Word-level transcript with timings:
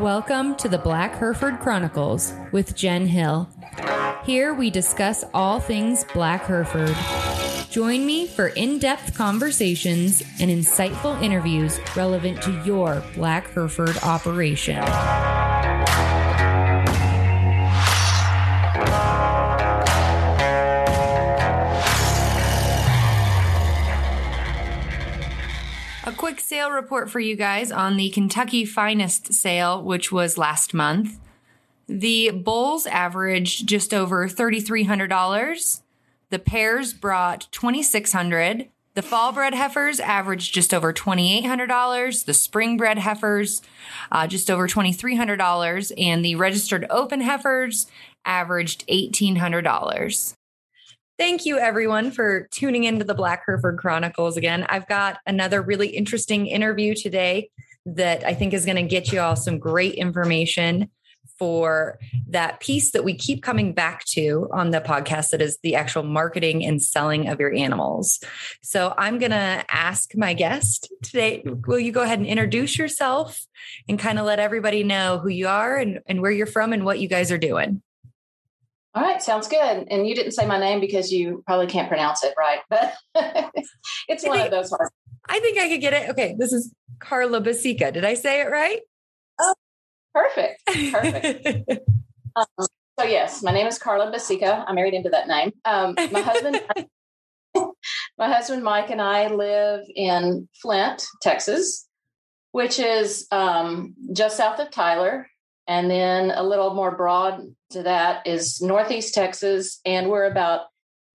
Welcome 0.00 0.54
to 0.56 0.68
the 0.70 0.78
Black 0.78 1.16
Hereford 1.16 1.60
Chronicles 1.60 2.32
with 2.52 2.74
Jen 2.74 3.06
Hill. 3.06 3.50
Here 4.24 4.54
we 4.54 4.70
discuss 4.70 5.26
all 5.34 5.60
things 5.60 6.06
Black 6.14 6.46
Hereford. 6.46 6.96
Join 7.68 8.06
me 8.06 8.26
for 8.26 8.48
in 8.48 8.78
depth 8.78 9.14
conversations 9.14 10.22
and 10.40 10.50
insightful 10.50 11.20
interviews 11.22 11.78
relevant 11.94 12.40
to 12.44 12.64
your 12.64 13.02
Black 13.14 13.52
Hereford 13.52 13.98
operation. 13.98 14.82
Report 26.70 27.10
for 27.10 27.20
you 27.20 27.36
guys 27.36 27.70
on 27.70 27.96
the 27.96 28.10
Kentucky 28.10 28.64
Finest 28.64 29.32
sale, 29.32 29.82
which 29.82 30.10
was 30.10 30.38
last 30.38 30.74
month. 30.74 31.18
The 31.88 32.30
bulls 32.30 32.86
averaged 32.86 33.66
just 33.66 33.92
over 33.92 34.28
$3,300. 34.28 35.80
The 36.30 36.38
pairs 36.38 36.94
brought 36.94 37.48
2600 37.50 38.68
The 38.94 39.02
fall 39.02 39.32
bred 39.32 39.54
heifers 39.54 39.98
averaged 39.98 40.54
just 40.54 40.72
over 40.72 40.92
$2,800. 40.92 42.24
The 42.24 42.34
spring 42.34 42.76
bred 42.76 42.98
heifers, 42.98 43.62
uh, 44.12 44.26
just 44.26 44.50
over 44.50 44.68
$2,300. 44.68 45.92
And 45.98 46.24
the 46.24 46.36
registered 46.36 46.86
open 46.90 47.20
heifers 47.20 47.86
averaged 48.24 48.86
$1,800. 48.88 50.34
Thank 51.20 51.44
you, 51.44 51.58
everyone, 51.58 52.12
for 52.12 52.48
tuning 52.50 52.84
into 52.84 53.04
the 53.04 53.12
Black 53.12 53.42
Hereford 53.44 53.76
Chronicles 53.76 54.38
again. 54.38 54.64
I've 54.70 54.88
got 54.88 55.18
another 55.26 55.60
really 55.60 55.88
interesting 55.88 56.46
interview 56.46 56.94
today 56.94 57.50
that 57.84 58.24
I 58.24 58.32
think 58.32 58.54
is 58.54 58.64
going 58.64 58.76
to 58.76 58.82
get 58.84 59.12
you 59.12 59.20
all 59.20 59.36
some 59.36 59.58
great 59.58 59.96
information 59.96 60.90
for 61.38 61.98
that 62.28 62.58
piece 62.60 62.92
that 62.92 63.04
we 63.04 63.12
keep 63.12 63.42
coming 63.42 63.74
back 63.74 64.06
to 64.06 64.48
on 64.50 64.70
the 64.70 64.80
podcast 64.80 65.28
that 65.32 65.42
is 65.42 65.58
the 65.62 65.74
actual 65.74 66.04
marketing 66.04 66.64
and 66.64 66.82
selling 66.82 67.28
of 67.28 67.38
your 67.38 67.52
animals. 67.52 68.18
So 68.62 68.94
I'm 68.96 69.18
going 69.18 69.32
to 69.32 69.62
ask 69.68 70.16
my 70.16 70.32
guest 70.32 70.90
today 71.02 71.44
will 71.66 71.78
you 71.78 71.92
go 71.92 72.00
ahead 72.00 72.18
and 72.18 72.28
introduce 72.28 72.78
yourself 72.78 73.46
and 73.86 73.98
kind 73.98 74.18
of 74.18 74.24
let 74.24 74.38
everybody 74.38 74.84
know 74.84 75.18
who 75.18 75.28
you 75.28 75.48
are 75.48 75.76
and, 75.76 76.00
and 76.06 76.22
where 76.22 76.30
you're 76.30 76.46
from 76.46 76.72
and 76.72 76.86
what 76.86 76.98
you 76.98 77.08
guys 77.08 77.30
are 77.30 77.36
doing? 77.36 77.82
All 78.94 79.02
right, 79.02 79.22
sounds 79.22 79.46
good. 79.46 79.86
And 79.88 80.06
you 80.06 80.14
didn't 80.14 80.32
say 80.32 80.46
my 80.46 80.58
name 80.58 80.80
because 80.80 81.12
you 81.12 81.44
probably 81.46 81.68
can't 81.68 81.88
pronounce 81.88 82.24
it 82.24 82.34
right, 82.36 82.60
but 82.68 82.94
it's 84.08 84.26
one 84.26 84.38
think, 84.38 84.46
of 84.46 84.50
those 84.50 84.70
hard. 84.70 84.90
I 85.28 85.38
think 85.38 85.58
I 85.58 85.68
could 85.68 85.80
get 85.80 85.92
it. 85.92 86.10
Okay, 86.10 86.34
this 86.36 86.52
is 86.52 86.74
Carla 86.98 87.40
Basica. 87.40 87.92
Did 87.92 88.04
I 88.04 88.14
say 88.14 88.40
it 88.40 88.50
right? 88.50 88.80
Oh, 89.40 89.54
perfect. 90.12 90.62
Perfect. 90.66 91.70
um, 92.36 92.66
so 92.98 93.06
yes, 93.06 93.42
my 93.42 93.52
name 93.52 93.68
is 93.68 93.78
Carla 93.78 94.10
Basica. 94.10 94.64
I 94.66 94.72
married 94.72 94.94
into 94.94 95.08
that 95.10 95.28
name. 95.28 95.52
Um, 95.64 95.94
my 96.10 96.20
husband, 96.20 96.60
my 98.18 98.28
husband 98.28 98.64
Mike, 98.64 98.90
and 98.90 99.00
I 99.00 99.28
live 99.28 99.82
in 99.94 100.48
Flint, 100.60 101.06
Texas, 101.22 101.86
which 102.50 102.80
is 102.80 103.28
um, 103.30 103.94
just 104.12 104.36
south 104.36 104.58
of 104.58 104.72
Tyler. 104.72 105.28
And 105.70 105.88
then 105.88 106.32
a 106.32 106.42
little 106.42 106.74
more 106.74 106.90
broad 106.90 107.54
to 107.70 107.84
that 107.84 108.26
is 108.26 108.60
Northeast 108.60 109.14
Texas. 109.14 109.78
And 109.84 110.10
we're 110.10 110.24
about 110.24 110.62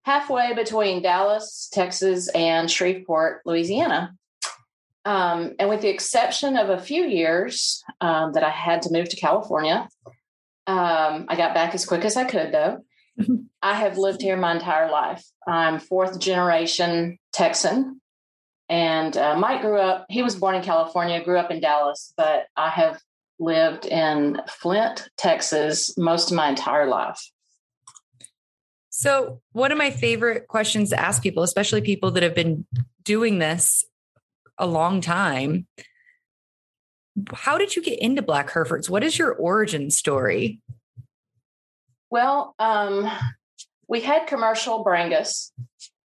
halfway 0.06 0.54
between 0.54 1.02
Dallas, 1.02 1.70
Texas, 1.74 2.30
and 2.30 2.72
Shreveport, 2.72 3.42
Louisiana. 3.46 4.16
Um, 5.04 5.56
and 5.60 5.68
with 5.68 5.82
the 5.82 5.90
exception 5.90 6.56
of 6.56 6.70
a 6.70 6.80
few 6.80 7.04
years 7.04 7.84
um, 8.00 8.32
that 8.32 8.46
I 8.46 8.50
had 8.50 8.84
to 8.84 8.94
move 8.94 9.10
to 9.10 9.18
California, 9.18 9.90
um, 10.68 11.26
I 11.28 11.36
got 11.36 11.54
back 11.54 11.76
as 11.76 11.86
quick 11.86 12.06
as 12.06 12.16
I 12.16 12.24
could, 12.24 12.54
though. 12.54 12.80
I 13.62 13.74
have 13.74 13.98
lived 13.98 14.22
here 14.22 14.38
my 14.38 14.54
entire 14.54 14.90
life. 14.90 15.26
I'm 15.46 15.80
fourth 15.80 16.18
generation 16.18 17.20
Texan. 17.34 18.00
And 18.70 19.18
uh, 19.18 19.38
Mike 19.38 19.62
grew 19.62 19.80
up, 19.80 20.06
he 20.08 20.24
was 20.24 20.38
born 20.38 20.56
in 20.56 20.64
California, 20.64 21.22
grew 21.22 21.38
up 21.38 21.52
in 21.52 21.60
Dallas, 21.60 22.14
but 22.16 22.46
I 22.56 22.70
have 22.70 23.02
lived 23.40 23.86
in 23.86 24.42
Flint, 24.48 25.10
Texas, 25.18 25.98
most 25.98 26.32
of 26.32 26.38
my 26.38 26.50
entire 26.50 26.88
life. 26.88 27.20
So, 28.90 29.42
one 29.52 29.72
of 29.72 29.78
my 29.78 29.92
favorite 29.92 30.48
questions 30.48 30.92
to 30.92 31.00
ask 31.00 31.22
people, 31.22 31.44
especially 31.44 31.82
people 31.82 32.12
that 32.12 32.24
have 32.24 32.36
been 32.36 32.66
doing 33.04 33.40
this 33.40 33.84
a 34.58 34.66
long 34.66 35.02
time, 35.02 35.68
how 37.34 37.58
did 37.58 37.76
you 37.76 37.82
get 37.82 38.00
into 38.00 38.22
Black 38.22 38.50
Herefords? 38.52 38.90
What 38.90 39.04
is 39.04 39.20
your 39.20 39.34
origin 39.34 39.90
story? 39.92 40.62
Well, 42.10 42.56
um, 42.60 43.10
we 43.88 44.02
had 44.02 44.28
commercial 44.28 44.84
Brangus 44.84 45.52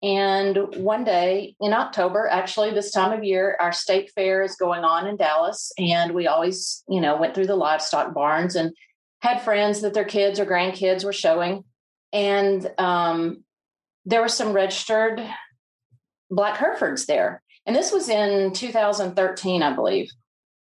and 0.03 0.59
one 0.77 1.05
day 1.05 1.55
in 1.61 1.73
October, 1.73 2.27
actually, 2.29 2.73
this 2.73 2.91
time 2.91 3.17
of 3.17 3.23
year, 3.23 3.57
our 3.61 3.73
state 3.73 4.11
fair 4.15 4.43
is 4.43 4.57
going 4.57 4.83
on 4.83 5.07
in 5.07 5.17
Dallas. 5.17 5.71
And 5.79 6.13
we 6.13 6.27
always, 6.27 6.83
you 6.89 7.01
know, 7.01 7.17
went 7.17 7.35
through 7.35 7.47
the 7.47 7.55
livestock 7.55 8.13
barns 8.13 8.57
and 8.57 8.73
had 9.21 9.43
friends 9.43 9.81
that 9.83 9.95
their 9.95 10.05
kids 10.05 10.41
or 10.41 10.45
grandkids 10.45 11.05
were 11.05 11.13
showing. 11.13 11.63
And 12.13 12.69
um, 12.79 13.45
there 14.05 14.21
were 14.21 14.29
some 14.29 14.53
registered 14.53 15.23
Black 16.31 16.57
Herefords 16.57 17.07
there. 17.07 17.41
And 17.65 17.77
this 17.77 17.93
was 17.93 18.09
in 18.09 18.53
2013, 18.53 19.63
I 19.63 19.73
believe. 19.73 20.11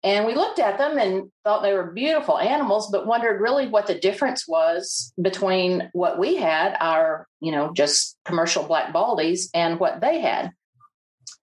And 0.04 0.26
we 0.26 0.34
looked 0.34 0.60
at 0.60 0.78
them 0.78 0.97
and 0.97 1.32
thought 1.42 1.62
they 1.62 1.72
were 1.72 1.91
beautiful 1.91 2.38
animals, 2.38 2.88
but 2.91 3.06
wondered 3.06 3.41
really 3.41 3.66
what 3.66 3.88
the 3.88 3.98
difference 3.98 4.47
was 4.47 5.12
between 5.20 5.91
what 5.92 6.19
we 6.19 6.36
had, 6.36 6.76
our, 6.78 7.26
you 7.41 7.50
know, 7.50 7.72
just 7.72 8.16
commercial 8.25 8.62
black 8.62 8.92
baldies, 8.92 9.48
and 9.54 9.81
what 9.81 10.00
they 10.00 10.20
had. 10.20 10.53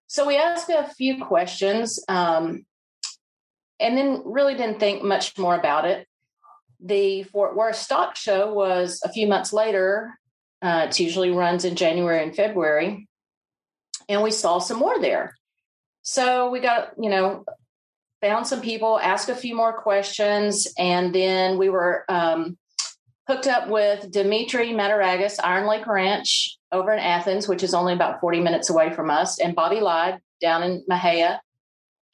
So 0.07 0.25
we 0.25 0.37
asked 0.37 0.69
a 0.69 0.87
few 0.97 1.25
questions 1.25 1.99
um, 2.07 2.65
and 3.81 3.97
then 3.97 4.21
really 4.23 4.55
didn't 4.55 4.79
think 4.79 5.03
much 5.03 5.37
more 5.37 5.55
about 5.55 5.83
it. 5.83 6.07
The 6.79 7.23
Fort 7.23 7.57
Worth 7.57 7.75
Stock 7.75 8.15
Show 8.15 8.53
was 8.53 9.01
a 9.03 9.11
few 9.11 9.27
months 9.27 9.51
later. 9.51 10.17
Uh, 10.61 10.85
it 10.87 10.97
usually 10.99 11.31
runs 11.31 11.65
in 11.65 11.75
January 11.75 12.23
and 12.23 12.33
February. 12.33 13.09
And 14.07 14.23
we 14.23 14.31
saw 14.31 14.59
some 14.59 14.77
more 14.77 15.01
there. 15.01 15.35
So 16.03 16.49
we 16.51 16.61
got, 16.61 16.91
you 16.97 17.09
know, 17.09 17.43
found 18.25 18.47
some 18.47 18.61
people, 18.61 18.99
asked 18.99 19.29
a 19.29 19.35
few 19.35 19.55
more 19.55 19.71
questions, 19.71 20.67
and 20.79 21.13
then 21.13 21.59
we 21.59 21.69
were 21.69 22.05
um, 22.09 22.57
hooked 23.27 23.45
up 23.45 23.69
with 23.69 24.09
Dimitri 24.09 24.69
Mataragis, 24.69 25.37
Iron 25.43 25.67
Lake 25.67 25.85
Ranch 25.85 26.57
over 26.71 26.91
in 26.91 26.99
Athens, 26.99 27.47
which 27.47 27.61
is 27.61 27.75
only 27.75 27.93
about 27.93 28.19
40 28.21 28.39
minutes 28.39 28.71
away 28.71 28.91
from 28.91 29.11
us, 29.11 29.39
and 29.39 29.55
Bobby 29.55 29.79
Lyde 29.79 30.19
down 30.41 30.63
in 30.63 30.83
Mexia, 30.89 31.37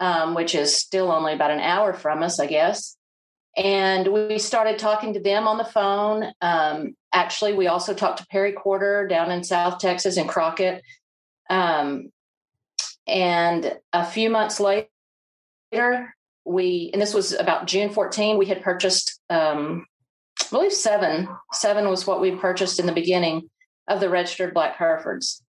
um, 0.02 0.36
which 0.36 0.54
is 0.54 0.76
still 0.76 1.14
only 1.14 1.34
about 1.34 1.52
an 1.52 1.62
hour 1.62 1.94
from 1.94 2.24
us, 2.24 2.42
I 2.42 2.48
guess. 2.48 2.98
And 3.56 4.08
we 4.08 4.38
started 4.38 4.80
talking 4.80 5.14
to 5.14 5.22
them 5.22 5.48
on 5.48 5.58
the 5.58 5.64
phone. 5.64 6.34
Um, 6.42 6.96
actually, 7.14 7.54
we 7.54 7.68
also 7.68 7.94
talked 7.94 8.20
to 8.20 8.28
Perry 8.28 8.52
Quarter 8.52 9.08
down 9.08 9.32
in 9.32 9.46
South 9.46 9.80
Texas 9.80 10.18
in 10.18 10.28
Crockett. 10.28 10.84
Um, 11.50 12.12
and 13.08 13.78
a 13.94 14.06
few 14.06 14.30
months 14.30 14.60
later, 14.60 14.88
later, 15.72 16.16
we, 16.46 16.90
and 16.94 17.02
this 17.02 17.14
was 17.14 17.34
about 17.34 17.68
June 17.68 17.90
14, 17.90 18.38
we 18.38 18.46
had 18.46 18.64
purchased, 18.64 19.20
um, 19.30 19.86
I 20.40 20.46
believe 20.50 20.74
seven. 20.74 21.28
Seven 21.54 21.90
was 21.90 22.08
what 22.08 22.22
we 22.22 22.32
purchased 22.32 22.80
in 22.80 22.86
the 22.86 22.92
beginning 22.92 23.50
of 23.88 24.00
the 24.00 24.10
registered 24.10 24.54
Black 24.54 24.76
Herefords. 24.76 25.44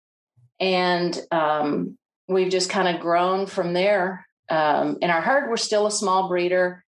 And 0.58 1.18
um, 1.30 1.96
we've 2.28 2.50
just 2.50 2.70
kind 2.70 2.94
of 2.94 3.00
grown 3.00 3.46
from 3.46 3.72
there. 3.72 4.26
Um, 4.48 4.98
in 5.00 5.10
our 5.10 5.20
herd, 5.20 5.48
we're 5.48 5.56
still 5.56 5.86
a 5.86 5.92
small 5.92 6.28
breeder. 6.28 6.84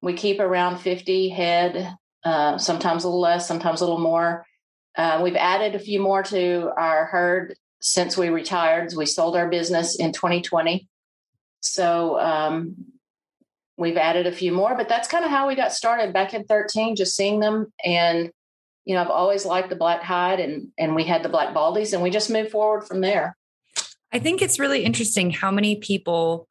We 0.00 0.14
keep 0.14 0.40
around 0.40 0.78
50 0.78 1.28
head, 1.28 1.96
uh, 2.24 2.58
sometimes 2.58 3.04
a 3.04 3.08
little 3.08 3.20
less, 3.20 3.46
sometimes 3.46 3.80
a 3.80 3.84
little 3.84 4.00
more. 4.00 4.46
Uh, 4.96 5.20
we've 5.22 5.36
added 5.36 5.74
a 5.74 5.78
few 5.78 6.00
more 6.00 6.22
to 6.22 6.70
our 6.76 7.06
herd 7.06 7.56
since 7.80 8.16
we 8.16 8.28
retired. 8.28 8.92
We 8.96 9.06
sold 9.06 9.36
our 9.36 9.48
business 9.48 9.96
in 9.96 10.12
2020. 10.12 10.88
So 11.62 12.18
um, 12.20 12.76
we've 13.76 13.96
added 13.96 14.26
a 14.26 14.32
few 14.32 14.52
more, 14.52 14.74
but 14.76 14.88
that's 14.88 15.08
kind 15.08 15.24
of 15.24 15.30
how 15.30 15.48
we 15.48 15.54
got 15.54 15.72
started 15.72 16.12
back 16.12 16.34
in 16.34 16.44
13, 16.44 16.96
just 16.96 17.16
seeing 17.16 17.40
them. 17.40 17.72
And, 17.84 18.30
you 18.84 18.94
know, 18.94 19.00
I've 19.00 19.10
always 19.10 19.44
liked 19.44 19.70
the 19.70 19.76
black 19.76 20.02
hide 20.02 20.40
and, 20.40 20.68
and 20.78 20.94
we 20.94 21.04
had 21.04 21.22
the 21.22 21.28
black 21.28 21.54
baldies 21.54 21.92
and 21.92 22.02
we 22.02 22.10
just 22.10 22.30
moved 22.30 22.50
forward 22.50 22.82
from 22.82 23.00
there. 23.00 23.36
I 24.12 24.18
think 24.18 24.42
it's 24.42 24.58
really 24.58 24.84
interesting 24.84 25.30
how 25.30 25.50
many 25.50 25.76
people, 25.76 26.48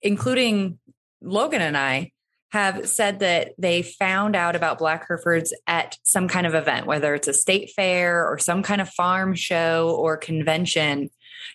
including 0.00 0.78
Logan 1.20 1.60
and 1.60 1.76
I, 1.76 2.12
have 2.50 2.88
said 2.88 3.18
that 3.18 3.52
they 3.58 3.82
found 3.82 4.36
out 4.36 4.56
about 4.56 4.78
Black 4.78 5.06
Herefords 5.06 5.52
at 5.66 5.98
some 6.04 6.28
kind 6.28 6.46
of 6.46 6.54
event, 6.54 6.86
whether 6.86 7.14
it's 7.14 7.28
a 7.28 7.34
state 7.34 7.70
fair 7.74 8.26
or 8.26 8.38
some 8.38 8.62
kind 8.62 8.80
of 8.80 8.88
farm 8.88 9.34
show 9.34 9.94
or 9.98 10.16
convention. 10.16 11.10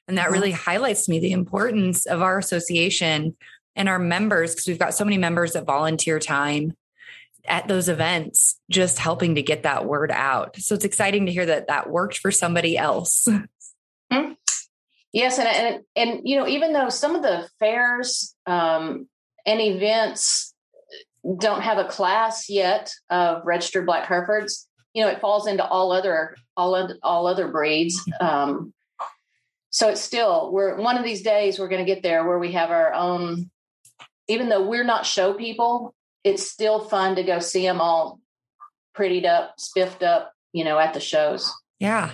And 0.07 0.17
that 0.17 0.31
really 0.31 0.51
highlights 0.51 1.05
to 1.05 1.11
me 1.11 1.19
the 1.19 1.31
importance 1.31 2.05
of 2.05 2.21
our 2.21 2.37
association 2.37 3.35
and 3.75 3.89
our 3.89 3.99
members, 3.99 4.53
because 4.53 4.67
we've 4.67 4.79
got 4.79 4.93
so 4.93 5.05
many 5.05 5.17
members 5.17 5.53
that 5.53 5.65
volunteer 5.65 6.19
time 6.19 6.73
at 7.47 7.67
those 7.67 7.89
events, 7.89 8.59
just 8.69 8.99
helping 8.99 9.35
to 9.35 9.41
get 9.41 9.63
that 9.63 9.85
word 9.85 10.11
out. 10.11 10.55
So 10.57 10.75
it's 10.75 10.85
exciting 10.85 11.25
to 11.25 11.31
hear 11.31 11.45
that 11.45 11.67
that 11.67 11.89
worked 11.89 12.17
for 12.19 12.31
somebody 12.31 12.77
else. 12.77 13.27
Mm-hmm. 13.27 14.33
Yes, 15.13 15.39
and, 15.39 15.47
and 15.47 15.83
and 15.95 16.21
you 16.23 16.37
know, 16.37 16.47
even 16.47 16.73
though 16.73 16.89
some 16.89 17.15
of 17.15 17.21
the 17.21 17.49
fairs 17.59 18.35
um, 18.45 19.07
and 19.45 19.59
events 19.59 20.53
don't 21.39 21.61
have 21.61 21.77
a 21.77 21.85
class 21.85 22.49
yet 22.49 22.93
of 23.09 23.45
registered 23.45 23.85
black 23.85 24.07
Herefords, 24.07 24.67
you 24.93 25.03
know, 25.03 25.09
it 25.09 25.19
falls 25.19 25.47
into 25.47 25.65
all 25.65 25.91
other 25.91 26.35
all 26.55 26.89
all 27.03 27.27
other 27.27 27.47
breeds. 27.47 27.99
Um, 28.19 28.73
so 29.71 29.89
it's 29.89 30.01
still 30.01 30.51
we're 30.51 30.75
one 30.75 30.97
of 30.97 31.03
these 31.03 31.23
days 31.23 31.57
we're 31.57 31.69
going 31.69 31.83
to 31.83 31.91
get 31.91 32.03
there 32.03 32.25
where 32.27 32.37
we 32.37 32.51
have 32.51 32.69
our 32.69 32.93
own. 32.93 33.49
Even 34.27 34.49
though 34.49 34.67
we're 34.67 34.83
not 34.83 35.05
show 35.05 35.33
people, 35.33 35.95
it's 36.23 36.49
still 36.49 36.85
fun 36.85 37.15
to 37.15 37.23
go 37.23 37.39
see 37.39 37.63
them 37.63 37.81
all 37.81 38.19
prettied 38.95 39.25
up, 39.25 39.55
spiffed 39.57 40.03
up, 40.03 40.31
you 40.53 40.63
know, 40.63 40.77
at 40.77 40.93
the 40.93 40.99
shows. 40.99 41.51
Yeah. 41.79 42.13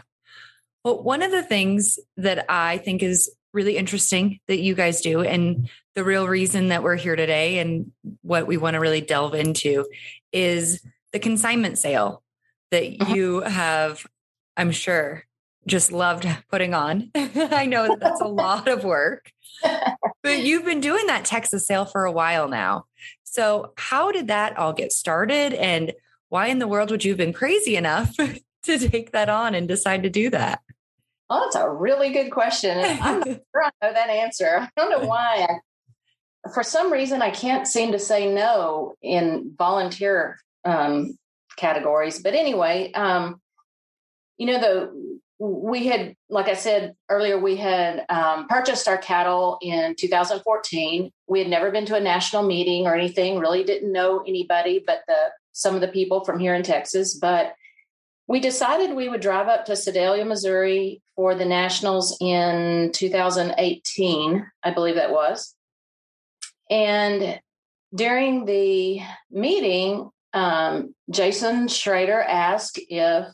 Well, 0.83 1.03
one 1.03 1.21
of 1.21 1.31
the 1.31 1.43
things 1.43 1.99
that 2.15 2.45
I 2.49 2.77
think 2.77 3.03
is 3.03 3.29
really 3.53 3.77
interesting 3.77 4.39
that 4.47 4.59
you 4.59 4.73
guys 4.73 5.01
do, 5.01 5.21
and 5.21 5.69
the 5.95 6.03
real 6.03 6.27
reason 6.27 6.69
that 6.69 6.81
we're 6.81 6.95
here 6.95 7.15
today 7.15 7.59
and 7.59 7.91
what 8.21 8.47
we 8.47 8.57
want 8.57 8.75
to 8.75 8.79
really 8.79 9.01
delve 9.01 9.33
into 9.33 9.85
is 10.31 10.81
the 11.11 11.19
consignment 11.19 11.77
sale 11.77 12.23
that 12.71 12.83
mm-hmm. 12.83 13.13
you 13.13 13.41
have, 13.41 14.05
I'm 14.55 14.71
sure, 14.71 15.25
just 15.67 15.91
loved 15.91 16.27
putting 16.49 16.73
on. 16.73 17.11
I 17.15 17.65
know 17.65 17.87
that 17.87 17.99
that's 17.99 18.21
a 18.21 18.27
lot 18.27 18.67
of 18.67 18.83
work, 18.83 19.31
but 20.23 20.39
you've 20.39 20.65
been 20.65 20.81
doing 20.81 21.05
that 21.07 21.25
Texas 21.25 21.67
sale 21.67 21.85
for 21.85 22.05
a 22.05 22.11
while 22.11 22.47
now. 22.47 22.85
So, 23.23 23.73
how 23.77 24.11
did 24.11 24.27
that 24.27 24.57
all 24.57 24.73
get 24.73 24.91
started? 24.91 25.53
And 25.53 25.93
why 26.29 26.47
in 26.47 26.59
the 26.59 26.67
world 26.67 26.91
would 26.91 27.03
you 27.03 27.11
have 27.11 27.17
been 27.17 27.33
crazy 27.33 27.75
enough 27.75 28.15
to 28.63 28.79
take 28.79 29.11
that 29.11 29.29
on 29.29 29.53
and 29.53 29.67
decide 29.67 30.03
to 30.03 30.09
do 30.09 30.29
that? 30.31 30.61
Oh, 31.29 31.41
that's 31.41 31.55
a 31.55 31.69
really 31.69 32.13
good 32.13 32.31
question. 32.31 32.77
I'm 32.79 33.19
not 33.19 33.27
sure 33.27 33.63
I 33.63 33.71
know 33.81 33.93
that 33.93 34.09
answer. 34.09 34.59
I 34.61 34.69
don't 34.77 34.89
know 34.89 35.07
why. 35.07 35.45
I, 35.49 36.49
for 36.53 36.63
some 36.63 36.91
reason, 36.91 37.21
I 37.21 37.31
can't 37.31 37.67
seem 37.67 37.91
to 37.91 37.99
say 37.99 38.33
no 38.33 38.95
in 39.01 39.53
volunteer 39.57 40.39
um, 40.63 41.17
categories. 41.57 42.21
But 42.23 42.33
anyway, 42.33 42.91
um, 42.93 43.41
you 44.37 44.47
know, 44.47 44.59
the 44.59 45.19
we 45.39 45.87
had, 45.87 46.15
like 46.29 46.47
I 46.47 46.55
said 46.55 46.95
earlier, 47.09 47.37
we 47.37 47.57
had 47.57 48.05
um, 48.09 48.47
purchased 48.47 48.87
our 48.87 48.97
cattle 48.97 49.59
in 49.61 49.95
2014. 49.95 51.11
We 51.27 51.39
had 51.39 51.47
never 51.47 51.69
been 51.69 51.85
to 51.85 51.95
a 51.95 51.99
national 51.99 52.43
meeting 52.43 52.87
or 52.87 52.95
anything. 52.95 53.37
Really 53.37 53.63
didn't 53.63 53.91
know 53.91 54.23
anybody, 54.27 54.83
but 54.85 55.01
the 55.07 55.31
some 55.51 55.75
of 55.75 55.81
the 55.81 55.87
people 55.87 56.23
from 56.23 56.39
here 56.39 56.53
in 56.53 56.63
Texas. 56.63 57.15
But 57.15 57.55
we 58.27 58.39
decided 58.39 58.95
we 58.95 59.09
would 59.09 59.21
drive 59.21 59.47
up 59.47 59.65
to 59.65 59.75
Sedalia, 59.75 60.25
Missouri 60.25 61.01
for 61.15 61.33
the 61.33 61.45
Nationals 61.45 62.17
in 62.19 62.91
2018, 62.93 64.45
I 64.63 64.71
believe 64.71 64.95
that 64.95 65.11
was. 65.11 65.55
And 66.69 67.39
during 67.95 68.45
the 68.45 69.01
meeting, 69.31 70.09
um, 70.33 70.93
Jason 71.09 71.69
Schrader 71.69 72.21
asked 72.21 72.79
if 72.89 73.25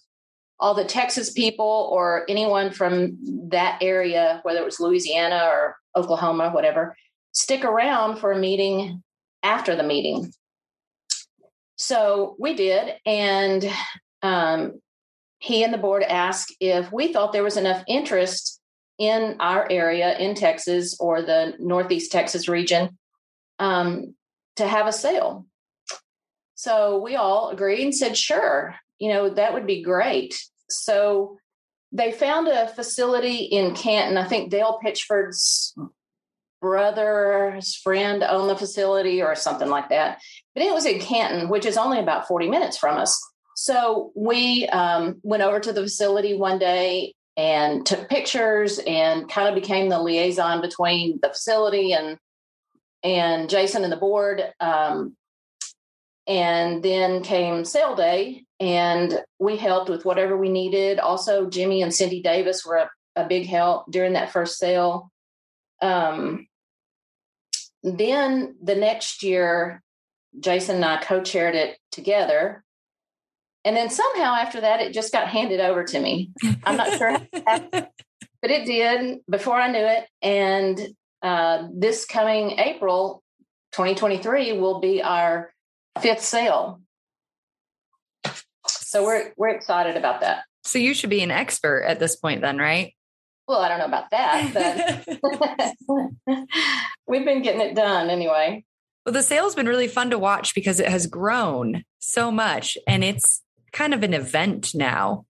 all 0.63 0.74
the 0.74 0.86
Texas 0.86 1.30
people 1.30 1.89
or 1.92 2.25
anyone 2.30 2.71
from 2.71 3.18
that 3.50 3.77
area, 3.81 4.39
whether 4.44 4.60
it 4.60 4.65
was 4.65 4.80
Louisiana 4.80 5.50
or 5.51 5.75
Oklahoma, 5.94 6.51
whatever, 6.51 6.95
stick 7.33 7.65
around 7.65 8.18
for 8.18 8.31
a 8.31 8.39
meeting 8.39 9.04
after 9.44 9.75
the 9.75 9.83
meeting. 9.83 10.31
So 11.75 12.38
we 12.39 12.54
did. 12.54 12.95
And 13.06 13.69
um, 14.21 14.80
he 15.39 15.65
and 15.65 15.74
the 15.74 15.77
board 15.77 16.01
asked 16.04 16.56
if 16.62 16.94
we 16.94 17.12
thought 17.12 17.33
there 17.33 17.44
was 17.44 17.57
enough 17.57 17.83
interest 17.86 18.62
in 18.98 19.36
our 19.42 19.68
area 19.69 20.18
in 20.18 20.33
Texas 20.33 20.95
or 20.98 21.21
the 21.21 21.56
Northeast 21.59 22.09
Texas 22.09 22.48
region 22.48 22.98
um, 23.59 24.16
to 24.56 24.66
have 24.66 24.88
a 24.88 24.94
sale. 24.94 25.45
So 26.56 27.01
we 27.01 27.18
all 27.18 27.50
agreed 27.50 27.83
and 27.83 27.94
said, 27.94 28.16
sure, 28.16 28.75
you 28.98 29.09
know, 29.09 29.30
that 29.31 29.54
would 29.54 29.68
be 29.68 29.83
great. 29.83 30.42
So 30.77 31.37
they 31.91 32.11
found 32.11 32.47
a 32.47 32.67
facility 32.67 33.43
in 33.43 33.75
Canton. 33.75 34.17
I 34.17 34.27
think 34.27 34.49
Dale 34.49 34.79
Pitchford's 34.83 35.75
brother's 36.61 37.75
friend 37.75 38.23
owned 38.23 38.49
the 38.49 38.55
facility 38.55 39.21
or 39.21 39.35
something 39.35 39.69
like 39.69 39.89
that. 39.89 40.19
But 40.55 40.63
it 40.63 40.73
was 40.73 40.85
in 40.85 40.99
Canton, 40.99 41.49
which 41.49 41.65
is 41.65 41.77
only 41.77 41.99
about 41.99 42.27
40 42.27 42.49
minutes 42.49 42.77
from 42.77 42.97
us. 42.97 43.21
So 43.55 44.11
we 44.15 44.67
um, 44.67 45.19
went 45.23 45.43
over 45.43 45.59
to 45.59 45.73
the 45.73 45.83
facility 45.83 46.35
one 46.35 46.59
day 46.59 47.13
and 47.35 47.85
took 47.85 48.09
pictures 48.09 48.79
and 48.79 49.29
kind 49.29 49.49
of 49.49 49.55
became 49.55 49.89
the 49.89 49.99
liaison 49.99 50.61
between 50.61 51.19
the 51.21 51.29
facility 51.29 51.93
and 51.93 52.17
and 53.03 53.49
Jason 53.49 53.83
and 53.83 53.91
the 53.91 53.97
board. 53.97 54.41
Um, 54.61 55.17
and 56.27 56.81
then 56.81 57.21
came 57.23 57.65
sale 57.65 57.95
day, 57.95 58.45
and 58.59 59.19
we 59.39 59.57
helped 59.57 59.89
with 59.89 60.05
whatever 60.05 60.37
we 60.37 60.49
needed. 60.49 60.99
Also, 60.99 61.49
Jimmy 61.49 61.81
and 61.81 61.93
Cindy 61.93 62.21
Davis 62.21 62.65
were 62.65 62.77
a, 62.77 62.89
a 63.15 63.27
big 63.27 63.45
help 63.45 63.91
during 63.91 64.13
that 64.13 64.31
first 64.31 64.57
sale. 64.57 65.11
Um, 65.81 66.47
then 67.83 68.55
the 68.63 68.75
next 68.75 69.23
year, 69.23 69.83
Jason 70.39 70.77
and 70.77 70.85
I 70.85 70.97
co 70.97 71.21
chaired 71.21 71.55
it 71.55 71.77
together. 71.91 72.63
And 73.65 73.75
then 73.75 73.89
somehow 73.89 74.35
after 74.35 74.61
that, 74.61 74.81
it 74.81 74.93
just 74.93 75.13
got 75.13 75.27
handed 75.27 75.59
over 75.59 75.83
to 75.83 75.99
me. 75.99 76.31
I'm 76.65 76.77
not 76.77 76.97
sure, 76.97 77.17
but 77.31 77.91
it 78.43 78.65
did 78.65 79.19
before 79.29 79.55
I 79.55 79.71
knew 79.71 79.85
it. 79.85 80.05
And 80.21 80.95
uh, 81.21 81.67
this 81.73 82.05
coming 82.05 82.59
April 82.59 83.23
2023 83.73 84.57
will 84.59 84.79
be 84.79 85.01
our 85.01 85.53
fifth 86.01 86.22
sale. 86.22 86.81
So 88.68 89.04
we're 89.04 89.34
we're 89.38 89.50
excited 89.50 89.98
about 89.98 90.22
that. 90.22 90.44
So 90.63 90.80
you 90.80 90.94
should 90.94 91.10
be 91.10 91.22
an 91.22 91.31
expert 91.31 91.84
at 91.84 92.00
this 92.00 92.16
point 92.16 92.42
then, 92.42 92.57
right? 92.57 92.94
Well, 93.48 93.60
I 93.60 93.68
don't 93.68 93.80
know 93.80 93.86
about 93.86 94.10
that, 94.12 95.04
but 95.86 96.07
we've 97.07 97.25
been 97.25 97.42
getting 97.42 97.62
it 97.62 97.75
done 97.75 98.10
anyway. 98.10 98.63
Well, 99.06 99.14
the 99.14 99.23
sale's 99.23 99.56
been 99.56 99.68
really 99.68 99.90
fun 99.90 100.09
to 100.12 100.19
watch 100.19 100.56
because 100.56 100.80
it 100.80 100.88
has 100.88 101.07
grown 101.07 101.83
so 102.00 102.31
much 102.31 102.78
and 102.88 103.04
it's 103.04 103.42
kind 103.73 103.94
of 103.94 104.02
an 104.04 104.14
event 104.14 104.73
now. 104.73 105.26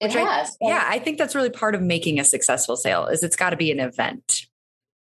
It 0.00 0.12
has. 0.12 0.50
I, 0.50 0.68
yeah, 0.68 0.84
I 0.86 0.98
think 0.98 1.16
that's 1.16 1.34
really 1.34 1.50
part 1.50 1.74
of 1.74 1.80
making 1.80 2.20
a 2.20 2.24
successful 2.24 2.76
sale 2.76 3.06
is 3.06 3.22
it's 3.22 3.36
got 3.36 3.50
to 3.50 3.56
be 3.56 3.70
an 3.70 3.80
event. 3.80 4.42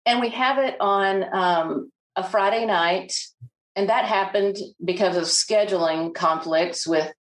And 0.06 0.22
we 0.22 0.30
have 0.30 0.58
it 0.58 0.78
on 0.80 1.26
um, 1.36 1.92
a 2.16 2.24
Friday 2.24 2.66
night 2.66 3.14
and 3.76 3.90
that 3.90 4.06
happened 4.06 4.58
because 4.84 5.18
of 5.18 5.24
scheduling 5.24 6.14
conflicts 6.14 6.88
with 6.88 7.12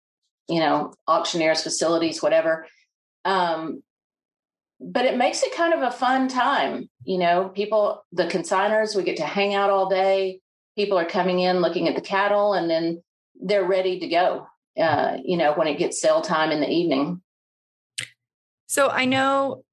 you 0.48 0.60
know 0.60 0.94
auctioneers 1.08 1.64
facilities 1.64 2.22
whatever. 2.22 2.68
Um, 3.24 3.82
but 4.80 5.06
it 5.06 5.18
makes 5.18 5.42
it 5.42 5.56
kind 5.56 5.74
of 5.74 5.82
a 5.82 5.92
fun 5.92 6.28
time 6.28 6.90
you 7.04 7.18
know 7.18 7.50
people 7.50 8.04
the 8.12 8.26
consigners 8.26 8.96
we 8.96 9.04
get 9.04 9.18
to 9.18 9.26
hang 9.26 9.54
out 9.54 9.70
all 9.70 9.90
day. 9.90 10.40
People 10.76 10.98
are 10.98 11.06
coming 11.06 11.40
in 11.40 11.62
looking 11.62 11.88
at 11.88 11.96
the 11.96 12.02
cattle 12.02 12.54
and 12.54 12.70
then 12.70 13.02
they're 13.42 13.66
ready 13.66 14.00
to 14.00 14.08
go 14.08 14.48
uh, 14.80 15.18
you 15.24 15.38
know 15.38 15.54
when 15.54 15.68
it 15.68 15.78
gets 15.78 16.02
sale 16.02 16.22
time 16.22 16.52
in 16.52 16.62
the 16.62 16.70
evening. 16.70 17.22
So 18.68 18.90
i 18.90 19.06
know 19.06 19.64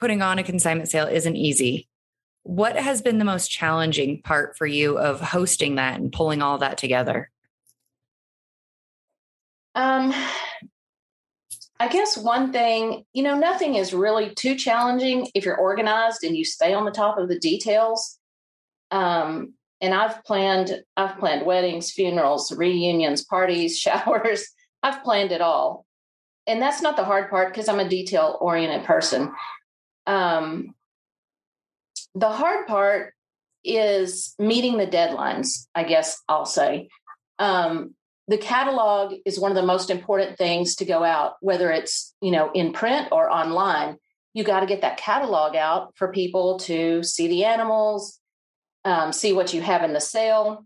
putting 0.00 0.20
on 0.20 0.38
a 0.38 0.42
consignment 0.42 0.90
sale 0.90 1.06
isn't 1.06 1.36
easy 1.36 1.88
what 2.46 2.76
has 2.76 3.02
been 3.02 3.18
the 3.18 3.24
most 3.24 3.50
challenging 3.50 4.22
part 4.22 4.56
for 4.56 4.66
you 4.66 4.98
of 4.98 5.20
hosting 5.20 5.74
that 5.74 5.98
and 5.98 6.12
pulling 6.12 6.42
all 6.42 6.58
that 6.58 6.78
together? 6.78 7.28
Um, 9.74 10.14
I 11.80 11.88
guess 11.88 12.16
one 12.16 12.52
thing, 12.52 13.04
you 13.12 13.24
know, 13.24 13.36
nothing 13.36 13.74
is 13.74 13.92
really 13.92 14.32
too 14.34 14.54
challenging 14.54 15.28
if 15.34 15.44
you're 15.44 15.56
organized 15.56 16.22
and 16.22 16.36
you 16.36 16.44
stay 16.44 16.72
on 16.72 16.84
the 16.84 16.92
top 16.92 17.18
of 17.18 17.28
the 17.28 17.38
details. 17.38 18.18
Um, 18.92 19.54
and 19.80 19.92
I've 19.92 20.22
planned, 20.22 20.82
I've 20.96 21.18
planned 21.18 21.44
weddings, 21.44 21.90
funerals, 21.90 22.52
reunions, 22.52 23.24
parties, 23.24 23.76
showers. 23.78 24.46
I've 24.84 25.02
planned 25.02 25.32
it 25.32 25.40
all. 25.40 25.84
And 26.46 26.62
that's 26.62 26.80
not 26.80 26.96
the 26.96 27.04
hard 27.04 27.28
part 27.28 27.52
because 27.52 27.68
I'm 27.68 27.80
a 27.80 27.88
detail 27.88 28.38
oriented 28.40 28.86
person. 28.86 29.32
Um, 30.06 30.75
the 32.16 32.30
hard 32.30 32.66
part 32.66 33.12
is 33.62 34.34
meeting 34.38 34.78
the 34.78 34.86
deadlines, 34.86 35.66
I 35.74 35.84
guess 35.84 36.22
I'll 36.28 36.46
say. 36.46 36.88
Um, 37.38 37.94
the 38.26 38.38
catalog 38.38 39.14
is 39.26 39.38
one 39.38 39.52
of 39.52 39.56
the 39.56 39.62
most 39.62 39.90
important 39.90 40.38
things 40.38 40.76
to 40.76 40.86
go 40.86 41.04
out, 41.04 41.34
whether 41.40 41.70
it's, 41.70 42.14
you 42.22 42.30
know, 42.30 42.50
in 42.52 42.72
print 42.72 43.08
or 43.12 43.30
online. 43.30 43.98
You 44.32 44.44
got 44.44 44.60
to 44.60 44.66
get 44.66 44.80
that 44.80 44.96
catalog 44.96 45.56
out 45.56 45.92
for 45.96 46.10
people 46.10 46.58
to 46.60 47.02
see 47.02 47.28
the 47.28 47.44
animals, 47.44 48.18
um, 48.84 49.12
see 49.12 49.32
what 49.34 49.52
you 49.52 49.60
have 49.60 49.84
in 49.84 49.92
the 49.92 50.00
sale. 50.00 50.64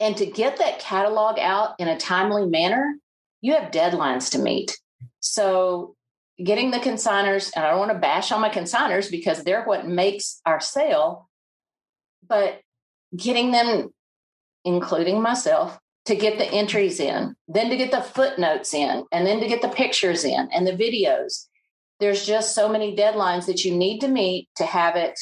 And 0.00 0.16
to 0.16 0.26
get 0.26 0.56
that 0.56 0.80
catalog 0.80 1.38
out 1.38 1.76
in 1.78 1.86
a 1.86 1.96
timely 1.96 2.46
manner, 2.46 2.96
you 3.40 3.54
have 3.54 3.70
deadlines 3.70 4.32
to 4.32 4.38
meet. 4.38 4.76
So 5.20 5.94
getting 6.42 6.70
the 6.70 6.78
consigners, 6.78 7.50
and 7.54 7.64
I 7.64 7.70
don't 7.70 7.78
want 7.78 7.92
to 7.92 7.98
bash 7.98 8.32
on 8.32 8.40
my 8.40 8.48
consigners 8.48 9.10
because 9.10 9.42
they're 9.42 9.64
what 9.64 9.86
makes 9.86 10.40
our 10.46 10.60
sale, 10.60 11.28
but 12.26 12.60
getting 13.16 13.50
them, 13.50 13.92
including 14.64 15.20
myself, 15.20 15.78
to 16.06 16.16
get 16.16 16.38
the 16.38 16.46
entries 16.46 16.98
in, 16.98 17.36
then 17.46 17.70
to 17.70 17.76
get 17.76 17.90
the 17.90 18.00
footnotes 18.00 18.74
in, 18.74 19.04
and 19.12 19.26
then 19.26 19.40
to 19.40 19.46
get 19.46 19.62
the 19.62 19.68
pictures 19.68 20.24
in 20.24 20.48
and 20.52 20.66
the 20.66 20.72
videos. 20.72 21.46
There's 22.00 22.26
just 22.26 22.54
so 22.54 22.68
many 22.68 22.96
deadlines 22.96 23.46
that 23.46 23.64
you 23.64 23.76
need 23.76 24.00
to 24.00 24.08
meet 24.08 24.48
to 24.56 24.64
have 24.64 24.96
it 24.96 25.18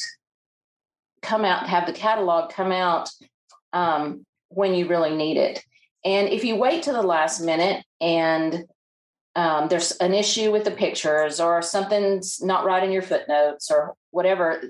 come 1.21 1.45
out, 1.45 1.67
have 1.67 1.85
the 1.85 1.93
catalog 1.93 2.51
come 2.51 2.71
out 2.71 3.09
um, 3.73 4.25
when 4.49 4.73
you 4.73 4.87
really 4.87 5.15
need 5.15 5.37
it. 5.37 5.63
And 6.03 6.29
if 6.29 6.43
you 6.43 6.55
wait 6.55 6.83
to 6.83 6.91
the 6.91 7.03
last 7.03 7.41
minute 7.41 7.85
and 7.99 8.65
um, 9.35 9.69
there's 9.69 9.91
an 9.93 10.13
issue 10.13 10.51
with 10.51 10.65
the 10.65 10.71
pictures 10.71 11.39
or 11.39 11.61
something's 11.61 12.41
not 12.41 12.65
right 12.65 12.83
in 12.83 12.91
your 12.91 13.01
footnotes 13.01 13.71
or 13.71 13.95
whatever, 14.11 14.61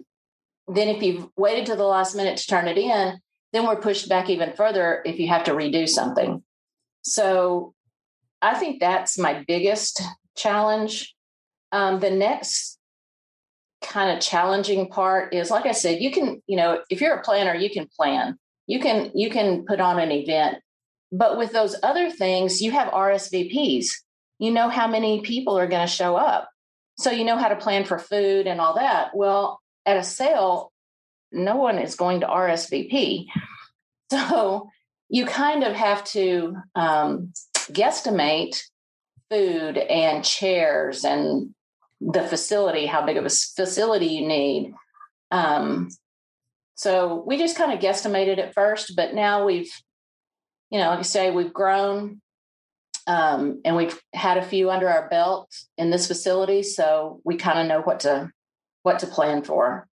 then 0.68 0.88
if 0.88 1.02
you've 1.02 1.28
waited 1.36 1.66
to 1.68 1.76
the 1.76 1.86
last 1.86 2.16
minute 2.16 2.38
to 2.38 2.48
turn 2.48 2.68
it 2.68 2.78
in, 2.78 3.20
then 3.54 3.66
we're 3.66 3.76
pushed 3.76 4.08
back 4.08 4.30
even 4.30 4.54
further 4.54 5.02
if 5.06 5.20
you 5.20 5.28
have 5.28 5.44
to 5.46 5.52
redo 5.52 5.88
something. 5.88 6.44
So 7.04 7.74
I 8.42 8.56
think 8.56 8.80
that's 8.80 9.18
my 9.18 9.44
biggest 9.48 10.02
challenge. 10.36 11.16
Um, 11.72 12.00
the 12.00 12.12
next 12.12 12.78
kind 13.82 14.16
of 14.16 14.24
challenging 14.24 14.88
part 14.88 15.34
is 15.34 15.50
like 15.50 15.66
I 15.66 15.72
said, 15.72 16.02
you 16.02 16.12
can, 16.12 16.42
you 16.48 16.56
know, 16.56 16.82
if 16.90 17.02
you're 17.02 17.16
a 17.16 17.24
planner, 17.24 17.56
you 17.56 17.70
can 17.70 17.88
plan. 17.96 18.38
You 18.68 18.80
can 18.80 19.12
you 19.14 19.30
can 19.30 19.66
put 19.66 19.82
on 19.82 20.00
an 20.00 20.12
event. 20.12 20.60
But 21.12 21.38
with 21.38 21.52
those 21.52 21.76
other 21.84 22.10
things, 22.10 22.62
you 22.62 22.72
have 22.72 22.88
RSVPs. 22.90 23.88
You 24.42 24.50
know 24.50 24.70
how 24.70 24.88
many 24.88 25.22
people 25.22 25.56
are 25.60 25.68
going 25.68 25.86
to 25.86 25.94
show 25.94 26.16
up. 26.16 26.50
So 26.98 27.12
you 27.12 27.24
know 27.24 27.38
how 27.38 27.50
to 27.50 27.56
plan 27.56 27.86
for 27.86 28.00
food 28.00 28.48
and 28.48 28.60
all 28.60 28.74
that. 28.74 29.16
Well, 29.16 29.62
at 29.86 29.98
a 29.98 30.04
sale, 30.04 30.72
no 31.32 31.58
one 31.58 31.78
is 31.78 31.96
going 31.96 32.22
to 32.22 32.28
RSVP. 32.28 33.28
So 34.12 34.70
you 35.08 35.26
kind 35.26 35.64
of 35.64 35.72
have 35.72 36.04
to 36.08 36.58
um, 36.76 37.32
guesstimate 37.72 38.62
food 39.30 39.78
and 39.78 40.26
chairs 40.26 41.06
and 41.06 41.56
the 42.02 42.24
facility, 42.24 42.88
how 42.88 43.06
big 43.06 43.16
of 43.16 43.26
a 43.26 43.30
facility 43.30 44.08
you 44.08 44.28
need. 44.28 44.74
Um, 45.32 45.92
so 46.76 47.24
we 47.26 47.38
just 47.38 47.56
kind 47.56 47.72
of 47.72 47.80
guesstimated 47.80 48.38
at 48.38 48.54
first, 48.54 48.98
but 48.98 49.14
now 49.14 49.46
we've, 49.46 49.72
you 50.72 50.78
know, 50.78 50.90
like 50.90 51.00
I 51.00 51.04
say, 51.04 51.32
we've 51.32 51.54
grown 51.54 52.22
um, 53.08 53.62
and 53.66 53.76
we've 53.76 54.00
had 54.14 54.38
a 54.38 54.42
few 54.42 54.70
under 54.70 54.90
our 54.90 55.10
belt 55.10 55.50
in 55.78 55.90
this 55.90 56.08
facility, 56.08 56.64
so 56.64 57.22
we 57.24 57.36
kind 57.38 57.60
of 57.60 57.68
know 57.68 57.82
what 57.82 58.02
to 58.02 58.32
what 58.84 59.00
to 59.00 59.08
plan 59.08 59.44
for. 59.44 59.88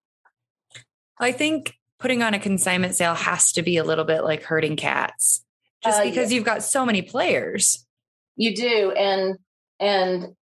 I 1.18 1.32
think 1.32 1.74
putting 1.98 2.22
on 2.22 2.34
a 2.34 2.38
consignment 2.38 2.94
sale 2.94 3.14
has 3.14 3.52
to 3.52 3.62
be 3.62 3.76
a 3.76 3.84
little 3.84 4.04
bit 4.04 4.24
like 4.24 4.42
herding 4.42 4.76
cats 4.76 5.44
just 5.82 6.00
uh, 6.00 6.04
because 6.04 6.30
yeah. 6.30 6.36
you've 6.36 6.44
got 6.44 6.62
so 6.62 6.84
many 6.84 7.02
players 7.02 7.86
you 8.36 8.54
do 8.54 8.90
and 8.90 9.38
and 9.80 10.34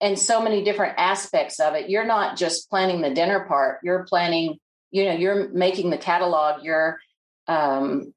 and 0.00 0.18
so 0.18 0.42
many 0.42 0.64
different 0.64 0.94
aspects 0.96 1.60
of 1.60 1.74
it 1.74 1.90
you're 1.90 2.06
not 2.06 2.36
just 2.36 2.70
planning 2.70 3.02
the 3.02 3.12
dinner 3.12 3.44
part 3.46 3.78
you're 3.82 4.04
planning 4.04 4.58
you 4.90 5.04
know 5.04 5.12
you're 5.12 5.48
making 5.50 5.90
the 5.90 5.98
catalog 5.98 6.64
you're 6.64 6.98
um, 7.48 8.14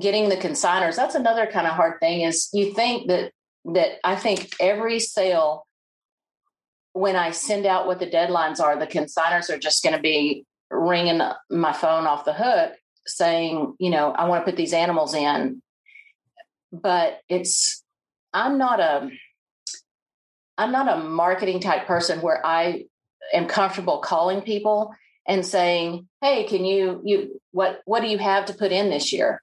getting 0.00 0.28
the 0.28 0.36
consigners 0.36 0.96
that's 0.96 1.14
another 1.14 1.46
kind 1.46 1.66
of 1.66 1.74
hard 1.74 2.00
thing 2.00 2.22
is 2.22 2.48
you 2.52 2.72
think 2.74 3.08
that 3.08 3.30
that 3.64 3.98
i 4.02 4.16
think 4.16 4.52
every 4.60 4.98
sale 4.98 5.66
when 6.92 7.16
i 7.16 7.30
send 7.30 7.64
out 7.64 7.86
what 7.86 8.00
the 8.00 8.06
deadlines 8.06 8.60
are 8.60 8.78
the 8.78 8.86
consigners 8.86 9.50
are 9.50 9.58
just 9.58 9.82
going 9.82 9.94
to 9.94 10.02
be 10.02 10.44
ringing 10.70 11.20
my 11.50 11.72
phone 11.72 12.06
off 12.06 12.24
the 12.24 12.32
hook 12.32 12.74
saying, 13.06 13.74
you 13.78 13.90
know, 13.90 14.12
I 14.12 14.28
want 14.28 14.44
to 14.44 14.50
put 14.50 14.56
these 14.56 14.72
animals 14.72 15.14
in. 15.14 15.62
But 16.72 17.20
it's, 17.28 17.82
I'm 18.32 18.58
not 18.58 18.80
a, 18.80 19.10
I'm 20.58 20.72
not 20.72 20.88
a 20.88 21.02
marketing 21.02 21.60
type 21.60 21.86
person 21.86 22.20
where 22.20 22.44
I 22.44 22.86
am 23.32 23.46
comfortable 23.46 23.98
calling 23.98 24.40
people 24.42 24.94
and 25.26 25.44
saying, 25.44 26.08
"Hey, 26.20 26.44
can 26.44 26.64
you 26.64 27.00
you 27.04 27.40
what 27.50 27.80
what 27.86 28.02
do 28.02 28.08
you 28.08 28.18
have 28.18 28.46
to 28.46 28.54
put 28.54 28.70
in 28.70 28.90
this 28.90 29.12
year?" 29.12 29.42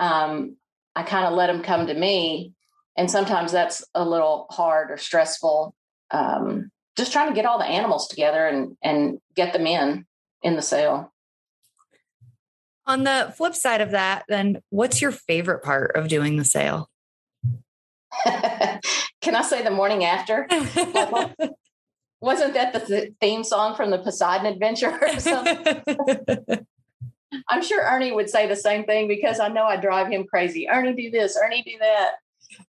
Um, 0.00 0.56
I 0.96 1.04
kind 1.04 1.26
of 1.26 1.34
let 1.34 1.46
them 1.46 1.62
come 1.62 1.86
to 1.86 1.94
me, 1.94 2.54
and 2.96 3.08
sometimes 3.08 3.52
that's 3.52 3.84
a 3.94 4.04
little 4.04 4.46
hard 4.50 4.90
or 4.90 4.96
stressful. 4.96 5.74
Um, 6.10 6.70
just 6.96 7.12
trying 7.12 7.28
to 7.28 7.34
get 7.34 7.46
all 7.46 7.58
the 7.58 7.64
animals 7.64 8.08
together 8.08 8.46
and 8.46 8.76
and 8.82 9.18
get 9.36 9.52
them 9.52 9.66
in 9.66 10.06
in 10.42 10.56
the 10.56 10.62
sale. 10.62 11.12
On 12.86 13.04
the 13.04 13.32
flip 13.36 13.54
side 13.54 13.80
of 13.80 13.92
that, 13.92 14.24
then 14.28 14.62
what's 14.70 15.00
your 15.00 15.12
favorite 15.12 15.62
part 15.62 15.94
of 15.94 16.08
doing 16.08 16.36
the 16.36 16.44
sale? 16.44 16.90
Can 18.24 19.36
I 19.36 19.42
say 19.42 19.62
the 19.62 19.70
morning 19.70 20.04
after? 20.04 20.48
Wasn't 22.20 22.54
that 22.54 22.72
the 22.72 23.14
theme 23.20 23.44
song 23.44 23.76
from 23.76 23.90
the 23.90 23.98
Poseidon 23.98 24.46
Adventure 24.46 24.98
or 25.00 25.20
something? 25.20 26.66
I'm 27.48 27.62
sure 27.62 27.84
Ernie 27.84 28.12
would 28.12 28.30
say 28.30 28.46
the 28.46 28.56
same 28.56 28.84
thing 28.84 29.08
because 29.08 29.40
I 29.40 29.48
know 29.48 29.64
I 29.64 29.76
drive 29.76 30.10
him 30.10 30.24
crazy. 30.24 30.68
Ernie, 30.68 30.94
do 30.94 31.10
this. 31.10 31.38
Ernie, 31.42 31.62
do 31.62 31.78
that. 31.80 32.12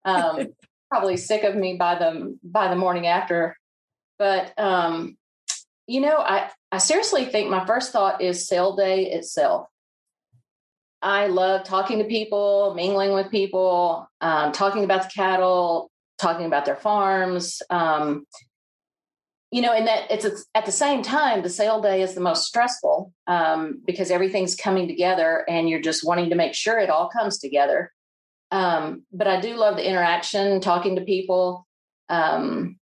Um, 0.06 0.48
probably 0.90 1.18
sick 1.18 1.44
of 1.44 1.56
me 1.56 1.76
by 1.76 1.96
the 1.96 2.38
by 2.44 2.68
the 2.70 2.76
morning 2.76 3.08
after. 3.08 3.58
But 4.18 4.58
um, 4.58 5.18
you 5.88 6.02
know, 6.02 6.18
I, 6.18 6.50
I 6.72 6.80
seriously 6.80 7.26
think 7.26 7.50
my 7.50 7.66
first 7.66 7.92
thought 7.92 8.22
is 8.22 8.48
sale 8.48 8.76
day 8.76 9.12
itself. 9.12 9.68
I 11.02 11.28
love 11.28 11.64
talking 11.64 12.00
to 12.00 12.06
people, 12.06 12.74
mingling 12.76 13.14
with 13.14 13.30
people, 13.30 14.10
um, 14.20 14.52
talking 14.52 14.84
about 14.84 15.04
the 15.04 15.10
cattle, 15.10 15.92
talking 16.18 16.46
about 16.46 16.66
their 16.66 16.76
farms. 16.76 17.62
Um, 17.70 18.26
you 19.52 19.62
know, 19.62 19.72
and 19.72 19.88
that 19.88 20.12
it's 20.12 20.46
at 20.54 20.66
the 20.66 20.72
same 20.72 21.02
time, 21.02 21.42
the 21.42 21.50
sale 21.50 21.82
day 21.82 22.02
is 22.02 22.14
the 22.14 22.22
most 22.22 22.46
stressful 22.46 23.14
um, 23.28 23.82
because 23.86 24.12
everything's 24.12 24.56
coming 24.56 24.88
together 24.88 25.46
and 25.48 25.70
you're 25.70 25.82
just 25.82 26.06
wanting 26.06 26.30
to 26.30 26.36
make 26.36 26.54
sure 26.54 26.78
it 26.80 26.90
all 26.90 27.10
comes 27.10 27.38
together. 27.38 27.92
Um, 28.52 29.04
but 29.12 29.28
I 29.28 29.40
do 29.40 29.56
love 29.56 29.78
the 29.78 29.88
interaction, 29.88 30.60
talking 30.60 30.96
to 30.96 31.02
people. 31.02 31.66
Um, 32.10 32.78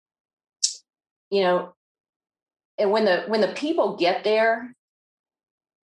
you 1.30 1.42
know, 1.42 1.76
and 2.78 2.92
when 2.92 3.06
the 3.06 3.24
when 3.28 3.42
the 3.42 3.50
people 3.50 3.98
get 3.98 4.24
there 4.24 4.74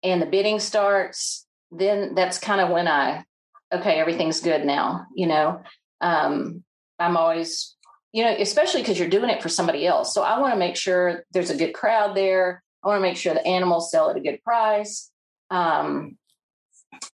and 0.03 0.21
the 0.21 0.27
bidding 0.27 0.59
starts 0.59 1.47
then 1.71 2.15
that's 2.15 2.39
kind 2.39 2.61
of 2.61 2.71
when 2.71 2.89
i 2.89 3.25
okay 3.73 3.99
everything's 3.99 4.41
good 4.41 4.65
now 4.65 5.07
you 5.15 5.27
know 5.27 5.63
um, 6.01 6.63
i'm 6.99 7.17
always 7.17 7.77
you 8.13 8.23
know 8.23 8.35
especially 8.39 8.83
because 8.83 8.99
you're 8.99 9.09
doing 9.09 9.31
it 9.31 9.43
for 9.43 9.49
somebody 9.49 9.87
else 9.87 10.15
so 10.15 10.23
i 10.23 10.39
want 10.39 10.53
to 10.53 10.59
make 10.59 10.77
sure 10.77 11.25
there's 11.33 11.51
a 11.51 11.57
good 11.57 11.73
crowd 11.73 12.17
there 12.17 12.63
i 12.83 12.89
want 12.89 12.99
to 12.99 13.03
make 13.03 13.17
sure 13.17 13.35
the 13.35 13.47
animals 13.47 13.91
sell 13.91 14.11
at 14.11 14.17
a 14.17 14.21
good 14.21 14.43
price 14.43 15.11
um 15.51 16.17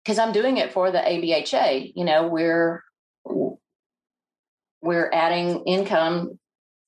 because 0.04 0.18
i'm 0.18 0.32
doing 0.32 0.56
it 0.56 0.72
for 0.72 0.90
the 0.90 0.98
abha 0.98 1.92
you 1.94 2.04
know 2.04 2.26
we're 2.26 2.82
we're 4.82 5.10
adding 5.12 5.62
income 5.64 6.38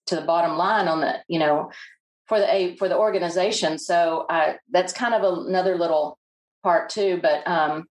to 0.06 0.16
the 0.16 0.22
bottom 0.22 0.56
line 0.56 0.88
on 0.88 1.00
the 1.00 1.16
you 1.28 1.38
know 1.38 1.70
for 2.30 2.38
the 2.38 2.54
a 2.54 2.76
for 2.76 2.88
the 2.88 2.96
organization. 2.96 3.76
So 3.76 4.24
I, 4.30 4.56
that's 4.70 4.92
kind 4.92 5.14
of 5.14 5.46
another 5.46 5.76
little 5.76 6.16
part 6.62 6.88
too. 6.88 7.18
But 7.20 7.46
um, 7.46 7.86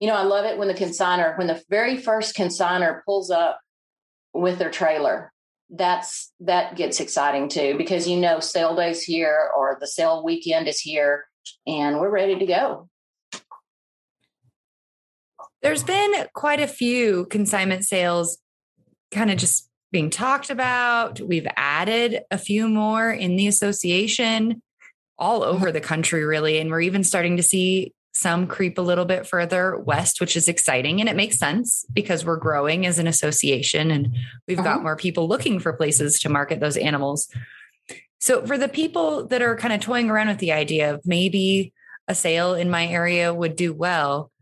you 0.00 0.08
know, 0.08 0.16
I 0.16 0.24
love 0.24 0.44
it 0.44 0.58
when 0.58 0.66
the 0.66 0.74
consigner, 0.74 1.38
when 1.38 1.46
the 1.46 1.62
very 1.70 1.96
first 1.96 2.36
consigner 2.36 3.00
pulls 3.04 3.30
up 3.30 3.60
with 4.38 4.58
their 4.58 4.70
trailer. 4.70 5.32
That's 5.70 6.32
that 6.40 6.76
gets 6.76 7.00
exciting 7.00 7.48
too 7.48 7.76
because 7.76 8.08
you 8.08 8.18
know 8.18 8.40
sale 8.40 8.74
days 8.74 9.02
here 9.02 9.50
or 9.54 9.76
the 9.80 9.86
sale 9.86 10.24
weekend 10.24 10.66
is 10.66 10.80
here 10.80 11.26
and 11.66 12.00
we're 12.00 12.10
ready 12.10 12.38
to 12.38 12.46
go. 12.46 12.88
There's 15.60 15.82
been 15.82 16.12
quite 16.32 16.60
a 16.60 16.68
few 16.68 17.26
consignment 17.26 17.84
sales 17.84 18.38
kind 19.10 19.30
of 19.30 19.38
just 19.38 19.68
being 19.90 20.08
talked 20.08 20.50
about. 20.50 21.20
We've 21.20 21.46
added 21.56 22.20
a 22.30 22.38
few 22.38 22.68
more 22.68 23.10
in 23.10 23.36
the 23.36 23.48
association 23.48 24.62
all 25.18 25.40
mm-hmm. 25.40 25.56
over 25.56 25.72
the 25.72 25.80
country, 25.80 26.24
really. 26.24 26.58
And 26.58 26.70
we're 26.70 26.82
even 26.82 27.04
starting 27.04 27.36
to 27.36 27.42
see 27.42 27.92
some 28.18 28.46
creep 28.46 28.78
a 28.78 28.82
little 28.82 29.04
bit 29.04 29.26
further 29.26 29.78
west, 29.78 30.20
which 30.20 30.36
is 30.36 30.48
exciting. 30.48 31.00
And 31.00 31.08
it 31.08 31.16
makes 31.16 31.38
sense 31.38 31.84
because 31.92 32.24
we're 32.24 32.36
growing 32.36 32.84
as 32.84 32.98
an 32.98 33.06
association 33.06 33.90
and 33.90 34.16
we've 34.46 34.58
uh-huh. 34.58 34.74
got 34.74 34.82
more 34.82 34.96
people 34.96 35.28
looking 35.28 35.60
for 35.60 35.72
places 35.72 36.18
to 36.20 36.28
market 36.28 36.60
those 36.60 36.76
animals. 36.76 37.28
So, 38.20 38.44
for 38.44 38.58
the 38.58 38.68
people 38.68 39.26
that 39.28 39.42
are 39.42 39.56
kind 39.56 39.72
of 39.72 39.80
toying 39.80 40.10
around 40.10 40.28
with 40.28 40.38
the 40.38 40.52
idea 40.52 40.92
of 40.92 41.06
maybe 41.06 41.72
a 42.08 42.14
sale 42.14 42.54
in 42.54 42.70
my 42.70 42.86
area 42.86 43.32
would 43.32 43.54
do 43.54 43.72
well. 43.72 44.32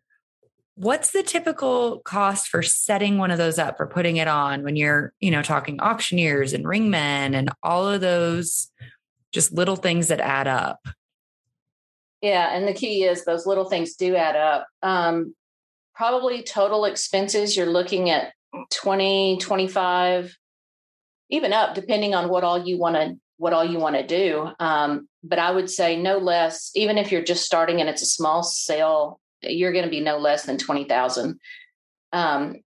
What's 0.77 1.11
the 1.11 1.23
typical 1.23 2.01
cost 2.01 2.49
for 2.49 2.63
setting 2.63 3.19
one 3.19 3.31
of 3.31 3.39
those 3.39 3.59
up 3.59 3.77
for 3.77 3.87
putting 3.87 4.19
it 4.19 4.29
on 4.29 4.63
when 4.63 4.77
you're, 4.77 5.13
you 5.21 5.31
know, 5.31 5.43
talking 5.43 5.81
auctioneers 5.81 6.53
and 6.53 6.67
ringmen 6.67 7.35
and 7.35 7.51
all 7.63 7.89
of 7.89 8.01
those 8.01 8.71
just 9.33 9.53
little 9.53 9.77
things 9.77 10.09
that 10.09 10.21
add 10.21 10.47
up? 10.47 10.87
Yeah, 12.23 12.55
and 12.55 12.67
the 12.67 12.73
key 12.73 13.05
is 13.05 13.25
those 13.25 13.47
little 13.47 13.67
things 13.67 13.95
do 13.95 14.17
add 14.17 14.37
up. 14.37 14.67
Um, 14.83 15.35
probably 15.95 16.43
total 16.43 16.85
expenses 16.85 17.57
you're 17.57 17.67
looking 17.67 18.11
at 18.11 18.33
20, 18.73 19.39
25, 19.39 20.37
even 21.31 21.53
up 21.53 21.75
depending 21.75 22.15
on 22.15 22.29
what 22.29 22.45
all 22.45 22.67
you 22.67 22.79
want 22.79 22.97
to 22.97 23.17
what 23.39 23.53
all 23.53 23.65
you 23.65 23.79
want 23.79 23.97
to 23.97 24.07
do. 24.07 24.49
Um, 24.59 25.09
but 25.23 25.39
I 25.39 25.51
would 25.51 25.69
say 25.69 26.01
no 26.01 26.19
less, 26.19 26.71
even 26.75 26.97
if 26.99 27.13
you're 27.13 27.23
just 27.23 27.45
starting 27.45 27.81
and 27.81 27.89
it's 27.91 28.03
a 28.03 28.07
small 28.07 28.43
sale, 28.43 29.21
you're 29.43 29.73
going 29.73 29.85
to 29.85 29.91
be 29.91 30.01
no 30.01 30.19
less 30.19 30.45
than 30.45 30.57
20,000. 30.57 31.39
Um, 32.13 32.57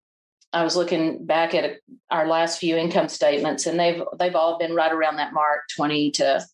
I 0.52 0.64
was 0.64 0.76
looking 0.76 1.26
back 1.26 1.54
at 1.54 1.78
our 2.10 2.26
last 2.26 2.58
few 2.58 2.76
income 2.76 3.08
statements 3.08 3.66
and 3.66 3.78
they've, 3.78 4.02
they've 4.18 4.34
all 4.34 4.58
been 4.58 4.74
right 4.74 4.92
around 4.92 5.16
that 5.16 5.32
mark, 5.32 5.62
20 5.76 6.12
to, 6.12 6.44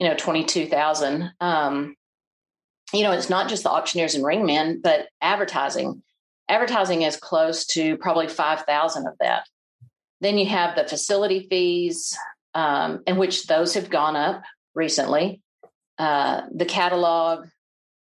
you 0.00 0.08
know, 0.08 0.16
22,000. 0.16 1.30
Um, 1.40 1.94
you 2.92 3.02
know, 3.04 3.12
it's 3.12 3.30
not 3.30 3.48
just 3.48 3.62
the 3.62 3.70
auctioneers 3.70 4.14
and 4.14 4.24
ringmen, 4.24 4.80
but 4.82 5.08
advertising. 5.20 6.02
Advertising 6.48 7.02
is 7.02 7.16
close 7.16 7.66
to 7.66 7.96
probably 7.98 8.26
5,000 8.26 9.06
of 9.06 9.14
that. 9.20 9.46
Then 10.20 10.38
you 10.38 10.46
have 10.46 10.74
the 10.74 10.88
facility 10.88 11.46
fees, 11.48 12.16
um, 12.54 13.02
in 13.06 13.16
which 13.16 13.46
those 13.46 13.74
have 13.74 13.90
gone 13.90 14.16
up 14.16 14.42
recently. 14.74 15.42
Uh, 15.98 16.42
the 16.52 16.64
catalog, 16.64 17.46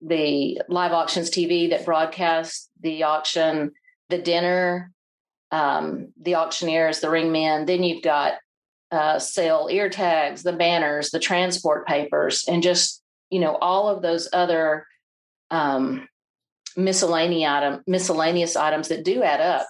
the 0.01 0.62
live 0.67 0.93
auctions 0.93 1.29
TV 1.29 1.69
that 1.69 1.86
broadcasts 1.86 2.69
the 2.79 3.03
auction, 3.03 3.71
the 4.10 4.17
dinner, 4.17 4.91
um, 5.51 6.13
the 6.19 6.36
auctioneers, 6.36 7.01
the 7.01 7.10
ringmen. 7.10 7.65
Then 7.65 7.83
you've 7.83 8.01
got 8.01 8.33
uh, 8.91 9.19
sale 9.19 9.67
ear 9.71 9.89
tags, 9.89 10.43
the 10.43 10.53
banners, 10.53 11.10
the 11.12 11.19
transport 11.19 11.88
papers, 11.88 12.45
and 12.48 12.63
just 12.63 13.01
you 13.29 13.39
know 13.39 13.55
all 13.55 13.89
of 13.89 14.01
those 14.01 14.27
other 14.33 14.86
um, 15.50 16.07
miscellaneous 16.75 17.50
item 17.50 17.83
miscellaneous 17.88 18.55
items 18.55 18.89
that 18.89 19.05
do 19.05 19.24
add 19.24 19.41
up. 19.41 19.67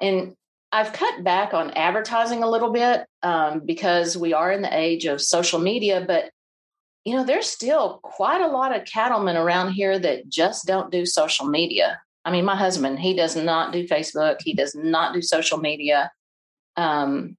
And 0.00 0.34
I've 0.72 0.92
cut 0.92 1.22
back 1.22 1.52
on 1.52 1.72
advertising 1.72 2.42
a 2.42 2.48
little 2.50 2.72
bit 2.72 3.04
um, 3.22 3.60
because 3.64 4.16
we 4.16 4.32
are 4.32 4.50
in 4.50 4.62
the 4.62 4.76
age 4.76 5.04
of 5.04 5.20
social 5.20 5.58
media, 5.58 6.02
but 6.06 6.30
you 7.04 7.14
know, 7.14 7.24
there's 7.24 7.46
still 7.46 8.00
quite 8.02 8.40
a 8.40 8.46
lot 8.46 8.74
of 8.74 8.86
cattlemen 8.86 9.36
around 9.36 9.72
here 9.72 9.98
that 9.98 10.28
just 10.28 10.66
don't 10.66 10.90
do 10.90 11.04
social 11.04 11.46
media. 11.46 12.00
I 12.24 12.30
mean, 12.30 12.44
my 12.44 12.56
husband, 12.56 13.00
he 13.00 13.14
does 13.14 13.34
not 13.36 13.72
do 13.72 13.86
Facebook, 13.86 14.36
he 14.40 14.54
does 14.54 14.74
not 14.74 15.12
do 15.12 15.20
social 15.20 15.58
media. 15.58 16.12
Um, 16.76 17.36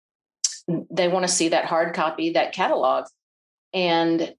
they 0.67 1.07
want 1.07 1.27
to 1.27 1.31
see 1.31 1.49
that 1.49 1.65
hard 1.65 1.93
copy, 1.93 2.31
that 2.31 2.53
catalog. 2.53 3.05
And 3.73 4.33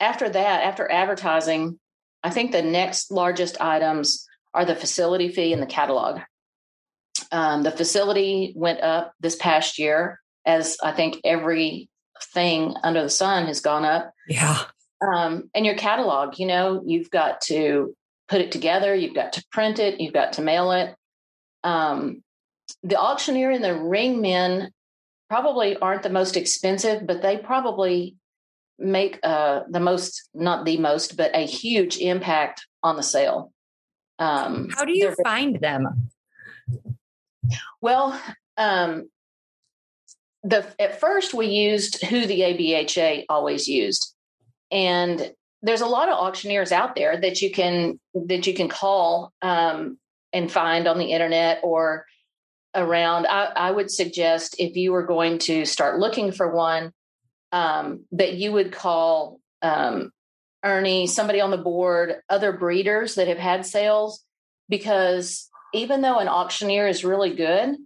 after 0.00 0.28
that, 0.28 0.64
after 0.64 0.90
advertising, 0.90 1.78
I 2.22 2.30
think 2.30 2.52
the 2.52 2.62
next 2.62 3.10
largest 3.10 3.60
items 3.60 4.26
are 4.52 4.64
the 4.64 4.74
facility 4.74 5.28
fee 5.28 5.52
and 5.52 5.62
the 5.62 5.66
catalog. 5.66 6.20
Um, 7.32 7.62
the 7.62 7.70
facility 7.70 8.52
went 8.56 8.82
up 8.82 9.12
this 9.20 9.36
past 9.36 9.78
year, 9.78 10.20
as 10.44 10.76
I 10.82 10.92
think 10.92 11.20
everything 11.24 12.74
under 12.82 13.02
the 13.02 13.10
sun 13.10 13.46
has 13.46 13.60
gone 13.60 13.84
up. 13.84 14.12
Yeah. 14.28 14.62
Um, 15.06 15.50
and 15.54 15.66
your 15.66 15.76
catalog, 15.76 16.38
you 16.38 16.46
know, 16.46 16.82
you've 16.86 17.10
got 17.10 17.40
to 17.42 17.94
put 18.28 18.40
it 18.40 18.52
together, 18.52 18.94
you've 18.94 19.14
got 19.14 19.34
to 19.34 19.44
print 19.52 19.78
it, 19.78 20.00
you've 20.00 20.14
got 20.14 20.34
to 20.34 20.42
mail 20.42 20.72
it. 20.72 20.94
Um, 21.64 22.22
the 22.82 22.98
auctioneer 22.98 23.50
and 23.50 23.62
the 23.62 23.74
ringmen 23.74 24.70
probably 25.28 25.76
aren't 25.76 26.02
the 26.02 26.10
most 26.10 26.36
expensive, 26.36 27.06
but 27.06 27.22
they 27.22 27.36
probably 27.36 28.16
make 28.78 29.18
uh, 29.22 29.62
the 29.68 29.80
most, 29.80 30.28
not 30.34 30.64
the 30.64 30.76
most, 30.76 31.16
but 31.16 31.34
a 31.34 31.46
huge 31.46 31.98
impact 31.98 32.66
on 32.82 32.96
the 32.96 33.02
sale. 33.02 33.52
Um, 34.18 34.68
How 34.74 34.84
do 34.84 34.96
you 34.96 35.14
find 35.22 35.60
them? 35.60 36.10
Well, 37.80 38.20
um, 38.56 39.10
the 40.42 40.66
at 40.78 41.00
first 41.00 41.34
we 41.34 41.46
used 41.46 42.04
who 42.04 42.26
the 42.26 42.40
ABHA 42.40 43.26
always 43.28 43.68
used, 43.68 44.14
and 44.70 45.32
there's 45.62 45.80
a 45.80 45.86
lot 45.86 46.08
of 46.08 46.18
auctioneers 46.18 46.72
out 46.72 46.94
there 46.94 47.20
that 47.20 47.42
you 47.42 47.50
can 47.50 47.98
that 48.14 48.46
you 48.46 48.54
can 48.54 48.68
call 48.68 49.32
um, 49.42 49.98
and 50.32 50.50
find 50.50 50.86
on 50.86 50.98
the 50.98 51.12
internet 51.12 51.60
or 51.62 52.06
around. 52.76 53.26
I, 53.26 53.46
I, 53.56 53.70
would 53.70 53.90
suggest 53.90 54.56
if 54.58 54.76
you 54.76 54.92
were 54.92 55.02
going 55.02 55.38
to 55.40 55.64
start 55.64 55.98
looking 55.98 56.30
for 56.30 56.54
one, 56.54 56.92
um, 57.50 58.04
that 58.12 58.34
you 58.34 58.52
would 58.52 58.70
call 58.70 59.40
um, 59.62 60.12
Ernie, 60.62 61.06
somebody 61.06 61.40
on 61.40 61.50
the 61.50 61.56
board, 61.56 62.16
other 62.28 62.52
breeders 62.52 63.14
that 63.14 63.28
have 63.28 63.38
had 63.38 63.64
sales, 63.64 64.22
because 64.68 65.48
even 65.72 66.02
though 66.02 66.18
an 66.18 66.28
auctioneer 66.28 66.86
is 66.86 67.04
really 67.04 67.34
good, 67.34 67.76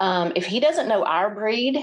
um, 0.00 0.32
if 0.34 0.46
he 0.46 0.60
doesn't 0.60 0.88
know 0.88 1.04
our 1.04 1.34
breed, 1.34 1.78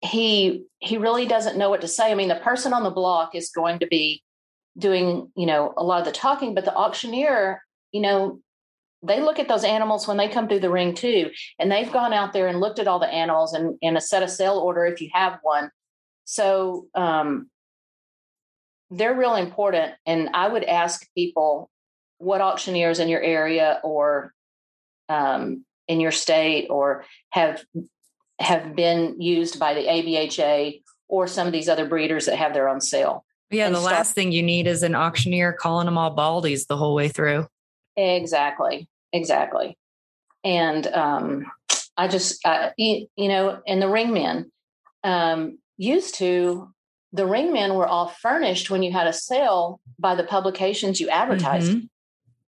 he 0.00 0.64
he 0.78 0.98
really 0.98 1.26
doesn't 1.26 1.58
know 1.58 1.70
what 1.70 1.80
to 1.80 1.88
say. 1.88 2.10
I 2.10 2.14
mean, 2.14 2.28
the 2.28 2.36
person 2.36 2.72
on 2.72 2.82
the 2.82 2.90
block 2.90 3.34
is 3.34 3.50
going 3.50 3.80
to 3.80 3.86
be 3.86 4.22
doing 4.76 5.30
you 5.36 5.46
know 5.46 5.72
a 5.76 5.84
lot 5.84 6.00
of 6.00 6.06
the 6.06 6.12
talking, 6.12 6.54
but 6.54 6.64
the 6.64 6.74
auctioneer, 6.74 7.62
you 7.92 8.00
know, 8.00 8.40
they 9.06 9.20
look 9.20 9.38
at 9.38 9.48
those 9.48 9.64
animals 9.64 10.08
when 10.08 10.16
they 10.16 10.28
come 10.28 10.48
through 10.48 10.60
the 10.60 10.70
ring 10.70 10.94
too, 10.94 11.30
and 11.58 11.70
they've 11.70 11.92
gone 11.92 12.12
out 12.12 12.32
there 12.32 12.48
and 12.48 12.60
looked 12.60 12.78
at 12.78 12.88
all 12.88 12.98
the 12.98 13.12
animals 13.12 13.52
and 13.52 13.78
and 13.82 13.96
a 13.96 14.00
set 14.00 14.22
a 14.22 14.28
sale 14.28 14.58
order 14.58 14.86
if 14.86 15.00
you 15.00 15.10
have 15.12 15.38
one. 15.42 15.70
So 16.24 16.86
um, 16.94 17.50
they're 18.90 19.14
real 19.14 19.34
important, 19.34 19.94
and 20.06 20.30
I 20.34 20.48
would 20.48 20.64
ask 20.64 21.06
people 21.14 21.70
what 22.18 22.40
auctioneers 22.40 22.98
in 22.98 23.08
your 23.08 23.20
area 23.20 23.80
or 23.82 24.32
um, 25.08 25.64
in 25.88 26.00
your 26.00 26.12
state 26.12 26.68
or 26.70 27.04
have 27.30 27.62
have 28.40 28.74
been 28.74 29.20
used 29.20 29.58
by 29.58 29.74
the 29.74 29.86
ABHA 29.86 30.82
or 31.08 31.26
some 31.26 31.46
of 31.46 31.52
these 31.52 31.68
other 31.68 31.86
breeders 31.86 32.26
that 32.26 32.36
have 32.36 32.54
their 32.54 32.68
own 32.68 32.80
sale. 32.80 33.24
Yeah, 33.50 33.68
the 33.68 33.76
start- 33.76 33.94
last 33.94 34.14
thing 34.14 34.32
you 34.32 34.42
need 34.42 34.66
is 34.66 34.82
an 34.82 34.94
auctioneer 34.94 35.52
calling 35.52 35.84
them 35.84 35.98
all 35.98 36.16
baldies 36.16 36.66
the 36.66 36.76
whole 36.76 36.94
way 36.94 37.08
through. 37.08 37.46
Exactly, 37.96 38.88
exactly. 39.14 39.78
And 40.44 40.86
um, 40.88 41.46
I 41.96 42.08
just, 42.08 42.44
uh, 42.44 42.70
you, 42.76 43.06
you, 43.16 43.28
know, 43.28 43.60
and 43.66 43.80
the 43.80 43.88
ringmen 43.88 44.50
um, 45.02 45.58
used 45.78 46.16
to, 46.16 46.68
the 47.12 47.26
ring 47.26 47.52
men 47.52 47.74
were 47.74 47.86
all 47.86 48.08
furnished 48.08 48.70
when 48.70 48.82
you 48.82 48.92
had 48.92 49.06
a 49.06 49.12
sale 49.12 49.80
by 49.98 50.14
the 50.14 50.24
publications 50.24 51.00
you 51.00 51.08
advertised. 51.08 51.70
Mm-hmm. 51.70 51.86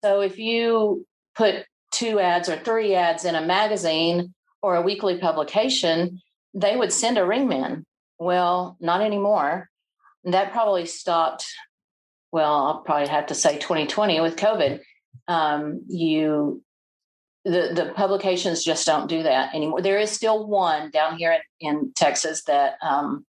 So 0.04 0.20
if 0.20 0.38
you 0.38 1.06
put 1.34 1.64
two 1.92 2.18
ads 2.18 2.48
or 2.48 2.56
three 2.56 2.94
ads 2.94 3.24
in 3.24 3.34
a 3.34 3.46
magazine 3.46 4.34
or 4.60 4.74
a 4.76 4.82
weekly 4.82 5.18
publication, 5.18 6.20
they 6.54 6.76
would 6.76 6.92
send 6.92 7.18
a 7.18 7.22
ringman. 7.22 7.84
Well, 8.18 8.76
not 8.80 9.00
anymore. 9.00 9.70
That 10.24 10.52
probably 10.52 10.86
stopped. 10.86 11.46
Well, 12.32 12.52
I'll 12.52 12.78
probably 12.80 13.08
have 13.08 13.26
to 13.26 13.34
say 13.34 13.58
2020 13.58 14.20
with 14.20 14.36
COVID. 14.36 14.80
Um, 15.28 15.82
you, 15.88 16.62
the 17.44 17.70
the 17.74 17.92
publications 17.94 18.64
just 18.64 18.86
don't 18.86 19.08
do 19.08 19.22
that 19.22 19.54
anymore. 19.54 19.82
There 19.82 19.98
is 19.98 20.10
still 20.10 20.46
one 20.46 20.90
down 20.90 21.18
here 21.18 21.38
in, 21.60 21.68
in 21.68 21.92
Texas 21.94 22.42
that 22.44 22.74
um, 22.82 23.24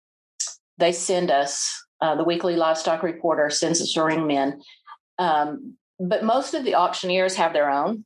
they 0.78 0.92
send 0.92 1.30
us. 1.30 1.82
Uh, 2.00 2.16
the 2.16 2.24
weekly 2.24 2.56
livestock 2.56 3.02
reporter 3.02 3.48
sends 3.48 3.80
us 3.80 3.96
a 3.96 4.00
ringman. 4.00 4.60
Um, 5.18 5.76
but 5.98 6.24
most 6.24 6.52
of 6.54 6.64
the 6.64 6.74
auctioneers 6.74 7.36
have 7.36 7.52
their 7.52 7.70
own 7.70 8.04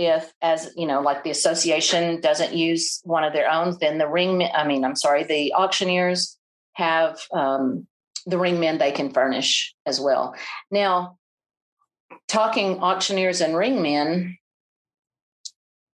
if 0.00 0.32
as 0.40 0.70
you 0.76 0.86
know 0.86 1.00
like 1.00 1.24
the 1.24 1.30
association 1.30 2.20
doesn't 2.22 2.54
use 2.54 3.00
one 3.04 3.22
of 3.22 3.34
their 3.34 3.50
own 3.50 3.76
then 3.80 3.98
the 3.98 4.08
ring 4.08 4.48
i 4.54 4.66
mean 4.66 4.84
i'm 4.84 4.96
sorry 4.96 5.24
the 5.24 5.52
auctioneers 5.54 6.38
have 6.72 7.18
um, 7.32 7.86
the 8.26 8.38
ring 8.38 8.58
men 8.58 8.78
they 8.78 8.92
can 8.92 9.12
furnish 9.12 9.74
as 9.84 10.00
well 10.00 10.34
now 10.70 11.18
talking 12.28 12.80
auctioneers 12.80 13.40
and 13.40 13.56
ring 13.56 13.82
men 13.82 14.36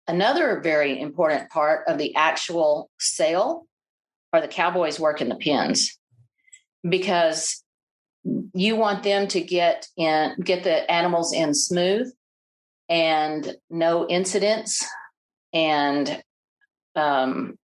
another 0.09 0.61
very 0.61 1.01
important 1.01 1.49
part 1.51 1.87
of 1.89 1.99
the 1.99 2.15
actual 2.17 2.91
sale 2.99 3.67
are 4.33 4.41
the 4.41 4.49
cowboys 4.49 4.99
work 4.99 5.21
in 5.21 5.29
the 5.29 5.37
pens 5.37 5.99
because 6.89 7.63
you 8.55 8.77
want 8.77 9.03
them 9.03 9.27
to 9.29 9.41
get 9.41 9.87
in 9.97 10.35
get 10.43 10.65
the 10.65 10.91
animals 10.91 11.33
in 11.33 11.55
smooth 11.55 12.13
and 12.89 13.57
no 13.71 14.07
incidents. 14.09 14.85
And 15.53 16.23
um, 16.95 17.57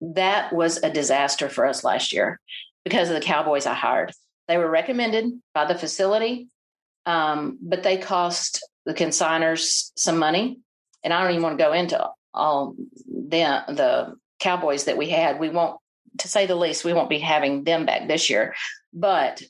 that 0.00 0.52
was 0.52 0.78
a 0.82 0.90
disaster 0.90 1.48
for 1.48 1.66
us 1.66 1.84
last 1.84 2.12
year 2.12 2.40
because 2.84 3.08
of 3.08 3.14
the 3.14 3.20
cowboys 3.20 3.66
I 3.66 3.74
hired. 3.74 4.12
They 4.48 4.56
were 4.56 4.70
recommended 4.70 5.26
by 5.54 5.66
the 5.66 5.78
facility. 5.78 6.48
Um, 7.06 7.58
but 7.60 7.82
they 7.82 7.98
cost 7.98 8.66
the 8.86 8.94
consigners 8.94 9.90
some 9.96 10.18
money. 10.18 10.58
And 11.02 11.12
I 11.12 11.22
don't 11.22 11.30
even 11.30 11.42
want 11.42 11.58
to 11.58 11.64
go 11.64 11.72
into 11.72 12.08
all 12.34 12.74
the, 13.06 13.64
the 13.68 14.16
cowboys 14.38 14.84
that 14.84 14.96
we 14.96 15.08
had. 15.08 15.40
We 15.40 15.48
won't, 15.48 15.78
to 16.18 16.28
say 16.28 16.46
the 16.46 16.54
least, 16.54 16.84
we 16.84 16.92
won't 16.92 17.08
be 17.10 17.18
having 17.18 17.64
them 17.64 17.86
back 17.86 18.08
this 18.08 18.28
year. 18.28 18.54
But 18.92 19.42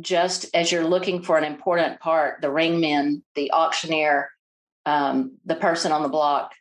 just 0.00 0.46
as 0.54 0.70
you're 0.70 0.86
looking 0.86 1.22
for 1.22 1.38
an 1.38 1.44
important 1.44 2.00
part, 2.00 2.40
the 2.40 2.50
ringmen, 2.50 3.22
the 3.34 3.52
auctioneer, 3.52 4.30
um, 4.86 5.36
the 5.44 5.56
person 5.56 5.92
on 5.92 6.02
the 6.02 6.08
block, 6.08 6.52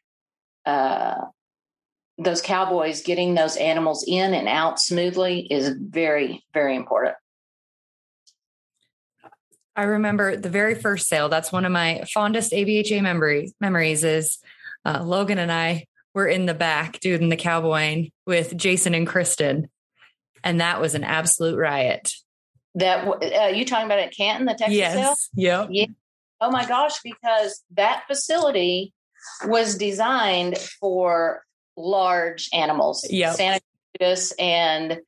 uh, 0.65 1.15
those 2.17 2.41
cowboys 2.41 3.01
getting 3.01 3.35
those 3.35 3.57
animals 3.57 4.03
in 4.07 4.33
and 4.33 4.47
out 4.47 4.79
smoothly 4.79 5.41
is 5.51 5.69
very, 5.69 6.43
very 6.53 6.75
important. 6.75 7.15
I 9.77 9.83
remember 9.83 10.35
the 10.35 10.49
very 10.49 10.73
first 10.73 11.07
sale. 11.07 11.29
That's 11.29 11.51
one 11.51 11.63
of 11.63 11.71
my 11.71 12.03
fondest 12.11 12.51
ABHA 12.51 13.01
memories. 13.03 13.53
Memories 13.61 14.03
is 14.03 14.39
uh, 14.83 15.03
Logan 15.03 15.37
and 15.37 15.51
I 15.51 15.85
were 16.15 16.27
in 16.27 16.47
the 16.47 16.55
back 16.55 16.99
doing 16.99 17.29
the 17.29 17.35
cowboying 17.35 18.11
with 18.25 18.57
Jason 18.57 18.95
and 18.95 19.05
Kristen, 19.05 19.69
and 20.43 20.61
that 20.61 20.81
was 20.81 20.95
an 20.95 21.03
absolute 21.03 21.59
riot. 21.59 22.11
That 22.73 23.07
uh, 23.07 23.47
you 23.47 23.65
talking 23.65 23.85
about 23.85 23.99
at 23.99 24.17
Canton, 24.17 24.47
the 24.47 24.55
Texas 24.55 24.75
yes. 24.75 24.93
sale? 24.93 25.15
Yep. 25.35 25.67
Yeah. 25.71 25.85
Oh 26.41 26.49
my 26.49 26.65
gosh, 26.65 26.99
because 27.03 27.63
that 27.75 28.03
facility 28.07 28.93
was 29.45 29.77
designed 29.77 30.57
for 30.57 31.43
large 31.75 32.49
animals. 32.51 33.05
Yeah. 33.09 33.33
Santa 33.33 33.59
Cruz 33.99 34.33
and 34.39 34.99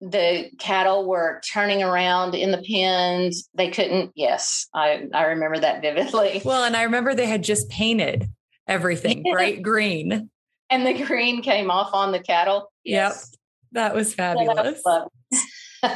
the 0.00 0.50
cattle 0.58 1.06
were 1.06 1.40
turning 1.52 1.82
around 1.82 2.34
in 2.34 2.50
the 2.50 2.62
pens. 2.62 3.48
They 3.54 3.70
couldn't. 3.70 4.12
Yes, 4.14 4.66
I 4.74 5.06
I 5.14 5.26
remember 5.26 5.60
that 5.60 5.82
vividly. 5.82 6.42
Well, 6.44 6.64
and 6.64 6.76
I 6.76 6.82
remember 6.82 7.14
they 7.14 7.26
had 7.26 7.42
just 7.42 7.68
painted 7.68 8.28
everything 8.66 9.24
yeah. 9.24 9.32
bright 9.32 9.62
green, 9.62 10.30
and 10.70 10.86
the 10.86 11.04
green 11.04 11.42
came 11.42 11.70
off 11.70 11.94
on 11.94 12.12
the 12.12 12.20
cattle. 12.20 12.70
Yes. 12.84 13.30
Yep, 13.32 13.40
that 13.72 13.94
was 13.94 14.14
fabulous. 14.14 14.82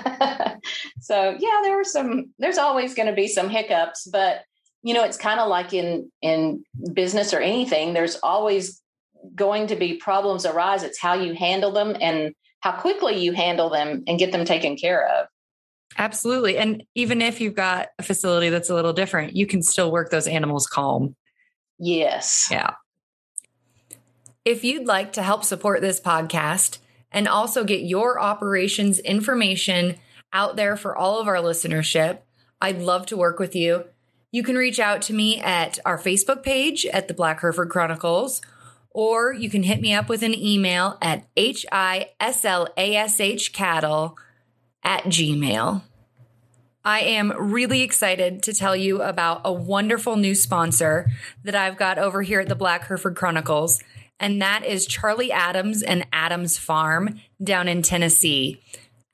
so 1.00 1.37
yeah, 1.38 1.61
there 1.62 1.76
were 1.76 1.84
some. 1.84 2.32
There's 2.38 2.58
always 2.58 2.94
going 2.94 3.08
to 3.08 3.14
be 3.14 3.28
some 3.28 3.48
hiccups, 3.48 4.06
but 4.06 4.42
you 4.82 4.94
know, 4.94 5.04
it's 5.04 5.16
kind 5.16 5.40
of 5.40 5.48
like 5.48 5.72
in 5.72 6.11
in 6.22 6.64
business 6.92 7.34
or 7.34 7.40
anything. 7.40 7.94
There's 7.94 8.16
always 8.22 8.80
going 9.34 9.66
to 9.68 9.76
be 9.76 9.94
problems 9.94 10.46
arise. 10.46 10.82
It's 10.82 11.00
how 11.00 11.14
you 11.14 11.34
handle 11.34 11.72
them 11.72 11.96
and 12.00 12.34
how 12.68 12.81
quickly 12.81 13.18
you 13.18 13.33
handle 13.33 13.70
them 13.70 14.04
and 14.07 14.18
get 14.18 14.33
them 14.33 14.44
taken 14.44 14.76
care 14.76 15.09
of. 15.09 15.26
Absolutely. 15.96 16.59
And 16.59 16.85
even 16.94 17.22
if 17.22 17.40
you've 17.40 17.54
got 17.54 17.88
a 17.98 18.02
facility 18.02 18.50
that's 18.50 18.68
a 18.68 18.74
little 18.74 18.92
different, 18.92 19.35
you 19.35 19.46
can 19.46 19.62
still 19.62 19.90
work 19.90 20.11
those 20.11 20.26
animals 20.26 20.66
calm. 20.66 21.16
Yes. 21.78 22.48
Yeah. 22.50 22.74
If 24.44 24.64
you'd 24.64 24.87
like 24.87 25.14
to 25.14 25.22
help 25.22 25.44
support 25.44 25.81
this 25.81 26.00
podcast 26.00 26.78
and 27.11 27.26
also 27.26 27.64
get 27.64 27.81
your 27.81 28.20
operations 28.20 28.98
information 28.98 29.96
out 30.33 30.57
there 30.57 30.76
for 30.76 30.96
all 30.96 31.20
of 31.20 31.26
our 31.26 31.37
listenership, 31.37 32.18
I'd 32.61 32.83
love 32.83 33.07
to 33.07 33.16
work 33.16 33.38
with 33.38 33.57
you. 33.57 33.85
You 34.31 34.42
can 34.42 34.57
reach 34.57 34.78
out 34.78 35.00
to 35.02 35.14
me 35.14 35.40
at 35.40 35.78
our 35.87 35.98
Facebook 35.98 36.42
page 36.42 36.85
at 36.87 37.09
the 37.09 37.14
Black 37.14 37.40
Hereford 37.40 37.70
Chronicles 37.70 38.42
or 38.98 39.32
you 39.32 39.48
can 39.48 39.62
hit 39.62 39.80
me 39.80 39.94
up 39.94 40.08
with 40.08 40.24
an 40.24 40.34
email 40.34 40.98
at 41.00 41.24
H-I-S-L-A-S-H 41.37 42.02
cattle 43.52 44.18
at 44.82 45.04
gmail. 45.04 45.82
I 46.84 47.00
am 47.02 47.32
really 47.38 47.82
excited 47.82 48.42
to 48.42 48.52
tell 48.52 48.74
you 48.74 49.00
about 49.00 49.42
a 49.44 49.52
wonderful 49.52 50.16
new 50.16 50.34
sponsor 50.34 51.06
that 51.44 51.54
I've 51.54 51.76
got 51.76 51.98
over 51.98 52.22
here 52.22 52.40
at 52.40 52.48
the 52.48 52.56
Black 52.56 52.88
Hereford 52.88 53.14
Chronicles, 53.14 53.80
and 54.18 54.42
that 54.42 54.64
is 54.64 54.84
Charlie 54.84 55.30
Adams 55.30 55.84
and 55.84 56.04
Adams 56.12 56.58
Farm 56.58 57.20
down 57.40 57.68
in 57.68 57.82
Tennessee. 57.82 58.61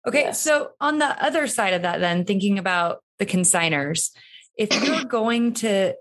Okay, 0.07 0.21
yes. 0.21 0.41
so 0.41 0.71
on 0.79 0.97
the 0.97 1.23
other 1.23 1.47
side 1.47 1.73
of 1.73 1.83
that, 1.83 1.99
then 1.99 2.25
thinking 2.25 2.57
about 2.57 3.03
the 3.19 3.25
consigners, 3.25 4.11
if 4.57 4.83
you're 4.83 5.03
going 5.09 5.53
to 5.55 5.93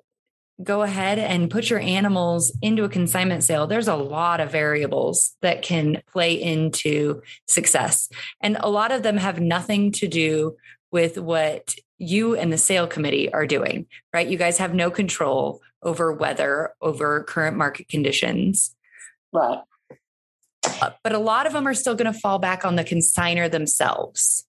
go 0.62 0.82
ahead 0.82 1.18
and 1.18 1.50
put 1.50 1.70
your 1.70 1.78
animals 1.78 2.56
into 2.60 2.84
a 2.84 2.88
consignment 2.88 3.42
sale, 3.42 3.66
there's 3.66 3.88
a 3.88 3.96
lot 3.96 4.40
of 4.40 4.52
variables 4.52 5.36
that 5.40 5.62
can 5.62 6.02
play 6.12 6.34
into 6.34 7.22
success. 7.46 8.08
And 8.40 8.56
a 8.60 8.70
lot 8.70 8.92
of 8.92 9.02
them 9.02 9.16
have 9.16 9.40
nothing 9.40 9.92
to 9.92 10.08
do 10.08 10.56
with 10.90 11.18
what 11.18 11.74
you 11.98 12.36
and 12.36 12.52
the 12.52 12.58
sale 12.58 12.86
committee 12.86 13.32
are 13.32 13.46
doing, 13.46 13.86
right? 14.12 14.26
You 14.26 14.38
guys 14.38 14.58
have 14.58 14.74
no 14.74 14.90
control 14.90 15.60
over 15.82 16.12
weather, 16.12 16.74
over 16.80 17.22
current 17.24 17.56
market 17.56 17.88
conditions. 17.88 18.74
Right. 19.32 19.60
Uh, 20.64 20.90
but 21.02 21.12
a 21.12 21.18
lot 21.18 21.46
of 21.46 21.52
them 21.52 21.66
are 21.66 21.74
still 21.74 21.94
going 21.94 22.12
to 22.12 22.18
fall 22.18 22.38
back 22.38 22.64
on 22.64 22.76
the 22.76 22.84
consigner 22.84 23.50
themselves. 23.50 24.44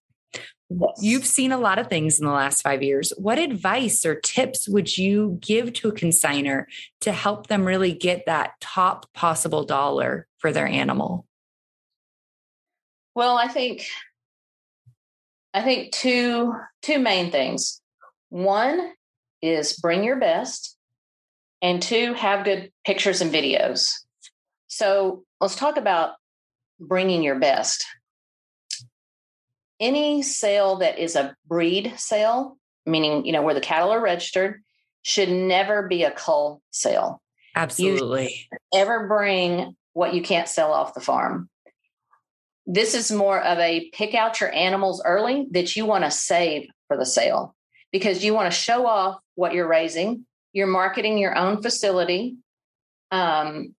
Yes. 0.68 0.98
You've 1.00 1.26
seen 1.26 1.52
a 1.52 1.58
lot 1.58 1.78
of 1.78 1.88
things 1.88 2.18
in 2.18 2.26
the 2.26 2.32
last 2.32 2.62
five 2.62 2.82
years. 2.82 3.12
What 3.16 3.38
advice 3.38 4.06
or 4.06 4.14
tips 4.14 4.68
would 4.68 4.96
you 4.96 5.38
give 5.40 5.72
to 5.74 5.88
a 5.88 5.92
consigner 5.92 6.64
to 7.00 7.12
help 7.12 7.48
them 7.48 7.64
really 7.64 7.92
get 7.92 8.26
that 8.26 8.52
top 8.60 9.12
possible 9.12 9.64
dollar 9.64 10.26
for 10.38 10.52
their 10.52 10.66
animal? 10.66 11.26
Well, 13.14 13.36
I 13.36 13.48
think 13.48 13.86
I 15.52 15.62
think 15.62 15.92
two 15.92 16.54
two 16.80 16.98
main 16.98 17.30
things. 17.30 17.80
One 18.30 18.92
is 19.42 19.74
bring 19.74 20.04
your 20.04 20.16
best, 20.16 20.76
and 21.60 21.82
two 21.82 22.14
have 22.14 22.44
good 22.46 22.72
pictures 22.86 23.20
and 23.20 23.32
videos. 23.32 23.90
So 24.68 25.24
let's 25.42 25.56
talk 25.56 25.76
about 25.76 26.12
bringing 26.78 27.22
your 27.22 27.38
best. 27.38 27.84
Any 29.80 30.22
sale 30.22 30.76
that 30.76 30.98
is 30.98 31.16
a 31.16 31.36
breed 31.46 31.94
sale, 31.96 32.56
meaning 32.86 33.26
you 33.26 33.32
know 33.32 33.42
where 33.42 33.54
the 33.54 33.60
cattle 33.60 33.90
are 33.90 34.00
registered, 34.00 34.62
should 35.02 35.28
never 35.28 35.88
be 35.88 36.04
a 36.04 36.12
cull 36.12 36.62
sale. 36.70 37.20
Absolutely. 37.54 38.48
ever 38.72 39.06
bring 39.08 39.76
what 39.92 40.14
you 40.14 40.22
can't 40.22 40.48
sell 40.48 40.72
off 40.72 40.94
the 40.94 41.00
farm. 41.00 41.50
This 42.64 42.94
is 42.94 43.12
more 43.12 43.38
of 43.40 43.58
a 43.58 43.90
pick 43.90 44.14
out 44.14 44.40
your 44.40 44.54
animals 44.54 45.02
early 45.04 45.48
that 45.50 45.76
you 45.76 45.84
want 45.84 46.04
to 46.04 46.10
save 46.10 46.68
for 46.86 46.96
the 46.96 47.04
sale 47.04 47.54
because 47.90 48.24
you 48.24 48.32
want 48.32 48.50
to 48.50 48.58
show 48.58 48.86
off 48.86 49.18
what 49.34 49.52
you're 49.52 49.68
raising. 49.68 50.24
You're 50.52 50.68
marketing 50.68 51.18
your 51.18 51.36
own 51.36 51.60
facility. 51.60 52.36
Um, 53.10 53.74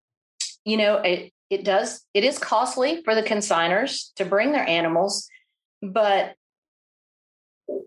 you 0.64 0.76
know, 0.76 0.98
it, 0.98 1.32
it 1.54 1.64
does 1.64 2.04
it 2.14 2.24
is 2.24 2.38
costly 2.38 3.02
for 3.04 3.14
the 3.14 3.22
consigners 3.22 4.12
to 4.16 4.24
bring 4.24 4.52
their 4.52 4.68
animals 4.68 5.28
but 5.82 6.34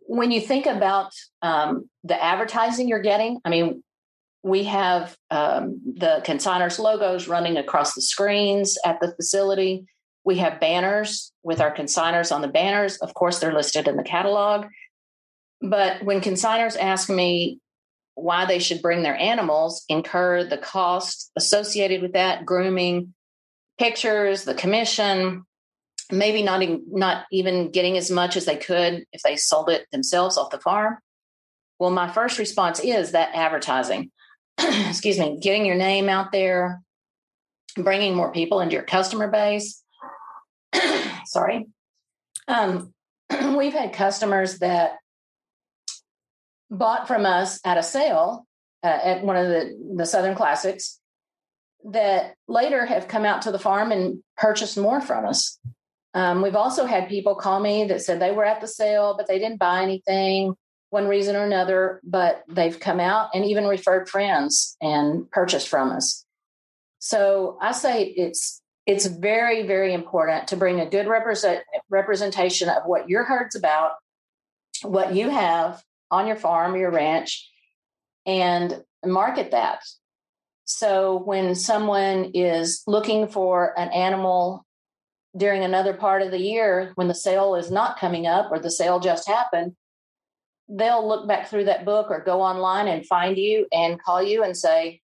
when 0.08 0.32
you 0.32 0.42
think 0.42 0.66
about 0.66 1.12
um, 1.42 1.88
the 2.04 2.22
advertising 2.22 2.88
you're 2.88 3.02
getting 3.02 3.40
i 3.46 3.50
mean 3.50 3.84
we 4.48 4.64
have 4.64 5.18
um, 5.30 5.82
the 5.86 6.22
consigners 6.26 6.80
logos 6.80 7.28
running 7.28 7.58
across 7.58 7.94
the 7.94 8.02
screens 8.02 8.78
at 8.86 9.00
the 9.02 9.14
facility. 9.16 9.86
We 10.24 10.38
have 10.38 10.60
banners 10.60 11.32
with 11.44 11.62
our 11.62 11.74
consigners 11.74 12.34
on 12.34 12.42
the 12.42 12.48
banners. 12.48 12.98
Of 12.98 13.14
course 13.14 13.40
they're 13.40 13.54
listed 13.54 13.88
in 13.88 13.98
the 13.98 14.04
catalog. 14.04 14.68
But 15.62 16.04
when 16.04 16.22
consigners 16.22 16.78
ask 16.78 17.10
me 17.10 17.60
why 18.16 18.46
they 18.46 18.60
should 18.60 18.82
bring 18.82 19.04
their 19.04 19.18
animals 19.18 19.84
incur 19.90 20.44
the 20.44 20.58
cost 20.58 21.32
associated 21.36 22.02
with 22.02 22.14
that 22.14 22.46
grooming 22.46 23.14
pictures, 23.78 24.44
the 24.44 24.54
commission, 24.54 25.46
maybe 26.12 26.44
not 26.44 26.62
even, 26.62 26.84
not 26.90 27.26
even 27.32 27.72
getting 27.72 27.98
as 27.98 28.10
much 28.10 28.36
as 28.38 28.46
they 28.46 28.56
could 28.56 29.06
if 29.12 29.22
they 29.24 29.36
sold 29.36 29.70
it 29.70 29.88
themselves 29.92 30.38
off 30.38 30.52
the 30.52 30.60
farm. 30.60 30.98
Well, 31.80 31.92
my 31.92 32.12
first 32.12 32.40
response 32.40 32.80
is 32.80 33.12
that 33.12 33.36
advertising. 33.36 34.12
Excuse 34.58 35.20
me, 35.20 35.40
getting 35.40 35.66
your 35.66 35.76
name 35.76 36.10
out 36.10 36.32
there, 36.32 36.82
bringing 37.76 38.16
more 38.16 38.32
people 38.32 38.60
into 38.62 38.74
your 38.74 38.84
customer 38.84 39.28
base. 39.28 39.84
Sorry. 41.26 41.68
Um, 42.48 42.94
we've 43.58 43.74
had 43.74 43.94
customers 43.94 44.60
that 44.60 44.94
bought 46.72 47.08
from 47.08 47.26
us 47.26 47.60
at 47.64 47.78
a 47.78 47.84
sale 47.84 48.48
uh, 48.84 48.88
at 48.88 49.24
one 49.24 49.36
of 49.36 49.48
the, 49.48 49.94
the 49.98 50.06
Southern 50.06 50.36
Classics 50.36 51.00
that 51.88 52.36
later 52.48 52.86
have 52.86 53.08
come 53.08 53.26
out 53.26 53.44
to 53.44 53.52
the 53.52 53.60
farm 53.60 53.92
and 53.92 54.22
purchased 54.38 54.78
more 54.78 55.02
from 55.02 55.26
us. 55.26 55.58
Um, 56.14 56.42
we've 56.42 56.56
also 56.56 56.86
had 56.86 57.10
people 57.10 57.36
call 57.36 57.60
me 57.60 57.86
that 57.86 58.02
said 58.02 58.20
they 58.20 58.32
were 58.32 58.46
at 58.46 58.62
the 58.62 58.68
sale, 58.68 59.16
but 59.18 59.28
they 59.28 59.40
didn't 59.40 59.60
buy 59.60 59.84
anything, 59.84 60.56
one 60.90 61.08
reason 61.08 61.36
or 61.36 61.44
another, 61.44 62.02
but 62.04 62.44
they've 62.48 62.80
come 62.80 63.00
out 63.00 63.30
and 63.34 63.46
even 63.46 63.66
referred 63.66 64.10
friends 64.10 64.76
and 64.82 65.30
purchased 65.32 65.68
from 65.68 65.92
us. 65.92 66.26
So 67.00 67.58
I 67.62 67.72
say 67.72 68.04
it's 68.04 68.62
it's 68.86 69.06
very, 69.06 69.68
very 69.68 69.94
important 69.94 70.48
to 70.48 70.56
bring 70.56 70.80
a 70.80 70.90
good 70.90 71.08
represent, 71.08 71.62
representation 71.90 72.70
of 72.70 72.84
what 72.86 73.10
your 73.10 73.26
herd's 73.26 73.56
about, 73.56 73.92
what 74.82 75.14
you 75.14 75.30
have 75.30 75.84
on 76.10 76.26
your 76.26 76.38
farm, 76.38 76.78
your 76.78 76.90
ranch, 76.90 77.50
and 78.26 78.82
market 79.06 79.52
that. 79.52 79.82
So 80.68 81.18
when 81.24 81.56
someone 81.56 82.32
is 82.34 82.84
looking 82.86 83.28
for 83.28 83.78
an 83.80 83.90
animal 83.90 84.66
during 85.36 85.64
another 85.64 85.94
part 85.94 86.22
of 86.22 86.32
the 86.32 86.40
year 86.40 86.92
when 86.96 87.08
the 87.08 87.16
sale 87.16 87.56
is 87.56 87.72
not 87.72 88.00
coming 88.00 88.28
up 88.28 88.52
or 88.52 88.60
the 88.60 88.70
sale 88.70 89.00
just 89.00 89.28
happened, 89.28 89.76
they'll 90.68 91.08
look 91.08 91.28
back 91.28 91.48
through 91.48 91.66
that 91.66 91.86
book 91.86 92.08
or 92.10 92.22
go 92.22 92.42
online 92.42 92.88
and 92.88 93.06
find 93.06 93.38
you 93.38 93.66
and 93.72 94.02
call 94.02 94.22
you 94.22 94.44
and 94.44 94.56
say, 94.56 95.02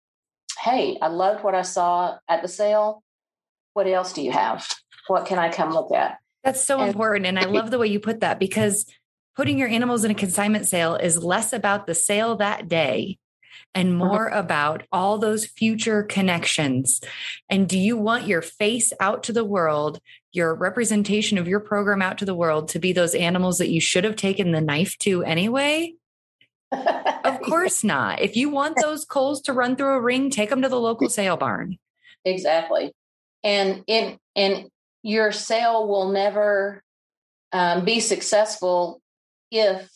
Hey, 0.61 0.97
I 1.03 1.09
loved 1.09 1.45
what 1.45 1.55
I 1.55 1.63
saw 1.63 2.19
at 2.29 2.43
the 2.43 2.49
sale 2.49 3.03
what 3.79 3.87
else 3.87 4.13
do 4.13 4.23
you 4.23 4.33
have? 4.33 4.69
What 5.07 5.27
can 5.27 5.39
I 5.39 5.53
come 5.53 5.73
look 5.73 5.93
at? 5.93 6.19
That's 6.43 6.65
so 6.65 6.81
and- 6.81 6.89
important. 6.89 7.27
And 7.27 7.39
I 7.39 7.45
love 7.45 7.71
the 7.71 7.79
way 7.79 7.87
you 7.87 8.01
put 8.01 8.21
that 8.21 8.41
because 8.41 8.87
putting 9.37 9.57
your 9.57 9.69
animals 9.69 10.03
in 10.03 10.11
a 10.11 10.17
consignment 10.17 10.67
sale 10.67 10.97
is 10.97 11.23
less 11.23 11.53
about 11.53 11.87
the 11.87 11.95
sale 11.95 12.35
that 12.39 12.67
day 12.67 13.19
and 13.75 13.89
uh-huh. 13.89 14.07
more 14.07 14.29
about 14.29 14.85
all 14.93 15.19
those 15.19 15.47
future 15.47 16.03
connections. 16.03 17.01
And 17.49 17.69
do 17.69 17.79
you 17.79 17.97
want 17.97 18.27
your 18.27 18.43
face 18.43 18.93
out 19.01 19.23
to 19.25 19.33
the 19.33 19.45
world, 19.45 20.01
your 20.33 20.55
representation 20.55 21.39
of 21.39 21.49
your 21.49 21.61
program 21.61 22.03
out 22.03 22.19
to 22.19 22.25
the 22.25 22.35
world 22.35 22.69
to 22.69 22.79
be 22.79 22.93
those 22.93 23.15
animals 23.15 23.59
that 23.59 23.71
you 23.71 23.81
should 23.81 24.05
have 24.05 24.17
taken 24.17 24.53
the 24.53 24.61
knife 24.61 24.97
to 24.99 25.23
anyway? 25.23 25.95
of 26.73 27.41
course 27.45 27.83
not. 27.83 28.21
If 28.21 28.37
you 28.37 28.51
want 28.51 28.77
those 28.83 29.05
culls 29.05 29.41
to 29.43 29.53
run 29.53 29.77
through 29.77 29.95
a 29.95 30.01
ring, 30.01 30.31
take 30.31 30.51
them 30.51 30.63
to 30.63 30.69
the 30.69 30.81
local 30.81 31.09
sale 31.09 31.37
barn. 31.37 31.79
Exactly 32.25 32.93
and 33.45 33.85
in 33.87 34.19
and 34.37 34.69
your 35.03 35.33
sale 35.33 35.87
will 35.89 36.11
never 36.11 36.83
um, 37.53 37.85
be 37.85 38.01
successful 38.01 39.01
if 39.51 39.89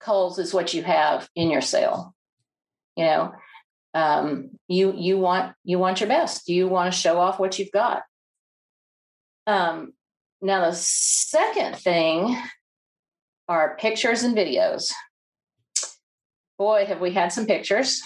culls 0.00 0.38
is 0.38 0.52
what 0.52 0.74
you 0.74 0.82
have 0.82 1.28
in 1.36 1.50
your 1.50 1.60
sale. 1.60 2.14
You 2.96 3.04
know, 3.04 3.32
um, 3.94 4.50
you 4.68 4.94
you 4.96 5.18
want 5.18 5.54
you 5.64 5.78
want 5.78 6.00
your 6.00 6.08
best. 6.08 6.48
You 6.48 6.68
want 6.68 6.92
to 6.92 6.98
show 6.98 7.18
off 7.18 7.38
what 7.38 7.58
you've 7.58 7.72
got. 7.72 8.02
Um, 9.46 9.92
now 10.40 10.66
the 10.66 10.76
second 10.76 11.76
thing 11.76 12.36
are 13.48 13.76
pictures 13.76 14.22
and 14.22 14.36
videos. 14.36 14.92
Boy, 16.58 16.84
have 16.86 17.00
we 17.00 17.12
had 17.12 17.32
some 17.32 17.46
pictures. 17.46 18.02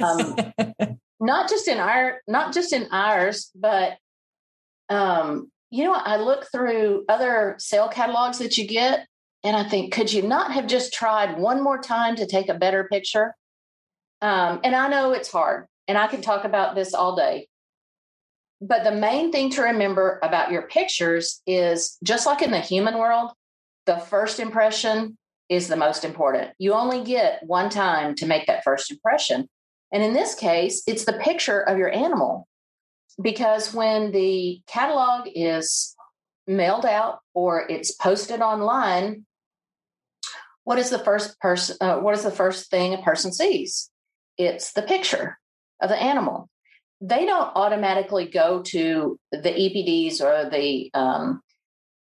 um, 0.00 0.36
not 1.20 1.48
just 1.48 1.68
in 1.68 1.78
our 1.78 2.20
not 2.28 2.52
just 2.52 2.72
in 2.72 2.86
ours 2.92 3.50
but 3.54 3.96
um 4.88 5.50
you 5.70 5.84
know 5.84 5.94
i 5.94 6.16
look 6.16 6.46
through 6.52 7.04
other 7.08 7.56
sale 7.58 7.88
catalogs 7.88 8.38
that 8.38 8.58
you 8.58 8.66
get 8.66 9.06
and 9.42 9.56
i 9.56 9.64
think 9.64 9.92
could 9.92 10.12
you 10.12 10.22
not 10.22 10.52
have 10.52 10.66
just 10.66 10.92
tried 10.92 11.38
one 11.38 11.62
more 11.62 11.78
time 11.78 12.16
to 12.16 12.26
take 12.26 12.48
a 12.48 12.54
better 12.54 12.84
picture 12.84 13.34
um 14.22 14.60
and 14.64 14.74
i 14.74 14.88
know 14.88 15.12
it's 15.12 15.30
hard 15.30 15.66
and 15.88 15.98
i 15.98 16.06
can 16.06 16.22
talk 16.22 16.44
about 16.44 16.74
this 16.74 16.94
all 16.94 17.16
day 17.16 17.46
but 18.60 18.84
the 18.84 18.92
main 18.92 19.30
thing 19.30 19.50
to 19.50 19.62
remember 19.62 20.18
about 20.22 20.50
your 20.50 20.62
pictures 20.62 21.42
is 21.46 21.98
just 22.02 22.26
like 22.26 22.42
in 22.42 22.50
the 22.50 22.60
human 22.60 22.98
world 22.98 23.32
the 23.86 23.96
first 23.96 24.40
impression 24.40 25.16
is 25.48 25.68
the 25.68 25.76
most 25.76 26.04
important 26.04 26.50
you 26.58 26.72
only 26.72 27.04
get 27.04 27.40
one 27.44 27.70
time 27.70 28.14
to 28.14 28.26
make 28.26 28.46
that 28.46 28.64
first 28.64 28.90
impression 28.90 29.48
and 29.92 30.02
in 30.02 30.12
this 30.12 30.34
case, 30.34 30.82
it's 30.86 31.04
the 31.04 31.14
picture 31.14 31.60
of 31.60 31.78
your 31.78 31.92
animal. 31.92 32.48
Because 33.20 33.72
when 33.72 34.12
the 34.12 34.60
catalog 34.66 35.28
is 35.34 35.96
mailed 36.46 36.84
out 36.84 37.20
or 37.34 37.66
it's 37.68 37.92
posted 37.92 38.40
online, 38.40 39.24
what 40.64 40.78
is 40.78 40.90
the 40.90 40.98
first 40.98 41.38
person 41.40 41.76
uh, 41.80 41.98
what 41.98 42.14
is 42.14 42.24
the 42.24 42.30
first 42.30 42.70
thing 42.70 42.92
a 42.92 42.98
person 42.98 43.32
sees? 43.32 43.88
It's 44.38 44.72
the 44.72 44.82
picture 44.82 45.38
of 45.80 45.88
the 45.88 46.00
animal. 46.00 46.48
They 47.00 47.26
don't 47.26 47.52
automatically 47.54 48.26
go 48.26 48.62
to 48.62 49.18
the 49.30 49.38
EPDs 49.38 50.20
or 50.20 50.48
the 50.48 50.90
um, 50.94 51.42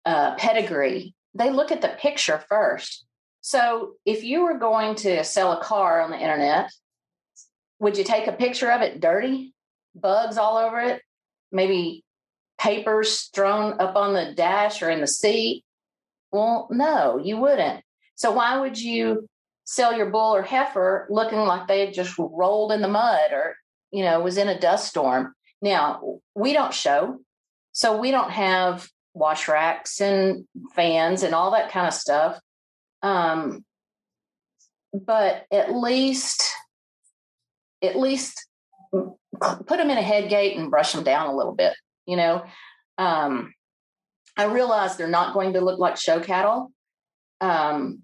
uh, 0.06 0.36
pedigree. 0.36 1.16
They 1.34 1.50
look 1.50 1.72
at 1.72 1.82
the 1.82 1.96
picture 2.00 2.44
first. 2.48 3.06
So 3.42 3.94
if 4.06 4.24
you 4.24 4.44
were 4.44 4.58
going 4.58 4.96
to 4.98 5.24
sell 5.24 5.52
a 5.52 5.64
car 5.64 6.02
on 6.02 6.12
the 6.12 6.20
internet 6.20 6.70
would 7.84 7.98
you 7.98 8.06
take 8.06 8.28
a 8.28 8.32
picture 8.32 8.72
of 8.72 8.82
it 8.82 9.02
dirty, 9.02 9.54
bugs 9.94 10.38
all 10.38 10.58
over 10.58 10.80
it, 10.80 11.02
maybe 11.52 12.06
papers 12.58 13.12
strewn 13.12 13.74
up 13.78 13.98
on 13.98 14.14
the 14.14 14.34
dash 14.34 14.82
or 14.82 14.90
in 14.90 15.02
the 15.02 15.08
seat? 15.08 15.66
Well, 16.32 16.70
no, 16.72 17.20
you 17.22 17.36
wouldn't. 17.36 17.84
So 18.16 18.32
why 18.32 18.58
would 18.58 18.80
you 18.80 19.28
sell 19.66 19.96
your 19.96 20.10
bull 20.10 20.36
or 20.36 20.42
heifer 20.42 21.08
looking 21.10 21.40
like 21.40 21.68
they 21.68 21.86
had 21.86 21.94
just 21.94 22.16
rolled 22.18 22.72
in 22.72 22.82
the 22.82 22.88
mud 22.88 23.32
or, 23.32 23.56
you 23.92 24.04
know, 24.04 24.20
was 24.20 24.38
in 24.38 24.50
a 24.50 24.60
dust 24.60 24.88
storm? 24.88 25.34
Now, 25.62 26.20
we 26.36 26.54
don't 26.54 26.74
show. 26.74 27.20
So 27.72 27.98
we 27.98 28.12
don't 28.12 28.32
have 28.32 28.88
wash 29.14 29.48
racks 29.48 30.02
and 30.02 30.46
fans 30.76 31.24
and 31.24 31.34
all 31.34 31.52
that 31.52 31.72
kind 31.72 31.88
of 31.88 31.94
stuff. 31.94 32.40
Um, 33.02 33.64
but 34.94 35.46
at 35.52 35.74
least 35.74 36.54
at 37.82 37.98
least 37.98 38.48
put 38.92 39.68
them 39.68 39.90
in 39.90 39.98
a 39.98 40.02
head 40.02 40.30
gate 40.30 40.56
and 40.58 40.70
brush 40.70 40.94
them 40.94 41.04
down 41.04 41.28
a 41.28 41.36
little 41.36 41.54
bit. 41.54 41.74
You 42.06 42.16
know, 42.16 42.44
um, 42.98 43.54
I 44.38 44.46
realize 44.46 44.96
they're 44.96 45.08
not 45.08 45.34
going 45.34 45.54
to 45.54 45.62
look 45.62 45.80
like 45.80 45.98
show 45.98 46.20
cattle, 46.20 46.72
um, 47.42 48.04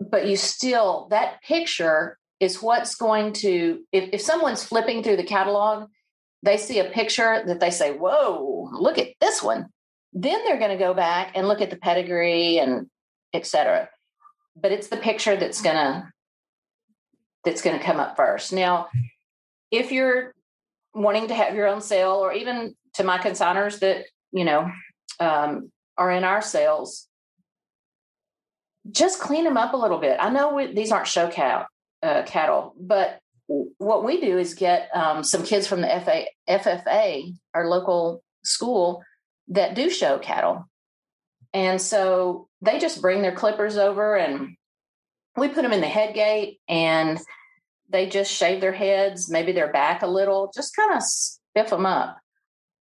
but 0.00 0.26
you 0.26 0.36
still 0.36 1.08
that 1.10 1.42
picture 1.42 2.18
is 2.38 2.62
what's 2.62 2.94
going 2.94 3.32
to 3.32 3.84
if, 3.92 4.10
if 4.12 4.20
someone's 4.20 4.64
flipping 4.64 5.02
through 5.02 5.16
the 5.16 5.24
catalog 5.24 5.88
they 6.42 6.56
see 6.56 6.78
a 6.78 6.84
picture 6.84 7.42
that 7.46 7.60
they 7.60 7.70
say 7.70 7.92
whoa 7.92 8.68
look 8.72 8.98
at 8.98 9.08
this 9.20 9.42
one 9.42 9.66
then 10.12 10.44
they're 10.44 10.58
going 10.58 10.70
to 10.70 10.76
go 10.76 10.94
back 10.94 11.32
and 11.34 11.46
look 11.46 11.60
at 11.60 11.70
the 11.70 11.76
pedigree 11.76 12.58
and 12.58 12.88
etc 13.34 13.88
but 14.56 14.72
it's 14.72 14.88
the 14.88 14.96
picture 14.96 15.36
that's 15.36 15.62
going 15.62 15.76
to 15.76 16.10
that's 17.44 17.62
going 17.62 17.78
to 17.78 17.84
come 17.84 18.00
up 18.00 18.16
first. 18.16 18.52
Now, 18.52 18.88
if 19.70 19.92
you're 19.92 20.34
wanting 20.94 21.28
to 21.28 21.34
have 21.34 21.54
your 21.54 21.68
own 21.68 21.80
sale, 21.80 22.12
or 22.12 22.32
even 22.32 22.74
to 22.94 23.04
my 23.04 23.18
consigners 23.18 23.78
that 23.80 24.06
you 24.32 24.44
know 24.44 24.70
um, 25.18 25.70
are 25.96 26.10
in 26.10 26.24
our 26.24 26.42
sales, 26.42 27.08
just 28.90 29.20
clean 29.20 29.44
them 29.44 29.56
up 29.56 29.74
a 29.74 29.76
little 29.76 29.98
bit. 29.98 30.16
I 30.20 30.30
know 30.30 30.54
we, 30.54 30.72
these 30.72 30.92
aren't 30.92 31.06
show 31.06 31.28
cow, 31.28 31.66
uh, 32.02 32.22
cattle, 32.24 32.74
but 32.78 33.20
what 33.78 34.04
we 34.04 34.20
do 34.20 34.38
is 34.38 34.54
get 34.54 34.88
um, 34.94 35.24
some 35.24 35.42
kids 35.42 35.66
from 35.66 35.80
the 35.80 35.88
FA, 35.88 36.24
FFA, 36.48 37.34
our 37.54 37.68
local 37.68 38.22
school, 38.44 39.02
that 39.48 39.74
do 39.74 39.90
show 39.90 40.18
cattle. 40.18 40.68
And 41.52 41.80
so 41.80 42.48
they 42.62 42.78
just 42.78 43.02
bring 43.02 43.22
their 43.22 43.34
clippers 43.34 43.76
over 43.76 44.16
and 44.16 44.56
we 45.36 45.48
put 45.48 45.62
them 45.62 45.72
in 45.72 45.80
the 45.80 45.88
head 45.88 46.14
gate 46.14 46.60
and 46.68 47.18
they 47.88 48.08
just 48.08 48.32
shave 48.32 48.60
their 48.60 48.72
heads, 48.72 49.28
maybe 49.28 49.50
their 49.50 49.72
back 49.72 50.02
a 50.02 50.06
little, 50.06 50.52
just 50.54 50.76
kind 50.76 50.94
of 50.94 51.02
spiff 51.02 51.70
them 51.70 51.86
up. 51.86 52.18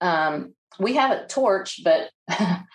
Um, 0.01 0.55
we 0.81 0.95
have 0.95 1.13
a 1.13 1.27
torch, 1.27 1.83
but 1.85 2.11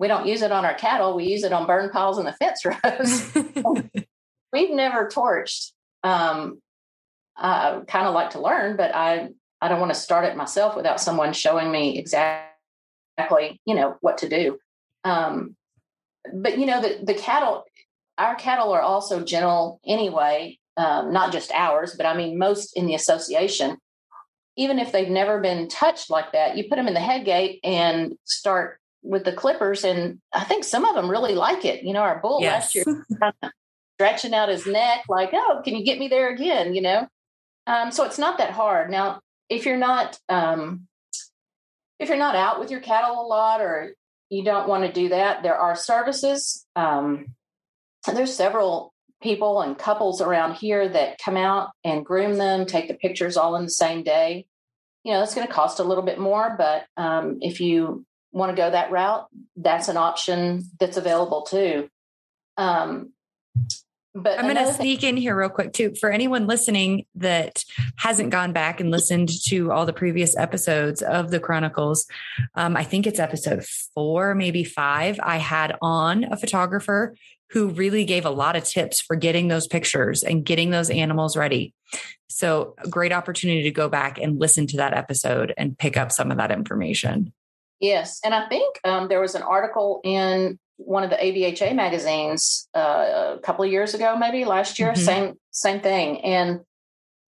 we 0.00 0.08
don't 0.08 0.26
use 0.26 0.40
it 0.40 0.50
on 0.50 0.64
our 0.64 0.74
cattle. 0.74 1.14
We 1.14 1.26
use 1.26 1.44
it 1.44 1.52
on 1.52 1.66
burn 1.66 1.90
piles 1.90 2.18
in 2.18 2.24
the 2.24 2.32
fence 2.32 2.64
rows. 2.64 3.32
We've 4.52 4.70
never 4.70 5.06
torched. 5.06 5.72
Um, 6.02 6.60
I 7.36 7.82
kind 7.86 8.06
of 8.06 8.14
like 8.14 8.30
to 8.30 8.40
learn, 8.40 8.76
but 8.76 8.94
I 8.94 9.28
I 9.60 9.68
don't 9.68 9.78
want 9.78 9.92
to 9.92 10.00
start 10.00 10.24
it 10.24 10.36
myself 10.36 10.74
without 10.74 11.00
someone 11.00 11.34
showing 11.34 11.70
me 11.70 11.98
exactly, 11.98 13.60
you 13.66 13.74
know, 13.74 13.96
what 14.00 14.18
to 14.18 14.28
do. 14.28 14.58
Um, 15.04 15.54
but 16.32 16.58
you 16.58 16.64
know, 16.64 16.80
the 16.80 17.04
the 17.04 17.14
cattle 17.14 17.64
our 18.16 18.34
cattle 18.34 18.72
are 18.72 18.82
also 18.82 19.22
gentle 19.22 19.80
anyway, 19.86 20.58
um, 20.76 21.12
not 21.12 21.32
just 21.32 21.52
ours, 21.52 21.94
but 21.94 22.06
I 22.06 22.16
mean, 22.16 22.38
most 22.38 22.76
in 22.76 22.86
the 22.86 22.94
association. 22.94 23.76
Even 24.56 24.78
if 24.78 24.92
they've 24.92 25.08
never 25.08 25.40
been 25.40 25.68
touched 25.68 26.10
like 26.10 26.32
that, 26.32 26.56
you 26.56 26.68
put 26.68 26.76
them 26.76 26.88
in 26.88 26.94
the 26.94 27.00
head 27.00 27.24
gate 27.24 27.60
and 27.62 28.14
start 28.24 28.79
with 29.02 29.24
the 29.24 29.32
clippers. 29.32 29.84
And 29.84 30.20
I 30.32 30.44
think 30.44 30.64
some 30.64 30.84
of 30.84 30.94
them 30.94 31.10
really 31.10 31.34
like 31.34 31.64
it. 31.64 31.82
You 31.82 31.92
know, 31.92 32.00
our 32.00 32.20
bull 32.20 32.40
yes. 32.40 32.74
last 32.74 32.74
year 32.74 33.04
stretching 34.00 34.32
out 34.34 34.48
his 34.48 34.66
neck, 34.66 35.04
like, 35.08 35.30
oh, 35.34 35.60
can 35.62 35.76
you 35.76 35.84
get 35.84 35.98
me 35.98 36.08
there 36.08 36.32
again? 36.32 36.74
You 36.74 36.80
know? 36.82 37.08
Um, 37.66 37.92
so 37.92 38.04
it's 38.04 38.18
not 38.18 38.38
that 38.38 38.50
hard. 38.50 38.90
Now, 38.90 39.20
if 39.50 39.66
you're 39.66 39.76
not 39.76 40.18
um, 40.28 40.86
if 41.98 42.08
you're 42.08 42.16
not 42.16 42.34
out 42.34 42.58
with 42.58 42.70
your 42.70 42.80
cattle 42.80 43.20
a 43.20 43.26
lot 43.26 43.60
or 43.60 43.94
you 44.30 44.42
don't 44.42 44.68
want 44.68 44.84
to 44.84 44.92
do 44.92 45.10
that, 45.10 45.42
there 45.42 45.56
are 45.56 45.76
services. 45.76 46.66
Um, 46.74 47.34
there's 48.06 48.34
several 48.34 48.94
people 49.22 49.60
and 49.60 49.76
couples 49.76 50.22
around 50.22 50.54
here 50.54 50.88
that 50.88 51.18
come 51.22 51.36
out 51.36 51.70
and 51.84 52.06
groom 52.06 52.36
them, 52.38 52.64
take 52.64 52.88
the 52.88 52.94
pictures 52.94 53.36
all 53.36 53.56
in 53.56 53.64
the 53.64 53.70
same 53.70 54.02
day. 54.02 54.46
You 55.04 55.12
know, 55.12 55.22
it's 55.22 55.34
going 55.34 55.46
to 55.46 55.52
cost 55.52 55.78
a 55.78 55.84
little 55.84 56.04
bit 56.04 56.18
more, 56.18 56.54
but 56.56 56.86
um, 56.96 57.38
if 57.42 57.60
you 57.60 58.06
want 58.32 58.50
to 58.50 58.56
go 58.56 58.70
that 58.70 58.90
route, 58.90 59.26
that's 59.56 59.88
an 59.88 59.96
option 59.96 60.64
that's 60.78 60.96
available 60.96 61.42
too. 61.42 61.88
Um, 62.56 63.12
but 64.12 64.38
I'm 64.38 64.52
going 64.52 64.56
to 64.56 64.72
sneak 64.72 65.04
in 65.04 65.16
here 65.16 65.36
real 65.36 65.48
quick 65.48 65.72
too. 65.72 65.94
For 66.00 66.10
anyone 66.10 66.48
listening 66.48 67.06
that 67.14 67.64
hasn't 67.96 68.30
gone 68.30 68.52
back 68.52 68.80
and 68.80 68.90
listened 68.90 69.30
to 69.46 69.70
all 69.70 69.86
the 69.86 69.92
previous 69.92 70.36
episodes 70.36 71.00
of 71.00 71.30
the 71.30 71.38
Chronicles, 71.38 72.06
um, 72.56 72.76
I 72.76 72.82
think 72.82 73.06
it's 73.06 73.20
episode 73.20 73.64
four, 73.94 74.34
maybe 74.34 74.64
five. 74.64 75.20
I 75.22 75.36
had 75.36 75.76
on 75.80 76.24
a 76.24 76.36
photographer 76.36 77.14
who 77.50 77.68
really 77.68 78.04
gave 78.04 78.24
a 78.24 78.30
lot 78.30 78.56
of 78.56 78.64
tips 78.64 79.00
for 79.00 79.14
getting 79.14 79.46
those 79.46 79.68
pictures 79.68 80.24
and 80.24 80.44
getting 80.44 80.70
those 80.70 80.90
animals 80.90 81.36
ready. 81.36 81.72
So, 82.28 82.74
great 82.88 83.12
opportunity 83.12 83.62
to 83.64 83.70
go 83.70 83.88
back 83.88 84.18
and 84.18 84.40
listen 84.40 84.66
to 84.68 84.76
that 84.78 84.94
episode 84.94 85.52
and 85.56 85.78
pick 85.78 85.96
up 85.96 86.10
some 86.10 86.30
of 86.30 86.36
that 86.38 86.50
information. 86.50 87.32
Yes. 87.80 88.20
And 88.24 88.34
I 88.34 88.46
think 88.48 88.78
um, 88.84 89.08
there 89.08 89.20
was 89.20 89.34
an 89.34 89.42
article 89.42 90.00
in 90.04 90.58
one 90.76 91.04
of 91.04 91.10
the 91.10 91.16
ABHA 91.16 91.74
magazines 91.74 92.68
uh, 92.74 93.36
a 93.36 93.40
couple 93.42 93.64
of 93.64 93.70
years 93.70 93.94
ago, 93.94 94.16
maybe 94.16 94.44
last 94.44 94.78
year, 94.78 94.92
mm-hmm. 94.92 95.02
same 95.02 95.34
same 95.50 95.80
thing. 95.80 96.20
And 96.22 96.60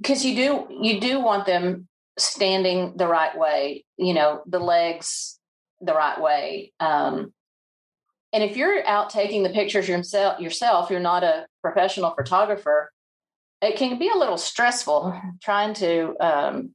because 0.00 0.24
you 0.24 0.34
do 0.34 0.66
you 0.80 1.00
do 1.00 1.20
want 1.20 1.46
them 1.46 1.88
standing 2.18 2.94
the 2.96 3.06
right 3.06 3.36
way, 3.36 3.84
you 3.96 4.14
know, 4.14 4.42
the 4.46 4.58
legs 4.58 5.38
the 5.80 5.94
right 5.94 6.20
way. 6.20 6.72
Um, 6.80 7.32
and 8.32 8.42
if 8.42 8.56
you're 8.56 8.86
out 8.86 9.10
taking 9.10 9.42
the 9.42 9.50
pictures 9.50 9.88
yourself, 9.88 10.40
yourself, 10.40 10.90
you're 10.90 11.00
not 11.00 11.24
a 11.24 11.46
professional 11.60 12.10
photographer. 12.10 12.90
It 13.60 13.76
can 13.76 13.98
be 13.98 14.08
a 14.08 14.16
little 14.16 14.38
stressful 14.38 15.20
trying 15.42 15.74
to 15.74 16.16
um, 16.20 16.74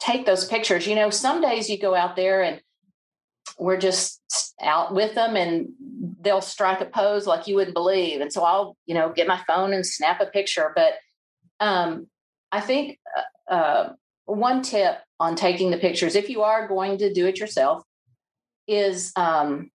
take 0.00 0.26
those 0.26 0.46
pictures. 0.46 0.86
You 0.86 0.94
know, 0.94 1.10
some 1.10 1.40
days 1.40 1.68
you 1.68 1.78
go 1.78 1.94
out 1.94 2.16
there 2.16 2.42
and 2.42 2.60
we're 3.58 3.78
just 3.78 4.20
out 4.60 4.94
with 4.94 5.14
them 5.14 5.36
and 5.36 5.68
they'll 6.20 6.40
strike 6.40 6.80
a 6.80 6.86
pose 6.86 7.26
like 7.26 7.46
you 7.46 7.54
wouldn't 7.54 7.74
believe. 7.74 8.20
And 8.20 8.32
so 8.32 8.42
I'll, 8.42 8.76
you 8.86 8.94
know, 8.94 9.12
get 9.12 9.26
my 9.26 9.40
phone 9.46 9.72
and 9.72 9.86
snap 9.86 10.20
a 10.20 10.26
picture. 10.26 10.72
But 10.74 10.94
um, 11.60 12.08
I 12.50 12.60
think 12.60 12.98
uh, 13.50 13.52
uh, 13.52 13.92
one 14.24 14.62
tip 14.62 14.98
on 15.20 15.36
taking 15.36 15.70
the 15.70 15.76
pictures, 15.76 16.14
if 16.14 16.28
you 16.28 16.42
are 16.42 16.66
going 16.66 16.98
to 16.98 17.12
do 17.12 17.26
it 17.26 17.38
yourself, 17.38 17.82
is 18.66 19.12
um, 19.16 19.70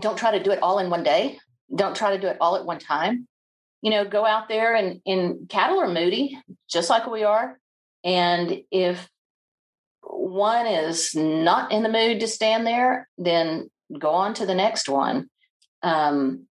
don't 0.00 0.18
try 0.18 0.36
to 0.36 0.42
do 0.42 0.50
it 0.50 0.62
all 0.62 0.78
in 0.78 0.90
one 0.90 1.02
day. 1.02 1.38
Don't 1.74 1.96
try 1.96 2.14
to 2.14 2.20
do 2.20 2.28
it 2.28 2.36
all 2.40 2.56
at 2.56 2.64
one 2.64 2.78
time. 2.78 3.26
You 3.82 3.90
know, 3.90 4.04
go 4.04 4.24
out 4.26 4.48
there 4.48 4.74
and, 4.74 5.00
and 5.06 5.48
cattle 5.48 5.80
are 5.80 5.88
moody, 5.88 6.38
just 6.68 6.90
like 6.90 7.06
we 7.06 7.24
are. 7.24 7.58
And 8.04 8.62
if 8.70 9.08
one 10.02 10.66
is 10.66 11.14
not 11.14 11.72
in 11.72 11.82
the 11.82 11.88
mood 11.88 12.20
to 12.20 12.28
stand 12.28 12.66
there, 12.66 13.08
then 13.18 13.70
go 13.98 14.10
on 14.10 14.34
to 14.34 14.46
the 14.46 14.54
next 14.54 14.88
one. 14.88 15.28
Um, 15.82 16.46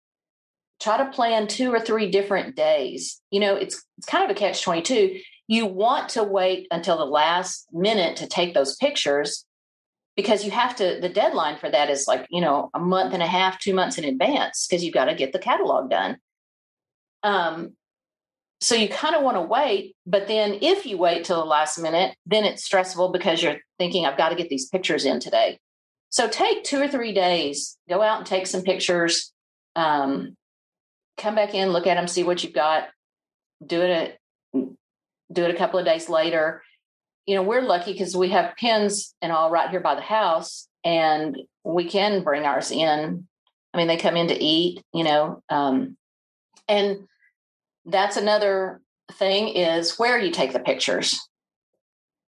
try 0.79 0.97
to 0.97 1.11
plan 1.11 1.47
two 1.47 1.73
or 1.73 1.79
three 1.79 2.09
different 2.09 2.55
days. 2.55 3.21
You 3.31 3.39
know, 3.39 3.55
it's 3.55 3.83
it's 3.97 4.07
kind 4.07 4.23
of 4.23 4.35
a 4.35 4.39
catch 4.39 4.63
22. 4.63 5.19
You 5.47 5.65
want 5.65 6.09
to 6.09 6.23
wait 6.23 6.67
until 6.71 6.97
the 6.97 7.05
last 7.05 7.67
minute 7.71 8.17
to 8.17 8.27
take 8.27 8.53
those 8.53 8.75
pictures 8.75 9.45
because 10.15 10.45
you 10.45 10.51
have 10.51 10.75
to 10.77 10.99
the 11.01 11.09
deadline 11.09 11.57
for 11.57 11.69
that 11.69 11.89
is 11.89 12.07
like, 12.07 12.25
you 12.29 12.41
know, 12.41 12.69
a 12.73 12.79
month 12.79 13.13
and 13.13 13.23
a 13.23 13.27
half, 13.27 13.59
2 13.59 13.73
months 13.73 13.97
in 13.97 14.05
advance 14.05 14.67
because 14.67 14.83
you've 14.83 14.93
got 14.93 15.05
to 15.05 15.15
get 15.15 15.33
the 15.33 15.39
catalog 15.39 15.89
done. 15.89 16.17
Um 17.23 17.73
so 18.61 18.75
you 18.75 18.87
kind 18.87 19.15
of 19.15 19.23
want 19.23 19.37
to 19.37 19.41
wait, 19.41 19.95
but 20.05 20.27
then 20.27 20.57
if 20.61 20.85
you 20.85 20.97
wait 20.97 21.25
till 21.25 21.39
the 21.39 21.45
last 21.45 21.77
minute, 21.77 22.15
then 22.25 22.45
it's 22.45 22.63
stressful 22.63 23.11
because 23.11 23.43
you're 23.43 23.57
thinking, 23.77 24.05
I've 24.05 24.17
got 24.17 24.29
to 24.29 24.35
get 24.35 24.49
these 24.49 24.69
pictures 24.69 25.05
in 25.05 25.19
today. 25.19 25.59
So 26.09 26.29
take 26.29 26.63
two 26.63 26.81
or 26.81 26.87
three 26.87 27.13
days, 27.13 27.77
go 27.89 28.01
out 28.01 28.19
and 28.19 28.25
take 28.25 28.47
some 28.47 28.63
pictures, 28.63 29.33
um, 29.75 30.35
come 31.17 31.35
back 31.35 31.53
in, 31.53 31.71
look 31.71 31.87
at 31.87 31.95
them, 31.95 32.07
see 32.07 32.23
what 32.23 32.43
you've 32.43 32.53
got, 32.53 32.87
do 33.65 33.81
it 33.81 34.17
a, 34.53 34.59
do 35.33 35.43
it 35.43 35.53
a 35.53 35.57
couple 35.57 35.79
of 35.79 35.85
days 35.85 36.07
later. 36.09 36.63
You 37.25 37.35
know, 37.35 37.43
we're 37.43 37.61
lucky 37.61 37.91
because 37.91 38.15
we 38.15 38.29
have 38.29 38.55
pens 38.55 39.13
and 39.21 39.31
all 39.31 39.51
right 39.51 39.69
here 39.69 39.79
by 39.79 39.95
the 39.95 40.01
house, 40.01 40.67
and 40.83 41.37
we 41.63 41.85
can 41.85 42.23
bring 42.23 42.45
ours 42.45 42.71
in. 42.71 43.27
I 43.73 43.77
mean, 43.77 43.87
they 43.87 43.97
come 43.97 44.15
in 44.15 44.27
to 44.27 44.41
eat, 44.41 44.81
you 44.93 45.03
know, 45.03 45.41
um, 45.49 45.97
and 46.69 47.07
that's 47.85 48.17
another 48.17 48.81
thing 49.13 49.49
is 49.49 49.97
where 49.97 50.17
you 50.17 50.31
take 50.31 50.53
the 50.53 50.59
pictures. 50.59 51.19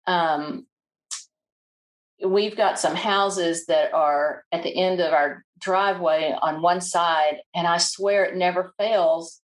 Um, 0.05 0.67
we've 2.23 2.57
got 2.57 2.79
some 2.79 2.95
houses 2.95 3.65
that 3.67 3.93
are 3.93 4.43
at 4.51 4.63
the 4.63 4.75
end 4.75 4.99
of 4.99 5.13
our 5.13 5.43
driveway 5.59 6.35
on 6.41 6.61
one 6.61 6.81
side, 6.81 7.37
and 7.53 7.65
I 7.65 7.77
swear 7.77 8.25
it 8.25 8.35
never 8.35 8.73
fails. 8.77 9.41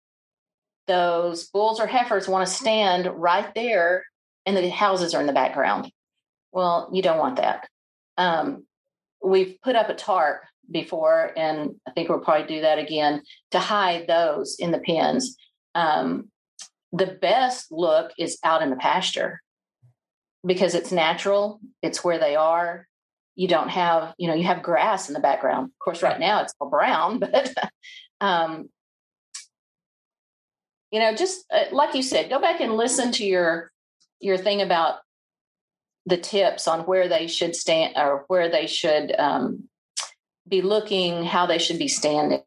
Those 0.87 1.49
bulls 1.49 1.81
or 1.81 1.87
heifers 1.87 2.29
want 2.29 2.47
to 2.47 2.55
stand 2.55 3.07
right 3.15 3.53
there, 3.55 4.05
and 4.45 4.57
the 4.57 4.69
houses 4.69 5.15
are 5.15 5.21
in 5.21 5.27
the 5.27 5.33
background. 5.33 5.91
Well, 6.53 6.89
you 6.93 7.03
don't 7.03 7.19
want 7.19 7.37
that. 7.37 7.69
Um, 8.17 8.65
we've 9.23 9.59
put 9.63 9.77
up 9.77 9.89
a 9.89 9.95
tarp 9.95 10.43
before, 10.71 11.33
and 11.37 11.75
I 11.87 11.91
think 11.91 12.09
we'll 12.09 12.21
probably 12.21 12.47
do 12.47 12.63
that 12.63 12.79
again 12.79 13.23
to 13.51 13.59
hide 13.59 14.07
those 14.07 14.57
in 14.59 14.71
the 14.71 14.79
pens 14.79 15.37
um, 15.77 16.31
the 16.93 17.07
best 17.07 17.71
look 17.71 18.13
is 18.19 18.39
out 18.43 18.63
in 18.63 18.71
the 18.71 18.77
pasture 18.77 19.43
because 20.45 20.75
it's 20.75 20.91
natural, 20.91 21.61
it's 21.83 22.03
where 22.03 22.19
they 22.19 22.35
are. 22.35 22.89
You 23.35 23.49
don't 23.49 23.69
have, 23.69 24.15
you 24.17 24.27
know, 24.27 24.35
you 24.35 24.45
have 24.45 24.63
grass 24.63 25.09
in 25.09 25.15
the 25.15 25.21
background. 25.21 25.67
Of 25.67 25.79
course, 25.79 26.03
right 26.03 26.19
now 26.19 26.43
it's 26.43 26.55
all 26.59 26.71
brown, 26.71 27.19
but 27.21 27.53
um, 28.21 28.71
you 30.91 30.99
know, 30.99 31.15
just 31.15 31.45
uh, 31.53 31.65
like 31.73 31.95
you 31.95 32.03
said, 32.03 32.31
go 32.31 32.41
back 32.41 32.61
and 32.61 32.77
listen 32.77 33.13
to 33.13 33.25
your 33.25 33.71
your 34.19 34.39
thing 34.39 34.63
about 34.63 34.97
the 36.07 36.17
tips 36.17 36.67
on 36.67 36.81
where 36.81 37.09
they 37.09 37.27
should 37.27 37.55
stand 37.55 37.95
or 37.97 38.25
where 38.29 38.49
they 38.49 38.67
should 38.67 39.15
um, 39.19 39.65
be 40.49 40.63
looking, 40.63 41.25
how 41.25 41.45
they 41.45 41.59
should 41.59 41.79
be 41.79 41.89
standing 41.89 42.41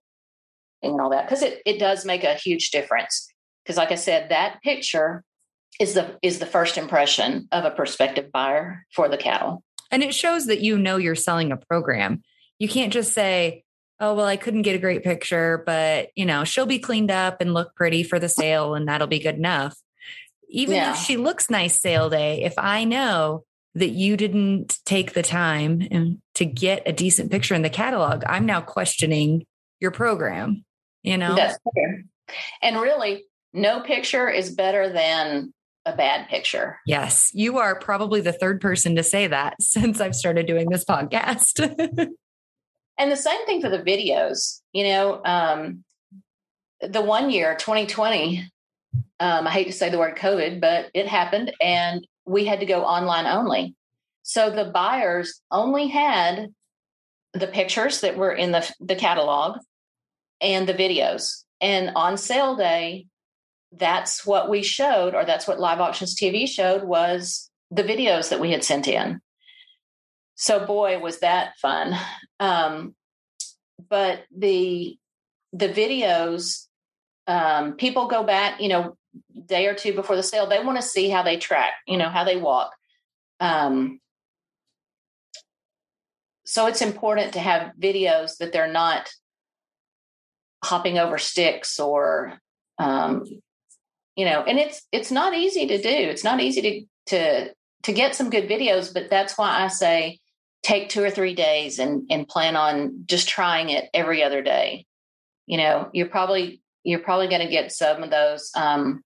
and 0.81 0.99
all 0.99 1.09
that 1.09 1.25
because 1.25 1.41
it, 1.41 1.61
it 1.65 1.79
does 1.79 2.05
make 2.05 2.23
a 2.23 2.35
huge 2.35 2.71
difference. 2.71 3.31
Because 3.63 3.77
like 3.77 3.91
i 3.91 3.95
said 3.95 4.29
that 4.29 4.61
picture 4.63 5.23
is 5.79 5.93
the 5.93 6.17
is 6.21 6.39
the 6.39 6.45
first 6.45 6.77
impression 6.77 7.47
of 7.51 7.65
a 7.65 7.71
prospective 7.71 8.31
buyer 8.31 8.85
for 8.93 9.09
the 9.09 9.17
cattle. 9.17 9.63
And 9.91 10.03
it 10.03 10.13
shows 10.13 10.45
that 10.47 10.61
you 10.61 10.77
know 10.77 10.97
you're 10.97 11.15
selling 11.15 11.51
a 11.51 11.57
program. 11.57 12.21
You 12.59 12.67
can't 12.67 12.93
just 12.93 13.13
say 13.13 13.63
oh 13.99 14.13
well 14.13 14.25
i 14.25 14.37
couldn't 14.37 14.61
get 14.61 14.75
a 14.75 14.79
great 14.79 15.03
picture 15.03 15.63
but 15.65 16.09
you 16.15 16.25
know 16.25 16.43
she'll 16.43 16.65
be 16.65 16.79
cleaned 16.79 17.11
up 17.11 17.41
and 17.41 17.53
look 17.53 17.75
pretty 17.75 18.03
for 18.03 18.19
the 18.19 18.29
sale 18.29 18.75
and 18.75 18.87
that'll 18.87 19.07
be 19.07 19.19
good 19.19 19.35
enough. 19.35 19.77
Even 20.51 20.75
yeah. 20.75 20.93
if 20.93 20.97
she 20.97 21.15
looks 21.15 21.49
nice 21.49 21.79
sale 21.79 22.09
day 22.09 22.43
if 22.43 22.53
i 22.57 22.83
know 22.83 23.43
that 23.75 23.89
you 23.89 24.17
didn't 24.17 24.79
take 24.85 25.13
the 25.13 25.21
time 25.21 25.87
and 25.91 26.17
to 26.33 26.43
get 26.43 26.81
a 26.87 26.91
decent 26.91 27.31
picture 27.31 27.54
in 27.54 27.62
the 27.62 27.69
catalog 27.69 28.23
i'm 28.25 28.45
now 28.45 28.60
questioning 28.62 29.45
your 29.79 29.91
program 29.91 30.65
you 31.04 31.17
know? 31.17 31.35
that's 31.35 31.58
fair 31.73 32.04
and 32.62 32.79
really 32.79 33.25
no 33.54 33.81
picture 33.81 34.29
is 34.29 34.54
better 34.54 34.91
than 34.91 35.54
a 35.85 35.95
bad 35.95 36.27
picture. 36.27 36.77
Yes 36.85 37.31
you 37.33 37.58
are 37.58 37.79
probably 37.79 38.21
the 38.21 38.33
third 38.33 38.62
person 38.62 38.95
to 38.95 39.04
say 39.04 39.27
that 39.27 39.56
since 39.62 40.02
i've 40.02 40.15
started 40.15 40.45
doing 40.45 40.69
this 40.69 40.85
podcast. 40.85 42.10
And 43.02 43.10
the 43.10 43.15
same 43.15 43.45
thing 43.45 43.62
for 43.62 43.69
the 43.69 43.79
videos 43.79 44.60
you 44.73 44.83
know 44.83 45.21
um, 45.23 45.85
the 46.81 47.02
one 47.02 47.29
year 47.29 47.56
2020 47.56 48.52
um, 49.21 49.47
i 49.47 49.50
hate 49.50 49.67
to 49.67 49.71
say 49.71 49.89
the 49.89 49.97
word 49.97 50.17
covid 50.17 50.60
but 50.60 50.91
it 50.93 51.08
happened 51.08 51.54
and 51.62 52.06
we 52.29 52.45
had 52.45 52.60
to 52.60 52.65
go 52.65 52.83
online 52.83 53.25
only. 53.25 53.75
So 54.23 54.50
the 54.50 54.65
buyers 54.65 55.41
only 55.52 55.87
had 55.87 56.54
the 57.33 57.47
pictures 57.47 58.02
that 58.02 58.17
were 58.17 58.31
in 58.31 58.52
the, 58.52 58.71
the 58.79 58.95
catalog 58.95 59.58
and 60.42 60.67
the 60.67 60.73
videos. 60.73 61.44
And 61.62 61.92
on 61.96 62.17
sale 62.17 62.56
day, 62.56 63.08
that's 63.71 64.25
what 64.25 64.50
we 64.50 64.63
showed, 64.63 65.13
or 65.13 65.25
that's 65.25 65.48
what 65.48 65.60
Live 65.60 65.79
Auctions 65.79 66.15
TV 66.15 66.48
showed 66.48 66.83
was 66.83 67.50
the 67.71 67.83
videos 67.83 68.29
that 68.29 68.40
we 68.40 68.52
had 68.52 68.63
sent 68.63 68.87
in. 68.87 69.21
So 70.35 70.65
boy, 70.65 71.00
was 71.00 71.19
that 71.19 71.58
fun. 71.62 71.96
Um, 72.40 72.96
but 73.90 74.23
the 74.35 74.98
the 75.52 75.67
videos, 75.67 76.65
um, 77.27 77.73
people 77.73 78.08
go 78.08 78.23
back, 78.23 78.62
you 78.62 78.69
know, 78.69 78.96
day 79.46 79.67
or 79.67 79.73
two 79.73 79.94
before 79.94 80.15
the 80.15 80.23
sale, 80.23 80.48
they 80.48 80.63
want 80.63 80.77
to 80.77 80.87
see 80.87 81.10
how 81.10 81.23
they 81.23 81.37
track, 81.37 81.73
you 81.87 81.98
know, 81.98 82.10
how 82.10 82.23
they 82.23 82.37
walk. 82.37 82.71
Um, 83.40 84.00
so 86.46 86.67
it's 86.67 86.81
important 86.81 87.33
to 87.33 87.40
have 87.40 87.73
videos 87.79 88.37
that 88.37 88.54
they're 88.54 88.71
not 88.71 89.10
hopping 90.63 90.97
over 90.97 91.17
sticks 91.17 91.79
or 91.79 92.39
um, 92.77 93.23
you 94.15 94.25
know 94.25 94.41
and 94.43 94.60
it's 94.60 94.81
it's 94.91 95.12
not 95.12 95.33
easy 95.33 95.67
to 95.67 95.81
do. 95.81 95.89
It's 95.89 96.23
not 96.23 96.41
easy 96.41 96.62
to 96.62 97.15
to 97.15 97.53
to 97.83 97.93
get 97.93 98.15
some 98.15 98.29
good 98.29 98.49
videos 98.49 98.93
but 98.93 99.10
that's 99.10 99.37
why 99.37 99.63
i 99.63 99.67
say 99.67 100.19
take 100.63 100.89
two 100.89 101.01
or 101.01 101.10
three 101.10 101.33
days 101.33 101.79
and 101.79 102.05
and 102.10 102.27
plan 102.27 102.55
on 102.55 103.03
just 103.05 103.29
trying 103.29 103.69
it 103.69 103.89
every 103.93 104.23
other 104.23 104.41
day. 104.41 104.85
You 105.47 105.57
know 105.57 105.89
you're 105.93 106.10
probably 106.10 106.62
you're 106.83 106.99
probably 106.99 107.27
going 107.27 107.41
to 107.41 107.51
get 107.51 107.71
some 107.71 108.03
of 108.03 108.10
those 108.10 108.51
um 108.55 109.03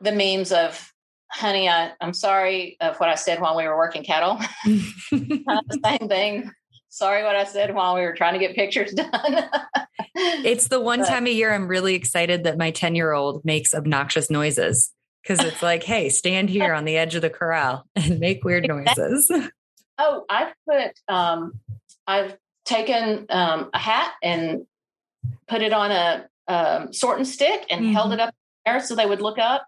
the 0.00 0.12
memes 0.12 0.52
of 0.52 0.90
honey 1.30 1.68
I, 1.68 1.92
i'm 2.00 2.12
sorry 2.12 2.76
of 2.80 2.98
what 2.98 3.08
i 3.08 3.14
said 3.14 3.40
while 3.40 3.56
we 3.56 3.66
were 3.66 3.76
working 3.76 4.04
cattle. 4.04 4.38
The 5.10 5.80
same 5.84 6.08
thing 6.08 6.50
sorry 6.92 7.24
what 7.24 7.34
i 7.34 7.44
said 7.44 7.74
while 7.74 7.94
we 7.94 8.02
were 8.02 8.14
trying 8.14 8.34
to 8.34 8.38
get 8.38 8.54
pictures 8.54 8.92
done 8.94 9.48
it's 10.14 10.68
the 10.68 10.80
one 10.80 11.00
but, 11.00 11.08
time 11.08 11.26
a 11.26 11.30
year 11.30 11.52
I'm 11.52 11.68
really 11.68 11.94
excited 11.94 12.44
that 12.44 12.58
my 12.58 12.70
10 12.70 12.94
year 12.94 13.12
old 13.12 13.44
makes 13.44 13.74
obnoxious 13.74 14.30
noises 14.30 14.92
because 15.22 15.44
it's 15.44 15.62
like, 15.62 15.82
hey, 15.82 16.08
stand 16.08 16.50
here 16.50 16.72
on 16.72 16.84
the 16.84 16.96
edge 16.96 17.14
of 17.14 17.22
the 17.22 17.30
corral 17.30 17.86
and 17.96 18.18
make 18.18 18.44
weird 18.44 18.66
noises. 18.66 19.30
Oh, 19.98 20.24
I've 20.28 20.54
put, 20.68 20.98
um, 21.06 21.60
I've 22.06 22.36
taken 22.64 23.26
um, 23.28 23.68
a 23.74 23.78
hat 23.78 24.12
and 24.22 24.66
put 25.46 25.60
it 25.60 25.74
on 25.74 25.90
a 25.92 26.26
um, 26.48 26.92
sorting 26.94 27.26
stick 27.26 27.66
and 27.70 27.84
mm-hmm. 27.84 27.92
held 27.92 28.12
it 28.14 28.18
up 28.18 28.34
there 28.64 28.80
so 28.80 28.96
they 28.96 29.04
would 29.04 29.20
look 29.20 29.38
up 29.38 29.66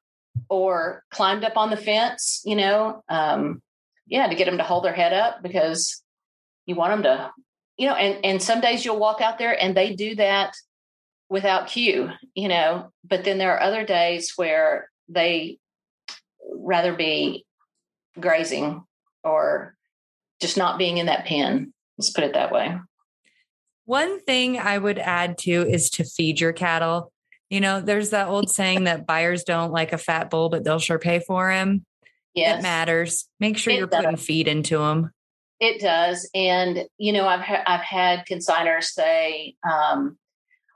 or 0.48 1.04
climbed 1.10 1.44
up 1.44 1.58
on 1.58 1.68
the 1.68 1.76
fence, 1.76 2.40
you 2.44 2.56
know, 2.56 3.04
um, 3.08 3.62
yeah, 4.06 4.26
to 4.26 4.34
get 4.34 4.46
them 4.46 4.56
to 4.56 4.64
hold 4.64 4.82
their 4.82 4.94
head 4.94 5.12
up 5.12 5.42
because 5.42 6.02
you 6.66 6.74
want 6.74 6.92
them 6.92 7.02
to 7.04 7.30
you 7.76 7.88
know, 7.88 7.94
and 7.94 8.24
and 8.24 8.42
some 8.42 8.60
days 8.60 8.84
you'll 8.84 8.98
walk 8.98 9.20
out 9.20 9.38
there 9.38 9.60
and 9.60 9.76
they 9.76 9.94
do 9.94 10.14
that 10.16 10.54
without 11.28 11.68
cue, 11.68 12.10
you 12.34 12.48
know, 12.48 12.92
but 13.04 13.24
then 13.24 13.38
there 13.38 13.54
are 13.54 13.62
other 13.62 13.84
days 13.84 14.34
where 14.36 14.90
they 15.08 15.58
rather 16.54 16.94
be 16.94 17.44
grazing 18.20 18.84
or 19.24 19.74
just 20.40 20.56
not 20.56 20.78
being 20.78 20.98
in 20.98 21.06
that 21.06 21.24
pen. 21.24 21.72
Let's 21.98 22.10
put 22.10 22.24
it 22.24 22.34
that 22.34 22.52
way. 22.52 22.78
One 23.86 24.20
thing 24.20 24.58
I 24.58 24.78
would 24.78 24.98
add 24.98 25.38
to 25.38 25.50
is 25.50 25.90
to 25.90 26.04
feed 26.04 26.40
your 26.40 26.52
cattle. 26.52 27.12
You 27.50 27.60
know, 27.60 27.80
there's 27.80 28.10
that 28.10 28.28
old 28.28 28.50
saying 28.50 28.84
that 28.84 29.06
buyers 29.06 29.44
don't 29.44 29.72
like 29.72 29.92
a 29.92 29.98
fat 29.98 30.30
bull, 30.30 30.48
but 30.48 30.64
they'll 30.64 30.78
sure 30.78 30.98
pay 30.98 31.20
for 31.20 31.50
him. 31.50 31.84
Yes. 32.34 32.60
It 32.60 32.62
matters. 32.62 33.28
Make 33.40 33.58
sure 33.58 33.72
it 33.72 33.78
you're 33.78 33.86
does. 33.86 34.02
putting 34.02 34.16
feed 34.16 34.48
into 34.48 34.78
them. 34.78 35.10
It 35.64 35.80
does, 35.80 36.28
and 36.34 36.84
you 36.98 37.14
know, 37.14 37.26
I've 37.26 37.40
ha- 37.40 37.62
I've 37.66 37.80
had 37.80 38.26
consigners 38.26 38.84
say, 38.84 39.54
um, 39.66 40.18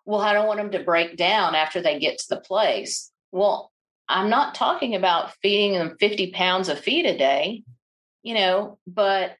"Well, 0.06 0.22
I 0.22 0.32
don't 0.32 0.46
want 0.46 0.60
them 0.60 0.70
to 0.70 0.82
break 0.82 1.18
down 1.18 1.54
after 1.54 1.82
they 1.82 1.98
get 1.98 2.16
to 2.20 2.28
the 2.30 2.40
place." 2.40 3.12
Well, 3.30 3.70
I'm 4.08 4.30
not 4.30 4.54
talking 4.54 4.94
about 4.94 5.34
feeding 5.42 5.74
them 5.74 5.98
50 6.00 6.30
pounds 6.30 6.70
of 6.70 6.78
feed 6.78 7.04
a 7.04 7.18
day, 7.18 7.64
you 8.22 8.32
know, 8.32 8.78
but 8.86 9.36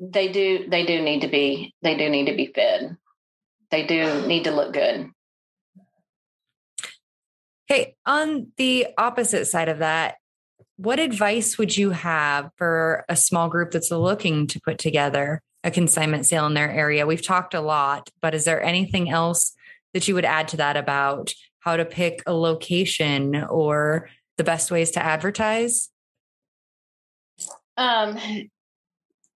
they 0.00 0.32
do 0.32 0.70
they 0.70 0.86
do 0.86 1.02
need 1.02 1.20
to 1.20 1.28
be 1.28 1.74
they 1.82 1.94
do 1.94 2.08
need 2.08 2.24
to 2.24 2.34
be 2.34 2.46
fed. 2.46 2.96
They 3.70 3.86
do 3.86 4.26
need 4.26 4.44
to 4.44 4.52
look 4.52 4.72
good. 4.72 5.10
Hey, 7.66 7.96
on 8.06 8.52
the 8.56 8.86
opposite 8.96 9.44
side 9.44 9.68
of 9.68 9.80
that, 9.80 10.14
what 10.76 10.98
advice 10.98 11.56
would 11.56 11.76
you 11.76 11.90
have 11.90 12.50
for 12.56 13.04
a 13.08 13.16
small 13.16 13.48
group 13.48 13.70
that's 13.70 13.90
looking 13.90 14.46
to 14.48 14.60
put 14.60 14.78
together 14.78 15.42
a 15.62 15.70
consignment 15.70 16.26
sale 16.26 16.46
in 16.46 16.54
their 16.54 16.70
area? 16.70 17.06
We've 17.06 17.24
talked 17.24 17.54
a 17.54 17.60
lot, 17.60 18.10
but 18.20 18.34
is 18.34 18.44
there 18.44 18.62
anything 18.62 19.08
else 19.08 19.54
that 19.92 20.08
you 20.08 20.14
would 20.14 20.24
add 20.24 20.48
to 20.48 20.56
that 20.58 20.76
about 20.76 21.32
how 21.60 21.76
to 21.76 21.84
pick 21.84 22.22
a 22.26 22.34
location 22.34 23.44
or 23.44 24.10
the 24.36 24.44
best 24.44 24.70
ways 24.70 24.90
to 24.92 25.04
advertise? 25.04 25.88
Um, 27.76 28.18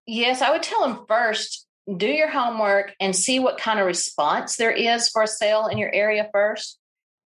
yes, 0.06 0.42
I 0.42 0.52
would 0.52 0.64
tell 0.64 0.82
them 0.82 1.06
first 1.08 1.66
do 1.96 2.08
your 2.08 2.30
homework 2.30 2.94
and 3.00 3.16
see 3.16 3.40
what 3.40 3.58
kind 3.58 3.80
of 3.80 3.86
response 3.86 4.58
there 4.58 4.72
is 4.72 5.08
for 5.08 5.24
a 5.24 5.28
sale 5.28 5.68
in 5.68 5.78
your 5.78 5.94
area 5.94 6.30
first. 6.34 6.80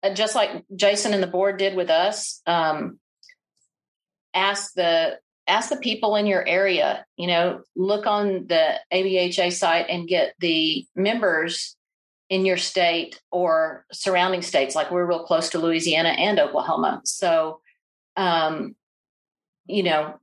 Uh, 0.01 0.13
just 0.13 0.35
like 0.35 0.63
Jason 0.75 1.13
and 1.13 1.21
the 1.21 1.27
board 1.27 1.57
did 1.57 1.75
with 1.75 1.89
us. 1.89 2.41
Um, 2.45 2.99
ask 4.36 4.73
the 4.73 5.17
ask 5.47 5.69
the 5.69 5.77
people 5.77 6.15
in 6.15 6.25
your 6.25 6.45
area 6.47 7.05
you 7.17 7.27
know 7.27 7.61
look 7.75 8.05
on 8.05 8.47
the 8.47 8.73
abha 8.93 9.51
site 9.51 9.86
and 9.89 10.07
get 10.07 10.33
the 10.39 10.86
members 10.95 11.75
in 12.29 12.45
your 12.45 12.57
state 12.57 13.21
or 13.31 13.86
surrounding 13.91 14.41
states 14.41 14.75
like 14.75 14.91
we're 14.91 15.05
real 15.05 15.23
close 15.23 15.49
to 15.49 15.59
louisiana 15.59 16.09
and 16.09 16.39
oklahoma. 16.39 17.01
So 17.05 17.61
um 18.17 18.75
you 19.67 19.83
know 19.83 20.15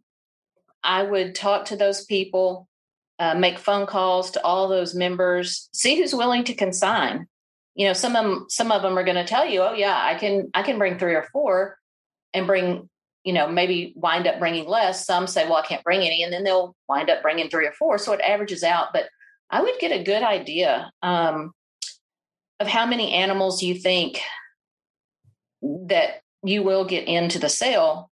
i 0.82 1.02
would 1.02 1.34
talk 1.34 1.66
to 1.66 1.76
those 1.76 2.04
people 2.04 2.68
uh, 3.18 3.34
make 3.34 3.58
phone 3.58 3.86
calls 3.86 4.32
to 4.32 4.44
all 4.44 4.68
those 4.68 4.94
members 4.94 5.68
see 5.72 5.96
who's 5.96 6.14
willing 6.14 6.42
to 6.42 6.54
consign. 6.54 7.28
You 7.74 7.86
know 7.86 7.92
some 7.92 8.16
of 8.16 8.24
them 8.24 8.46
some 8.48 8.72
of 8.72 8.82
them 8.82 8.98
are 8.98 9.04
going 9.04 9.16
to 9.16 9.24
tell 9.24 9.46
you 9.46 9.62
oh 9.62 9.74
yeah 9.74 9.96
i 9.96 10.14
can 10.14 10.50
i 10.54 10.62
can 10.62 10.76
bring 10.76 10.98
three 10.98 11.14
or 11.14 11.28
four 11.32 11.78
and 12.34 12.46
bring 12.46 12.88
you 13.24 13.32
know, 13.32 13.48
maybe 13.48 13.92
wind 13.96 14.26
up 14.26 14.38
bringing 14.38 14.66
less. 14.66 15.06
Some 15.06 15.26
say, 15.26 15.44
well, 15.44 15.56
I 15.56 15.66
can't 15.66 15.84
bring 15.84 16.00
any, 16.00 16.22
and 16.22 16.32
then 16.32 16.44
they'll 16.44 16.74
wind 16.88 17.10
up 17.10 17.22
bringing 17.22 17.48
three 17.48 17.66
or 17.66 17.72
four. 17.72 17.98
So 17.98 18.12
it 18.12 18.20
averages 18.20 18.62
out. 18.62 18.88
But 18.92 19.08
I 19.50 19.62
would 19.62 19.74
get 19.80 19.92
a 19.92 20.02
good 20.02 20.22
idea 20.22 20.90
um, 21.02 21.52
of 22.58 22.66
how 22.66 22.86
many 22.86 23.12
animals 23.12 23.62
you 23.62 23.74
think 23.74 24.20
that 25.62 26.22
you 26.42 26.62
will 26.62 26.84
get 26.84 27.06
into 27.06 27.38
the 27.38 27.48
sale. 27.48 28.10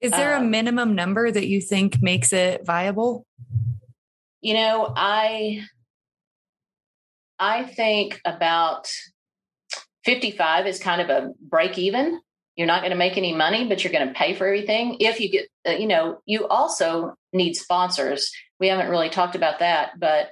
Is 0.00 0.12
there 0.12 0.36
um, 0.36 0.44
a 0.44 0.46
minimum 0.46 0.94
number 0.94 1.30
that 1.30 1.48
you 1.48 1.60
think 1.60 2.02
makes 2.02 2.32
it 2.32 2.64
viable? 2.64 3.26
You 4.40 4.54
know, 4.54 4.92
I 4.96 5.62
I 7.38 7.64
think 7.64 8.20
about 8.24 8.88
55 10.04 10.66
is 10.66 10.78
kind 10.78 11.00
of 11.00 11.10
a 11.10 11.32
break 11.40 11.78
even 11.78 12.20
you're 12.62 12.68
not 12.68 12.82
going 12.82 12.92
to 12.92 12.96
make 12.96 13.18
any 13.18 13.34
money 13.34 13.66
but 13.66 13.82
you're 13.82 13.92
going 13.92 14.06
to 14.06 14.14
pay 14.14 14.34
for 14.34 14.46
everything. 14.46 14.96
If 15.00 15.18
you 15.18 15.28
get 15.28 15.48
uh, 15.68 15.72
you 15.72 15.88
know 15.88 16.20
you 16.26 16.46
also 16.46 17.16
need 17.32 17.54
sponsors. 17.54 18.30
We 18.60 18.68
haven't 18.68 18.88
really 18.88 19.10
talked 19.10 19.34
about 19.34 19.58
that 19.58 19.98
but 19.98 20.30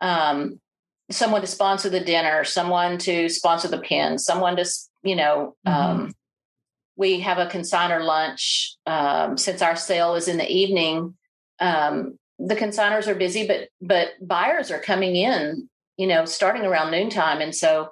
um, 0.00 0.58
someone 1.10 1.42
to 1.42 1.46
sponsor 1.46 1.90
the 1.90 2.00
dinner 2.00 2.44
someone 2.44 2.96
to 2.96 3.28
sponsor 3.28 3.68
the 3.68 3.82
pen 3.82 4.18
someone 4.18 4.56
to 4.56 4.64
you 5.02 5.16
know 5.16 5.54
mm-hmm. 5.66 6.02
um, 6.02 6.14
we 6.96 7.20
have 7.20 7.36
a 7.36 7.46
consigner 7.46 8.02
lunch 8.02 8.76
um, 8.86 9.36
since 9.36 9.60
our 9.60 9.76
sale 9.76 10.14
is 10.14 10.28
in 10.28 10.38
the 10.38 10.50
evening. 10.50 11.14
Um, 11.58 12.18
the 12.38 12.56
consigners 12.56 13.06
are 13.06 13.14
busy 13.14 13.46
but 13.46 13.68
but 13.82 14.12
buyers 14.26 14.70
are 14.70 14.80
coming 14.80 15.14
in 15.14 15.68
you 15.98 16.06
know 16.06 16.24
starting 16.24 16.64
around 16.64 16.90
noontime. 16.90 17.42
And 17.42 17.54
so 17.54 17.90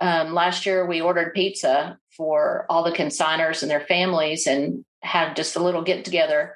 um, 0.00 0.32
last 0.32 0.64
year 0.64 0.86
we 0.86 1.00
ordered 1.00 1.34
pizza 1.34 1.98
for 2.20 2.66
all 2.68 2.84
the 2.84 2.92
consigners 2.92 3.62
and 3.62 3.70
their 3.70 3.80
families 3.80 4.46
and 4.46 4.84
had 5.00 5.34
just 5.34 5.56
a 5.56 5.62
little 5.62 5.80
get 5.80 6.04
together 6.04 6.54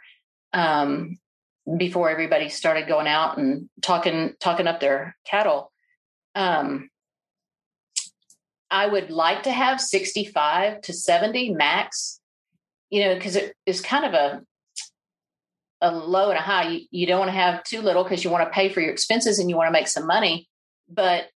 um, 0.53 1.17
before 1.79 2.11
everybody 2.11 2.51
started 2.51 2.87
going 2.87 3.07
out 3.07 3.39
and 3.39 3.71
talking 3.81 4.35
talking 4.41 4.67
up 4.67 4.79
their 4.79 5.17
cattle. 5.27 5.73
Um, 6.35 6.91
I 8.71 8.87
would 8.87 9.11
like 9.11 9.45
to 9.45 9.53
have 9.53 9.81
65 9.81 10.83
to 10.83 10.93
70 10.93 11.55
max, 11.55 12.21
you 12.91 13.03
know, 13.03 13.15
because 13.15 13.35
it 13.35 13.55
is 13.65 13.81
kind 13.81 14.05
of 14.05 14.13
a 14.13 14.43
a 15.81 15.91
low 15.91 16.29
and 16.29 16.39
a 16.39 16.43
high. 16.43 16.69
You, 16.69 16.81
you 16.91 17.07
don't 17.07 17.21
want 17.21 17.31
to 17.31 17.39
have 17.39 17.65
too 17.65 17.81
little 17.81 18.03
because 18.03 18.23
you 18.23 18.29
want 18.29 18.47
to 18.47 18.55
pay 18.55 18.69
for 18.69 18.83
your 18.83 18.93
expenses 18.93 19.39
and 19.39 19.49
you 19.49 19.57
want 19.57 19.69
to 19.69 19.73
make 19.73 19.89
some 19.89 20.07
money. 20.07 20.47
But 20.91 21.31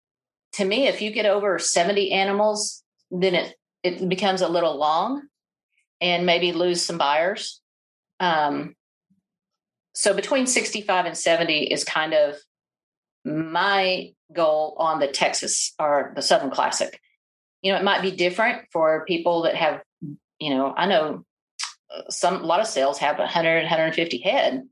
to 0.55 0.65
me, 0.65 0.89
if 0.89 1.01
you 1.01 1.13
get 1.13 1.27
over 1.27 1.61
70 1.61 2.11
animals, 2.11 2.83
then 3.13 3.37
it 3.37 3.55
it 3.87 4.09
becomes 4.09 4.41
a 4.41 4.49
little 4.49 4.77
long 4.77 5.23
and 6.01 6.27
maybe 6.27 6.53
lose 6.53 6.83
some 6.83 6.99
buyers. 6.99 7.61
Um, 8.21 8.75
so 9.95 10.15
between 10.15 10.47
65 10.47 11.07
and 11.07 11.17
70 11.17 11.65
is 11.65 11.85
kind 11.85 12.13
of 12.13 12.37
my 13.25 14.13
goal 14.33 14.77
on 14.79 14.99
the 14.99 15.09
Texas 15.09 15.73
or 15.79 16.13
the 16.15 16.23
Southern 16.23 16.51
Classic. 16.51 17.01
You 17.63 17.73
know, 17.73 17.79
it 17.79 17.85
might 17.85 18.03
be 18.03 18.11
different 18.11 18.67
for 18.73 19.05
people 19.07 19.43
that 19.43 19.55
have, 19.55 19.83
you 20.39 20.51
know, 20.51 20.75
I 20.77 20.87
know 20.87 21.25
uh, 21.91 22.03
some, 22.11 22.43
a 22.43 22.47
lot 22.47 22.61
of 22.61 22.67
sales 22.67 22.99
have 22.99 23.19
100, 23.19 23.63
150 23.63 24.19
head, 24.19 24.63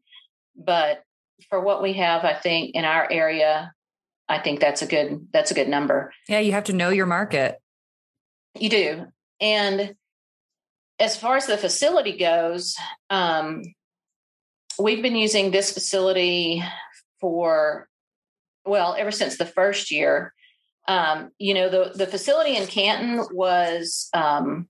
but 0.56 1.02
for 1.48 1.60
what 1.60 1.82
we 1.82 1.94
have, 1.94 2.24
I 2.24 2.34
think 2.34 2.74
in 2.74 2.84
our 2.84 3.10
area, 3.10 3.72
I 4.28 4.38
think 4.38 4.60
that's 4.60 4.82
a 4.82 4.86
good 4.86 5.28
that's 5.32 5.50
a 5.50 5.54
good 5.54 5.68
number. 5.68 6.12
Yeah, 6.28 6.38
you 6.38 6.52
have 6.52 6.64
to 6.64 6.72
know 6.72 6.90
your 6.90 7.06
market. 7.06 7.60
You 8.58 8.68
do. 8.68 9.06
And 9.40 9.94
as 10.98 11.16
far 11.16 11.36
as 11.36 11.46
the 11.46 11.58
facility 11.58 12.16
goes, 12.16 12.76
um, 13.10 13.62
we've 14.78 15.02
been 15.02 15.16
using 15.16 15.50
this 15.50 15.72
facility 15.72 16.62
for 17.20 17.88
well 18.64 18.94
ever 18.98 19.10
since 19.10 19.36
the 19.36 19.46
first 19.46 19.90
year. 19.90 20.32
Um, 20.86 21.30
you 21.38 21.54
know, 21.54 21.68
the 21.68 21.92
the 21.94 22.06
facility 22.06 22.56
in 22.56 22.66
Canton 22.66 23.26
was 23.32 24.08
um, 24.12 24.68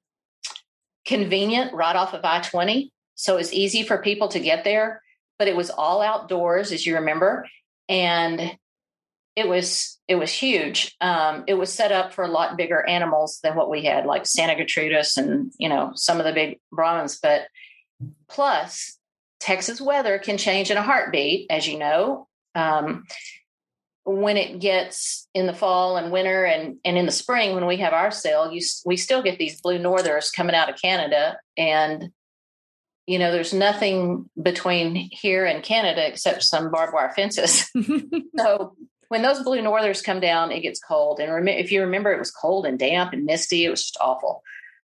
convenient 1.06 1.72
right 1.74 1.96
off 1.96 2.14
of 2.14 2.24
I 2.24 2.40
twenty, 2.40 2.92
so 3.14 3.36
it's 3.36 3.52
easy 3.52 3.82
for 3.82 3.98
people 3.98 4.28
to 4.28 4.40
get 4.40 4.64
there. 4.64 5.02
But 5.38 5.48
it 5.48 5.56
was 5.56 5.70
all 5.70 6.00
outdoors, 6.00 6.70
as 6.70 6.86
you 6.86 6.94
remember, 6.94 7.46
and 7.88 8.56
it 9.36 9.48
was 9.48 9.98
it 10.06 10.16
was 10.16 10.32
huge. 10.32 10.94
Um, 11.00 11.44
it 11.46 11.54
was 11.54 11.72
set 11.72 11.92
up 11.92 12.12
for 12.12 12.24
a 12.24 12.30
lot 12.30 12.56
bigger 12.56 12.86
animals 12.86 13.40
than 13.42 13.56
what 13.56 13.70
we 13.70 13.84
had, 13.84 14.06
like 14.06 14.26
Santa 14.26 14.54
Gertrudis 14.54 15.16
and 15.16 15.52
you 15.58 15.68
know 15.68 15.92
some 15.94 16.18
of 16.18 16.26
the 16.26 16.32
big 16.32 16.60
Brahmins. 16.72 17.18
But 17.20 17.42
plus, 18.28 18.98
Texas 19.40 19.80
weather 19.80 20.18
can 20.18 20.38
change 20.38 20.70
in 20.70 20.76
a 20.76 20.82
heartbeat, 20.82 21.46
as 21.50 21.66
you 21.66 21.78
know. 21.78 22.28
Um, 22.54 23.04
when 24.04 24.36
it 24.36 24.60
gets 24.60 25.26
in 25.34 25.46
the 25.46 25.54
fall 25.54 25.96
and 25.96 26.12
winter 26.12 26.44
and, 26.44 26.76
and 26.84 26.98
in 26.98 27.06
the 27.06 27.12
spring 27.12 27.54
when 27.54 27.66
we 27.66 27.78
have 27.78 27.94
our 27.94 28.10
sale 28.10 28.52
you 28.52 28.60
we 28.84 28.98
still 28.98 29.22
get 29.22 29.38
these 29.38 29.62
blue 29.62 29.78
northers 29.78 30.30
coming 30.30 30.54
out 30.54 30.68
of 30.68 30.80
canada 30.80 31.38
and 31.56 32.10
you 33.06 33.18
know 33.18 33.32
there's 33.32 33.54
nothing 33.54 34.28
between 34.40 34.94
here 34.94 35.46
and 35.46 35.62
canada 35.62 36.06
except 36.06 36.42
some 36.42 36.70
barbed 36.70 36.92
wire 36.92 37.12
fences 37.16 37.70
so 38.38 38.76
when 39.08 39.22
those 39.22 39.42
blue 39.42 39.62
northers 39.62 40.02
come 40.02 40.20
down 40.20 40.50
it 40.50 40.60
gets 40.60 40.80
cold 40.80 41.20
and 41.20 41.32
rem- 41.32 41.48
if 41.48 41.70
you 41.70 41.80
remember 41.80 42.12
it 42.12 42.18
was 42.18 42.30
cold 42.30 42.66
and 42.66 42.78
damp 42.78 43.12
and 43.12 43.24
misty 43.24 43.64
it 43.64 43.70
was 43.70 43.82
just 43.82 43.98
awful 44.00 44.42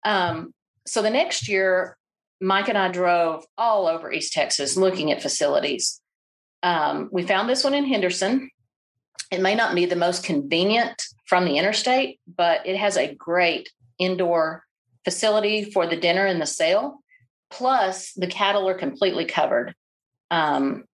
um, 0.05 0.53
so 0.85 1.01
the 1.01 1.09
next 1.09 1.47
year 1.47 1.97
mike 2.41 2.67
and 2.67 2.77
i 2.77 2.87
drove 2.89 3.45
all 3.57 3.87
over 3.87 4.11
east 4.11 4.33
texas 4.33 4.77
looking 4.77 5.11
at 5.11 5.21
facilities 5.21 6.01
um, 6.63 7.09
we 7.11 7.23
found 7.23 7.49
this 7.49 7.63
one 7.63 7.73
in 7.73 7.85
henderson 7.85 8.49
it 9.31 9.41
may 9.41 9.55
not 9.55 9.75
be 9.75 9.85
the 9.85 9.95
most 9.95 10.23
convenient 10.23 11.03
from 11.25 11.45
the 11.45 11.57
interstate, 11.57 12.19
but 12.27 12.65
it 12.65 12.77
has 12.77 12.97
a 12.97 13.13
great 13.13 13.69
indoor 13.97 14.63
facility 15.03 15.71
for 15.71 15.87
the 15.87 15.97
dinner 15.97 16.25
and 16.25 16.41
the 16.41 16.45
sale. 16.45 16.99
Plus, 17.49 18.13
the 18.13 18.27
cattle 18.27 18.67
are 18.69 18.77
completely 18.77 19.25
covered. 19.25 19.73
Um, 20.29 20.85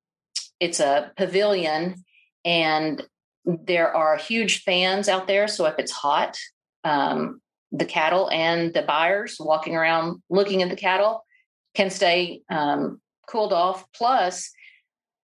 it's 0.60 0.80
a 0.80 1.12
pavilion, 1.18 2.04
and 2.46 3.06
there 3.46 3.96
are 3.96 4.18
huge 4.18 4.64
fans 4.64 5.10
out 5.10 5.28
there. 5.28 5.48
So 5.48 5.66
if 5.66 5.76
it's 5.80 5.92
hot, 5.92 6.38
um, 6.84 7.42
the 7.72 7.86
cattle 7.86 8.30
and 8.32 8.74
the 8.74 8.82
buyers 8.82 9.38
walking 9.40 9.76
around 9.76 10.22
looking 10.30 10.62
at 10.62 10.70
the 10.70 10.76
cattle 10.76 11.26
can 11.74 11.90
stay 11.90 12.42
um, 12.50 13.00
cooled 13.28 13.54
off. 13.54 13.86
Plus, 13.94 14.52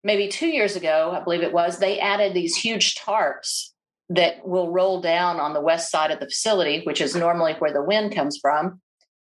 maybe 0.03 0.27
two 0.27 0.47
years 0.47 0.75
ago, 0.75 1.15
I 1.15 1.23
believe 1.23 1.43
it 1.43 1.53
was, 1.53 1.77
they 1.77 1.99
added 1.99 2.33
these 2.33 2.55
huge 2.55 2.95
tarps 2.95 3.69
that 4.09 4.45
will 4.45 4.71
roll 4.71 4.99
down 4.99 5.39
on 5.39 5.53
the 5.53 5.61
west 5.61 5.91
side 5.91 6.11
of 6.11 6.19
the 6.19 6.25
facility, 6.25 6.81
which 6.83 6.99
is 6.99 7.15
normally 7.15 7.53
where 7.53 7.71
the 7.71 7.83
wind 7.83 8.13
comes 8.13 8.37
from. 8.41 8.81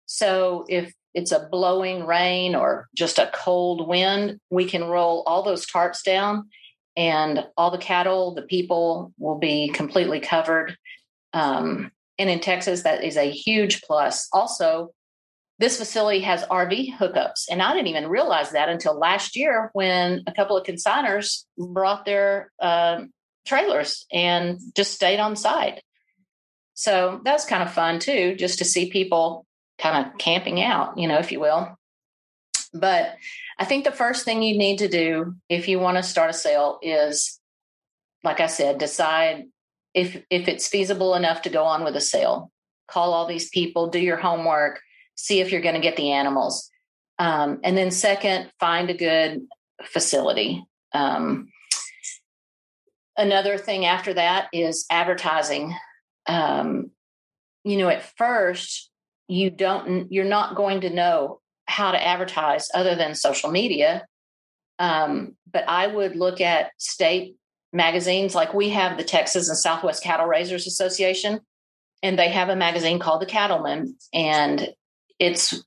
So 0.07 0.65
if 0.67 0.93
it's 1.13 1.31
a 1.31 1.47
blowing 1.51 2.05
rain 2.05 2.55
or 2.55 2.88
just 2.95 3.19
a 3.19 3.31
cold 3.34 3.88
wind, 3.88 4.39
we 4.49 4.65
can 4.65 4.84
roll 4.84 5.23
all 5.25 5.43
those 5.43 5.65
tarps 5.65 6.03
down 6.03 6.49
and 6.95 7.45
all 7.57 7.71
the 7.71 7.77
cattle, 7.77 8.33
the 8.33 8.43
people 8.43 9.13
will 9.17 9.39
be 9.39 9.69
completely 9.69 10.19
covered. 10.19 10.77
Um, 11.33 11.91
and 12.19 12.29
in 12.29 12.39
Texas, 12.39 12.83
that 12.83 13.03
is 13.03 13.17
a 13.17 13.29
huge 13.29 13.81
plus. 13.81 14.27
Also, 14.31 14.93
this 15.59 15.77
facility 15.77 16.21
has 16.21 16.43
RV 16.43 16.97
hookups. 16.97 17.45
And 17.49 17.61
I 17.61 17.73
didn't 17.73 17.87
even 17.87 18.09
realize 18.09 18.51
that 18.51 18.69
until 18.69 18.97
last 18.97 19.35
year 19.35 19.69
when 19.73 20.23
a 20.27 20.33
couple 20.33 20.57
of 20.57 20.65
consigners 20.65 21.45
brought 21.57 22.05
their 22.05 22.51
uh, 22.59 23.03
trailers 23.45 24.05
and 24.11 24.59
just 24.75 24.93
stayed 24.93 25.19
on 25.19 25.35
site. 25.35 25.81
So 26.73 27.21
that's 27.23 27.45
kind 27.45 27.63
of 27.63 27.71
fun 27.71 27.99
too, 27.99 28.35
just 28.35 28.59
to 28.59 28.65
see 28.65 28.89
people 28.89 29.45
kind 29.77 30.05
of 30.05 30.17
camping 30.17 30.61
out, 30.61 30.97
you 30.97 31.07
know, 31.07 31.19
if 31.19 31.31
you 31.31 31.39
will. 31.39 31.77
But 32.73 33.15
I 33.60 33.66
think 33.66 33.84
the 33.84 33.91
first 33.91 34.26
thing 34.26 34.41
you 34.41 34.58
need 34.58 34.80
to 34.80 34.88
do 34.88 35.36
if 35.49 35.68
you 35.68 35.80
want 35.80 35.97
to 35.97 36.04
start 36.04 36.30
a 36.30 36.34
sale 36.34 36.80
is, 36.82 37.39
like 38.24 38.39
I 38.39 38.47
said, 38.47 38.78
decide 38.78 39.45
if 39.93 40.24
if 40.30 40.47
it's 40.47 40.68
feasible 40.68 41.16
enough 41.16 41.43
to 41.43 41.49
go 41.49 41.64
on 41.64 41.84
with 41.84 41.95
a 41.95 42.01
sale. 42.01 42.51
Call 42.88 43.14
all 43.14 43.28
these 43.28 43.49
people, 43.49 43.89
do 43.89 43.99
your 43.99 44.18
homework, 44.18 44.82
see 45.16 45.39
if 45.39 45.51
you're 45.51 45.62
going 45.62 45.76
to 45.76 45.82
get 45.82 45.95
the 45.95 46.12
animals. 46.12 46.70
Um, 47.20 47.60
and 47.64 47.78
then, 47.78 47.91
second, 47.91 48.51
find 48.60 48.89
a 48.89 48.97
good 48.97 49.41
facility. 49.86 50.64
Um, 50.93 51.49
another 53.16 53.58
thing 53.58 53.86
after 53.86 54.14
that 54.16 54.47
is 54.51 54.86
advertising. 54.89 55.76
Um, 56.28 56.91
you 57.64 57.78
know, 57.78 57.89
at 57.89 58.18
first, 58.18 58.91
you 59.28 59.49
don't, 59.49 60.12
you're 60.12 60.26
not 60.26 60.56
going 60.56 60.82
to 60.82 60.89
know 60.89 61.39
how 61.66 61.91
to 61.91 62.03
advertise 62.05 62.70
other 62.74 62.95
than 62.95 63.16
social 63.16 63.51
media. 63.51 64.05
Um, 64.80 65.36
but 65.51 65.68
I 65.68 65.88
would 65.88 66.16
look 66.16 66.41
at 66.41 66.72
state 66.78 67.36
magazines 67.72 68.36
like 68.36 68.53
we 68.53 68.70
have 68.70 68.97
the 68.97 69.03
Texas 69.03 69.49
and 69.49 69.57
Southwest 69.57 70.03
Cattle 70.03 70.28
Raisers 70.28 70.68
Association, 70.68 71.39
and 72.01 72.18
they 72.18 72.30
have 72.30 72.49
a 72.49 72.55
magazine 72.55 72.99
called 72.99 73.22
The 73.22 73.28
Cattleman. 73.28 73.95
And 74.14 74.70
it's 75.20 75.64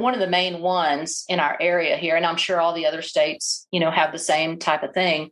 one 0.00 0.14
of 0.14 0.20
the 0.20 0.26
main 0.26 0.60
ones 0.60 1.24
in 1.28 1.38
our 1.40 1.56
area 1.60 1.96
here 1.96 2.16
and 2.16 2.24
i'm 2.24 2.36
sure 2.36 2.60
all 2.60 2.72
the 2.72 2.86
other 2.86 3.02
states 3.02 3.66
you 3.70 3.78
know 3.78 3.90
have 3.90 4.12
the 4.12 4.18
same 4.18 4.58
type 4.58 4.82
of 4.82 4.94
thing 4.94 5.30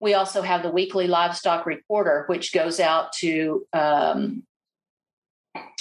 we 0.00 0.14
also 0.14 0.42
have 0.42 0.62
the 0.62 0.70
weekly 0.70 1.06
livestock 1.06 1.66
reporter 1.66 2.24
which 2.28 2.52
goes 2.52 2.80
out 2.80 3.12
to 3.12 3.66
um, 3.72 4.44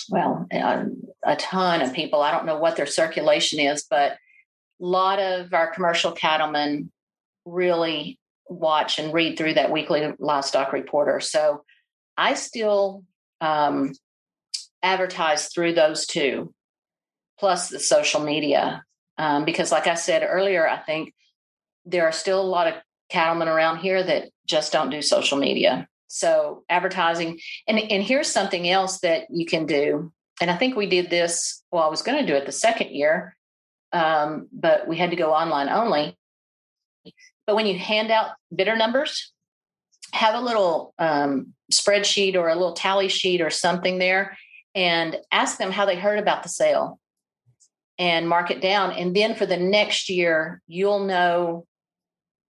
well 0.09 0.45
a, 0.51 1.35
ton 1.37 1.81
of 1.81 1.93
people 1.93 2.21
i 2.21 2.31
don't 2.31 2.45
know 2.45 2.57
what 2.57 2.75
their 2.75 2.85
circulation 2.85 3.59
is 3.59 3.85
but 3.89 4.13
a 4.13 4.17
lot 4.79 5.19
of 5.19 5.53
our 5.53 5.71
commercial 5.71 6.11
cattlemen 6.11 6.91
really 7.45 8.19
watch 8.49 8.99
and 8.99 9.13
read 9.13 9.37
through 9.37 9.53
that 9.53 9.71
weekly 9.71 10.13
livestock 10.19 10.73
reporter 10.73 11.19
so 11.19 11.63
i 12.17 12.33
still 12.33 13.03
um, 13.41 13.93
advertise 14.83 15.47
through 15.47 15.73
those 15.73 16.05
two, 16.05 16.53
plus 17.39 17.69
the 17.69 17.79
social 17.79 18.21
media. 18.21 18.83
Um, 19.17 19.45
because, 19.45 19.71
like 19.71 19.87
I 19.87 19.95
said 19.95 20.25
earlier, 20.27 20.67
I 20.67 20.77
think 20.77 21.13
there 21.85 22.05
are 22.05 22.11
still 22.11 22.41
a 22.41 22.43
lot 22.43 22.67
of 22.67 22.75
cattlemen 23.09 23.47
around 23.47 23.79
here 23.79 24.01
that 24.01 24.29
just 24.47 24.71
don't 24.71 24.89
do 24.89 25.01
social 25.01 25.37
media. 25.37 25.87
So, 26.11 26.63
advertising, 26.69 27.39
and, 27.67 27.79
and 27.79 28.03
here's 28.03 28.29
something 28.29 28.69
else 28.69 28.99
that 28.99 29.27
you 29.29 29.45
can 29.45 29.65
do. 29.65 30.11
And 30.41 30.49
I 30.51 30.57
think 30.57 30.75
we 30.75 30.87
did 30.87 31.09
this, 31.09 31.63
well, 31.71 31.83
I 31.83 31.89
was 31.89 32.01
going 32.01 32.19
to 32.19 32.31
do 32.31 32.37
it 32.37 32.45
the 32.45 32.51
second 32.51 32.91
year, 32.91 33.35
um, 33.93 34.47
but 34.51 34.87
we 34.87 34.97
had 34.97 35.11
to 35.11 35.15
go 35.15 35.31
online 35.33 35.69
only. 35.69 36.17
But 37.45 37.55
when 37.55 37.67
you 37.67 37.77
hand 37.77 38.11
out 38.11 38.31
bidder 38.53 38.75
numbers, 38.75 39.31
have 40.13 40.35
a 40.35 40.41
little 40.41 40.93
um, 40.99 41.53
spreadsheet 41.71 42.35
or 42.35 42.49
a 42.49 42.55
little 42.55 42.73
tally 42.73 43.07
sheet 43.07 43.41
or 43.41 43.49
something 43.49 43.97
there 43.97 44.37
and 44.75 45.17
ask 45.31 45.57
them 45.57 45.71
how 45.71 45.85
they 45.85 45.95
heard 45.95 46.19
about 46.19 46.43
the 46.43 46.49
sale 46.49 46.99
and 47.97 48.27
mark 48.27 48.51
it 48.51 48.61
down. 48.61 48.91
And 48.91 49.15
then 49.15 49.35
for 49.35 49.45
the 49.45 49.57
next 49.57 50.09
year, 50.09 50.61
you'll 50.67 51.05
know 51.05 51.65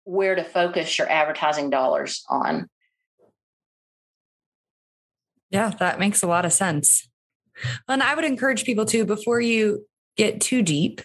where 0.04 0.34
to 0.34 0.44
focus 0.44 0.98
your 0.98 1.10
advertising 1.10 1.70
dollars 1.70 2.24
on. 2.28 2.68
Yeah, 5.50 5.70
that 5.78 5.98
makes 5.98 6.22
a 6.22 6.26
lot 6.26 6.44
of 6.44 6.52
sense. 6.52 7.08
And 7.88 8.02
I 8.02 8.14
would 8.14 8.24
encourage 8.24 8.64
people 8.64 8.84
to, 8.86 9.04
before 9.04 9.40
you 9.40 9.86
get 10.16 10.40
too 10.40 10.62
deep 10.62 11.00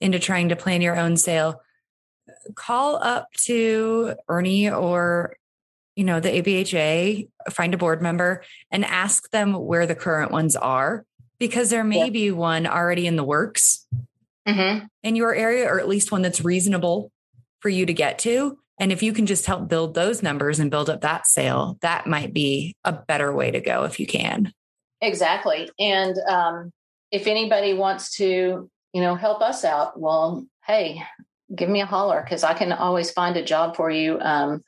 into 0.00 0.18
trying 0.18 0.48
to 0.48 0.56
plan 0.56 0.82
your 0.82 0.96
own 0.96 1.16
sale, 1.16 1.60
call 2.54 2.96
up 2.96 3.28
to 3.44 4.14
Ernie 4.28 4.70
or 4.70 5.36
you 5.96 6.04
know, 6.04 6.20
the 6.20 6.30
ABHA, 6.30 7.28
find 7.50 7.74
a 7.74 7.78
board 7.78 8.00
member 8.00 8.42
and 8.70 8.84
ask 8.84 9.30
them 9.30 9.52
where 9.52 9.86
the 9.86 9.94
current 9.94 10.30
ones 10.30 10.56
are 10.56 11.04
because 11.38 11.70
there 11.70 11.84
may 11.84 12.08
be 12.08 12.30
one 12.30 12.66
already 12.66 13.06
in 13.06 13.16
the 13.16 13.24
works 13.24 13.86
mm-hmm. 14.46 14.86
in 15.02 15.16
your 15.16 15.34
area, 15.34 15.66
or 15.66 15.78
at 15.80 15.88
least 15.88 16.12
one 16.12 16.22
that's 16.22 16.44
reasonable 16.44 17.10
for 17.60 17.68
you 17.68 17.84
to 17.84 17.92
get 17.92 18.18
to. 18.20 18.58
And 18.82 18.90
if 18.90 19.00
you 19.00 19.12
can 19.12 19.26
just 19.26 19.46
help 19.46 19.68
build 19.68 19.94
those 19.94 20.24
numbers 20.24 20.58
and 20.58 20.68
build 20.68 20.90
up 20.90 21.02
that 21.02 21.28
sale, 21.28 21.78
that 21.82 22.08
might 22.08 22.34
be 22.34 22.74
a 22.82 22.90
better 22.92 23.32
way 23.32 23.52
to 23.52 23.60
go 23.60 23.84
if 23.84 24.00
you 24.00 24.08
can. 24.08 24.52
Exactly. 25.00 25.70
And 25.78 26.18
um, 26.28 26.72
if 27.12 27.28
anybody 27.28 27.74
wants 27.74 28.16
to, 28.16 28.68
you 28.92 29.00
know, 29.00 29.14
help 29.14 29.40
us 29.40 29.64
out, 29.64 30.00
well, 30.00 30.44
hey, 30.66 31.00
give 31.54 31.68
me 31.68 31.80
a 31.80 31.86
holler 31.86 32.22
because 32.24 32.42
I 32.42 32.54
can 32.54 32.72
always 32.72 33.12
find 33.12 33.36
a 33.36 33.44
job 33.44 33.76
for 33.76 33.88
you. 33.88 34.18
Um, 34.18 34.64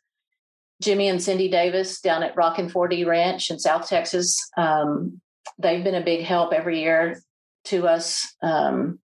Jimmy 0.81 1.09
and 1.09 1.21
Cindy 1.21 1.49
Davis 1.49 2.01
down 2.01 2.23
at 2.23 2.37
Rockin' 2.37 2.71
4D 2.71 3.05
Ranch 3.05 3.51
in 3.51 3.59
South 3.59 3.89
Texas. 3.89 4.39
Um, 4.57 5.21
they've 5.59 5.83
been 5.83 5.97
a 5.97 6.05
big 6.05 6.25
help 6.25 6.53
every 6.53 6.83
year 6.83 7.21
to 7.65 7.89
us 7.89 8.33
um, 8.45 9.01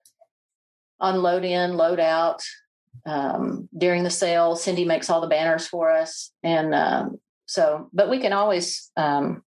on 0.99 1.21
load 1.21 1.45
in, 1.45 1.77
load 1.77 2.01
out. 2.01 2.41
Um, 3.05 3.69
during 3.77 4.03
the 4.03 4.09
sale, 4.09 4.55
Cindy 4.55 4.85
makes 4.85 5.09
all 5.09 5.21
the 5.21 5.27
banners 5.27 5.67
for 5.67 5.91
us, 5.91 6.31
and 6.43 6.73
um, 6.73 7.19
so. 7.45 7.89
But 7.93 8.09
we 8.09 8.19
can 8.19 8.33
always 8.33 8.91
um, 8.97 9.43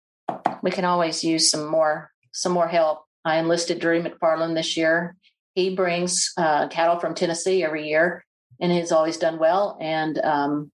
we 0.62 0.72
can 0.72 0.86
always 0.86 1.24
use 1.24 1.50
some 1.50 1.68
more 1.68 2.12
some 2.32 2.52
more 2.52 2.68
help. 2.68 3.06
I 3.24 3.38
enlisted 3.38 3.80
Drew 3.80 4.02
McFarland 4.02 4.56
this 4.56 4.78
year. 4.78 5.16
He 5.54 5.76
brings 5.76 6.32
uh, 6.38 6.68
cattle 6.68 7.00
from 7.00 7.16
Tennessee 7.16 7.64
every 7.64 7.88
year, 7.88 8.26
and 8.60 8.72
he's 8.72 8.92
always 8.92 9.18
done 9.18 9.40
well. 9.40 9.78
And 9.80 10.18
um, 10.20 10.72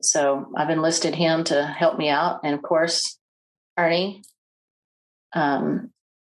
so 0.00 0.46
I've 0.56 0.70
enlisted 0.70 1.14
him 1.14 1.44
to 1.44 1.64
help 1.64 1.98
me 1.98 2.08
out. 2.08 2.40
And 2.44 2.54
of 2.54 2.62
course, 2.62 3.18
Ernie, 3.76 4.22
um, 5.32 5.90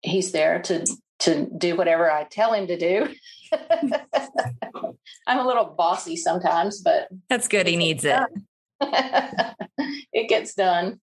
he's 0.03 0.33
there 0.33 0.61
to 0.63 0.87
to 1.21 1.47
do 1.57 1.77
whatever 1.77 2.11
I 2.11 2.25
tell 2.25 2.53
him 2.53 2.67
to 2.67 2.79
do. 2.79 3.09
I'm 5.27 5.39
a 5.39 5.47
little 5.47 5.65
bossy 5.65 6.17
sometimes, 6.17 6.81
but 6.81 7.09
that's 7.29 7.49
good. 7.49 7.67
He 7.67 7.77
needs 7.77 8.05
it. 8.05 8.19
it 10.13 10.29
gets 10.29 10.55
done. 10.55 11.01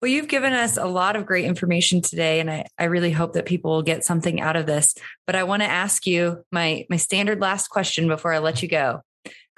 Well, 0.00 0.10
you've 0.10 0.28
given 0.28 0.54
us 0.54 0.78
a 0.78 0.86
lot 0.86 1.16
of 1.16 1.26
great 1.26 1.44
information 1.44 2.00
today, 2.00 2.40
and 2.40 2.50
I, 2.50 2.64
I 2.78 2.84
really 2.84 3.10
hope 3.10 3.34
that 3.34 3.44
people 3.44 3.72
will 3.72 3.82
get 3.82 4.04
something 4.04 4.40
out 4.40 4.56
of 4.56 4.66
this. 4.66 4.94
But 5.26 5.36
I 5.36 5.42
want 5.44 5.62
to 5.62 5.68
ask 5.68 6.06
you 6.06 6.42
my 6.50 6.86
my 6.88 6.96
standard 6.96 7.40
last 7.40 7.68
question 7.68 8.08
before 8.08 8.32
I 8.32 8.38
let 8.38 8.62
you 8.62 8.68
go. 8.68 9.02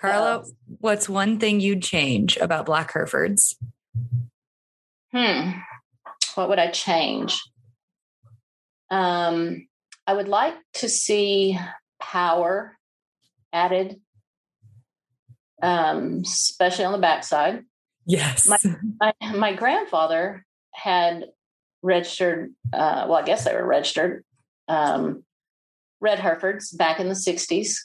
Carla, 0.00 0.44
what's 0.80 1.08
one 1.08 1.38
thing 1.38 1.60
you'd 1.60 1.82
change 1.82 2.36
about 2.38 2.66
Black 2.66 2.92
Herefords? 2.92 3.56
Hmm. 5.12 5.50
What 6.34 6.48
would 6.48 6.58
I 6.58 6.72
change? 6.72 7.40
Um, 8.90 9.68
I 10.06 10.14
would 10.14 10.28
like 10.28 10.54
to 10.74 10.88
see 10.88 11.58
power 12.00 12.76
added, 13.52 14.00
um, 15.62 16.22
especially 16.24 16.84
on 16.84 16.92
the 16.92 16.98
backside. 16.98 17.64
Yes. 18.06 18.48
My, 18.48 18.58
my, 19.00 19.12
my 19.34 19.52
grandfather 19.52 20.44
had 20.72 21.26
registered, 21.82 22.52
uh, 22.72 23.06
well, 23.08 23.18
I 23.18 23.22
guess 23.22 23.44
they 23.44 23.54
were 23.54 23.66
registered, 23.66 24.24
um, 24.68 25.24
red 26.00 26.18
Herefords 26.18 26.72
back 26.72 26.98
in 26.98 27.08
the 27.08 27.14
60s 27.14 27.76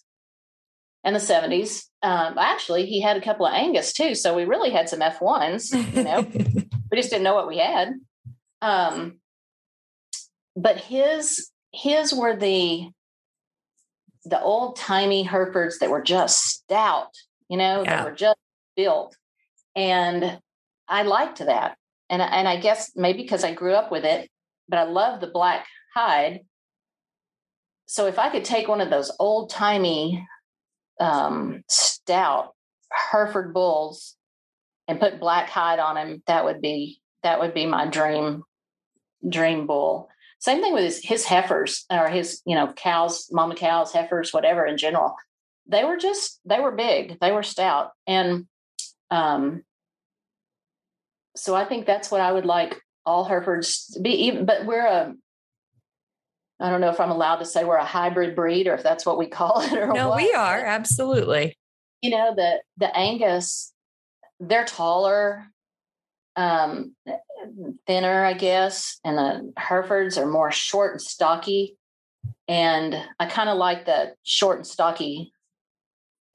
and 1.04 1.16
the 1.16 1.20
70s. 1.20 1.84
Um, 2.02 2.38
actually, 2.38 2.86
he 2.86 3.02
had 3.02 3.18
a 3.18 3.22
couple 3.22 3.46
of 3.46 3.54
Angus 3.54 3.94
too. 3.94 4.16
So 4.16 4.36
we 4.36 4.46
really 4.46 4.72
had 4.72 4.90
some 4.90 5.00
F1s, 5.00 5.96
you 5.96 6.04
know, 6.04 6.22
we 6.92 6.98
just 6.98 7.10
didn't 7.10 7.24
know 7.24 7.36
what 7.36 7.48
we 7.48 7.60
had. 7.60 7.94
Um, 8.62 9.20
but 10.56 10.78
his, 10.78 11.50
his 11.78 12.14
were 12.14 12.36
the, 12.36 12.90
the 14.26 14.42
old 14.42 14.76
timey 14.76 15.24
Herefords 15.24 15.80
that 15.80 15.90
were 15.90 16.02
just 16.02 16.44
stout, 16.44 17.12
you 17.50 17.58
know, 17.58 17.84
yeah. 17.84 17.98
that 17.98 18.06
were 18.06 18.16
just 18.16 18.40
built. 18.76 19.16
And 19.76 20.40
I 20.88 21.04
liked 21.04 21.40
that. 21.40 21.78
And, 22.10 22.22
and 22.22 22.48
I 22.48 22.58
guess 22.58 22.92
maybe 22.96 23.22
because 23.22 23.44
I 23.44 23.54
grew 23.54 23.74
up 23.74 23.92
with 23.92 24.06
it, 24.06 24.30
but 24.68 24.80
I 24.80 24.84
love 24.84 25.22
the 25.22 25.28
black 25.28 25.68
hide. 25.94 26.42
So 27.86 28.08
if 28.08 28.18
I 28.18 28.30
could 28.30 28.46
take 28.46 28.68
one 28.68 28.82
of 28.82 28.90
those 28.90 29.12
old 29.20 29.50
timey 29.50 30.26
um, 31.00 31.64
stout 31.70 32.54
Hereford 32.92 33.54
bulls 33.54 34.16
and 34.88 35.00
put 35.00 35.20
black 35.20 35.50
hide 35.50 35.80
on 35.80 35.98
him, 35.98 36.24
that 36.28 36.46
would 36.46 36.62
be 36.62 37.00
that 37.24 37.40
would 37.40 37.54
be 37.54 37.66
my 37.66 37.88
dream 37.88 38.44
dream 39.28 39.68
bull. 39.68 40.10
Same 40.48 40.62
thing 40.62 40.74
with 40.74 40.86
his, 40.86 41.04
his 41.04 41.26
heifers 41.26 41.84
or 41.92 42.08
his 42.08 42.42
you 42.46 42.56
know 42.56 42.72
cows, 42.72 43.28
mama 43.34 43.54
cows, 43.54 43.92
heifers, 43.92 44.32
whatever 44.32 44.66
in 44.66 44.78
general. 44.78 45.14
They 45.68 45.84
were 45.84 45.98
just 45.98 46.40
they 46.46 46.62
were 46.62 46.72
big, 46.72 47.20
they 47.20 47.34
were 47.34 47.44
stout, 47.44 47.92
and 48.08 48.48
um, 49.12 49.64
so 51.36 51.54
I 51.54 51.66
think 51.66 51.86
that's 51.86 52.10
what 52.10 52.22
I 52.22 52.32
would 52.32 52.46
like 52.46 52.82
all 53.06 53.26
Herefords 53.26 53.88
to 53.88 54.00
be. 54.00 54.12
Even, 54.28 54.46
but 54.46 54.66
we're 54.66 54.86
a 54.86 55.14
I 56.62 56.70
don't 56.70 56.80
know 56.80 56.92
if 56.92 57.02
I'm 57.02 57.12
allowed 57.12 57.40
to 57.40 57.46
say 57.46 57.66
we're 57.66 57.76
a 57.76 57.84
hybrid 57.84 58.34
breed 58.34 58.68
or 58.68 58.74
if 58.74 58.84
that's 58.84 59.06
what 59.06 59.18
we 59.18 59.28
call 59.28 59.60
it 59.66 59.74
or 59.74 59.88
no, 59.88 60.08
what. 60.08 60.18
we 60.18 60.32
are 60.32 60.64
absolutely. 60.64 61.58
You 62.02 62.12
know 62.12 62.34
the 62.34 62.62
the 62.78 62.96
Angus, 62.96 63.74
they're 64.40 64.64
taller, 64.64 65.48
um, 66.38 66.96
thinner, 67.86 68.24
I 68.24 68.34
guess, 68.34 69.00
and 69.04 69.18
the 69.18 69.54
Herefords 69.58 70.18
are 70.18 70.28
more 70.28 70.52
short 70.52 70.94
and 70.94 71.02
stocky. 71.02 71.76
And 72.48 72.96
I 73.20 73.26
kind 73.26 73.50
of 73.50 73.58
like 73.58 73.86
the 73.86 74.14
short 74.24 74.58
and 74.58 74.68
stocky 74.68 75.34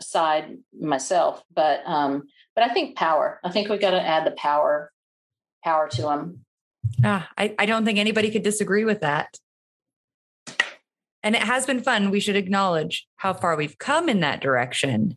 side 0.01 0.59
myself, 0.79 1.43
but 1.55 1.81
um, 1.87 2.25
but 2.55 2.65
I 2.65 2.75
think 2.75 2.97
power. 2.97 3.41
I 3.43 3.51
think 3.51 3.69
we 3.69 3.79
got 3.79 3.93
to 3.93 4.03
add 4.03 4.27
the 4.27 4.33
power 4.33 4.93
power 5.65 5.89
to 5.89 6.03
them. 6.03 6.45
Ah, 7.05 7.31
I, 7.39 7.55
I 7.59 7.67
don't 7.67 7.85
think 7.85 7.99
anybody 7.99 8.31
could 8.31 8.43
disagree 8.43 8.85
with 8.85 9.01
that. 9.01 9.39
And 11.23 11.37
it 11.37 11.43
has 11.43 11.67
been 11.67 11.83
fun. 11.83 12.11
We 12.11 12.19
should 12.19 12.35
acknowledge 12.37 13.07
how 13.17 13.33
far 13.33 13.55
we've 13.55 13.79
come 13.79 14.09
in 14.09 14.21
that 14.21 14.41
direction. 14.41 15.17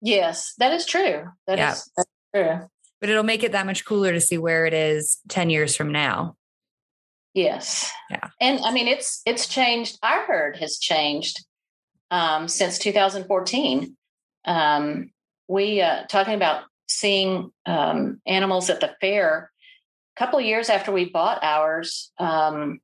Yes, 0.00 0.54
that 0.58 0.72
is 0.72 0.86
true. 0.86 1.24
That 1.48 1.58
yeah. 1.58 1.72
is 1.72 1.90
that's 1.96 2.10
true. 2.34 2.68
But 3.00 3.10
it'll 3.10 3.22
make 3.22 3.42
it 3.42 3.52
that 3.52 3.66
much 3.66 3.84
cooler 3.84 4.12
to 4.12 4.20
see 4.20 4.38
where 4.38 4.66
it 4.66 4.74
is 4.74 5.18
10 5.28 5.50
years 5.50 5.76
from 5.76 5.92
now. 5.92 6.36
Yes. 7.34 7.92
Yeah. 8.10 8.30
And 8.40 8.60
I 8.64 8.72
mean 8.72 8.88
it's 8.88 9.20
it's 9.26 9.46
changed. 9.46 9.98
Our 10.02 10.24
herd 10.24 10.56
has 10.56 10.78
changed 10.78 11.44
um, 12.10 12.48
since 12.48 12.78
2014. 12.78 13.94
Um, 14.46 15.10
we 15.46 15.82
uh, 15.82 16.04
talking 16.06 16.34
about 16.34 16.64
seeing 16.88 17.50
um, 17.66 18.20
animals 18.26 18.70
at 18.70 18.80
the 18.80 18.94
fair. 19.00 19.50
A 20.16 20.18
couple 20.18 20.38
of 20.38 20.46
years 20.46 20.70
after 20.70 20.92
we 20.92 21.10
bought 21.10 21.42
ours, 21.42 22.10
um, 22.18 22.80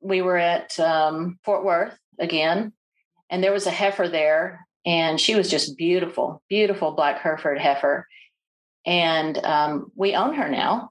we 0.00 0.22
were 0.22 0.36
at 0.36 0.78
um, 0.78 1.38
Fort 1.44 1.64
Worth 1.64 1.98
again, 2.18 2.72
and 3.28 3.42
there 3.42 3.52
was 3.52 3.66
a 3.66 3.72
heifer 3.72 4.08
there, 4.08 4.66
and 4.86 5.20
she 5.20 5.34
was 5.34 5.50
just 5.50 5.76
beautiful, 5.76 6.42
beautiful 6.48 6.92
black 6.92 7.18
Hereford 7.18 7.58
heifer. 7.58 8.06
And 8.86 9.38
um, 9.44 9.92
we 9.94 10.14
own 10.14 10.34
her 10.34 10.48
now. 10.48 10.90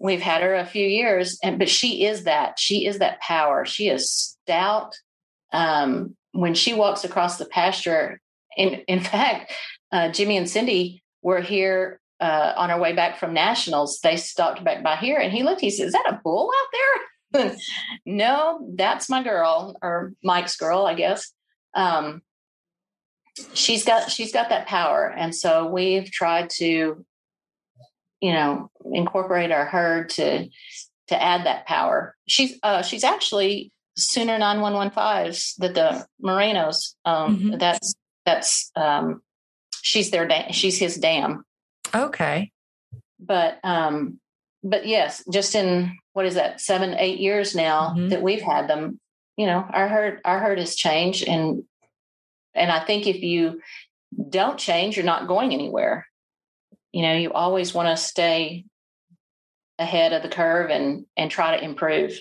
We've 0.00 0.20
had 0.20 0.42
her 0.42 0.54
a 0.54 0.64
few 0.64 0.86
years, 0.86 1.38
and 1.42 1.58
but 1.58 1.68
she 1.68 2.04
is 2.04 2.24
that. 2.24 2.58
She 2.58 2.86
is 2.86 3.00
that 3.00 3.20
power. 3.20 3.64
She 3.66 3.88
is 3.88 4.12
stout. 4.12 4.94
Um, 5.52 6.16
when 6.32 6.54
she 6.54 6.72
walks 6.72 7.04
across 7.04 7.36
the 7.36 7.46
pasture, 7.46 8.20
in 8.56 8.74
in 8.86 9.00
fact, 9.14 9.52
uh, 9.92 10.10
Jimmy 10.10 10.36
and 10.36 10.48
Cindy 10.48 11.02
were 11.22 11.40
here 11.40 12.00
uh, 12.20 12.52
on 12.56 12.70
our 12.70 12.80
way 12.80 12.92
back 12.92 13.18
from 13.18 13.34
nationals. 13.34 14.00
They 14.00 14.16
stopped 14.16 14.62
back 14.64 14.82
by 14.82 14.96
here, 14.96 15.18
and 15.18 15.32
he 15.32 15.42
looked. 15.42 15.60
He 15.60 15.70
said, 15.70 15.88
"Is 15.88 15.92
that 15.92 16.06
a 16.08 16.20
bull 16.22 16.50
out 16.54 16.68
there?" 16.72 17.02
no, 18.06 18.70
that's 18.74 19.08
my 19.08 19.22
girl 19.22 19.76
or 19.82 20.12
Mike's 20.22 20.56
girl, 20.56 20.86
I 20.86 20.94
guess. 20.94 21.32
Um, 21.74 22.22
she's 23.54 23.84
got 23.84 24.10
she's 24.10 24.32
got 24.32 24.48
that 24.50 24.66
power, 24.66 25.12
and 25.16 25.34
so 25.34 25.66
we've 25.66 26.10
tried 26.10 26.50
to, 26.58 27.04
you 28.20 28.32
know, 28.32 28.70
incorporate 28.92 29.50
our 29.50 29.64
herd 29.64 30.10
to 30.10 30.48
to 31.08 31.22
add 31.22 31.46
that 31.46 31.66
power. 31.66 32.16
She's 32.26 32.58
uh, 32.62 32.82
she's 32.82 33.04
actually 33.04 33.72
Sooner 33.96 34.38
nine 34.38 34.60
one 34.60 34.74
one 34.74 34.90
fives 34.90 35.54
that 35.58 35.74
the 35.74 36.06
Morenos. 36.22 36.94
Um, 37.04 37.36
mm-hmm. 37.36 37.58
That's 37.58 37.94
that's 38.24 38.70
um, 38.76 39.22
she's 39.82 40.12
their 40.12 40.26
da- 40.28 40.52
she's 40.52 40.78
his 40.78 40.96
dam. 40.96 41.44
Okay, 41.92 42.52
but 43.18 43.58
um, 43.64 44.20
but 44.62 44.86
yes, 44.86 45.24
just 45.32 45.56
in 45.56 45.96
what 46.12 46.26
is 46.26 46.34
that 46.34 46.60
seven 46.60 46.94
eight 46.94 47.18
years 47.18 47.56
now 47.56 47.94
mm-hmm. 47.96 48.08
that 48.10 48.22
we've 48.22 48.42
had 48.42 48.68
them 48.68 49.00
you 49.38 49.46
know 49.46 49.64
our 49.70 49.88
herd 49.88 50.20
our 50.26 50.40
herd 50.40 50.58
has 50.58 50.74
changed 50.74 51.26
and 51.26 51.62
and 52.54 52.70
i 52.70 52.84
think 52.84 53.06
if 53.06 53.22
you 53.22 53.62
don't 54.28 54.58
change 54.58 54.96
you're 54.96 55.06
not 55.06 55.28
going 55.28 55.54
anywhere 55.54 56.06
you 56.92 57.02
know 57.02 57.14
you 57.14 57.32
always 57.32 57.74
want 57.74 57.88
to 57.88 58.02
stay 58.02 58.64
ahead 59.78 60.12
of 60.12 60.22
the 60.22 60.28
curve 60.28 60.70
and 60.70 61.06
and 61.16 61.30
try 61.30 61.56
to 61.56 61.64
improve 61.64 62.18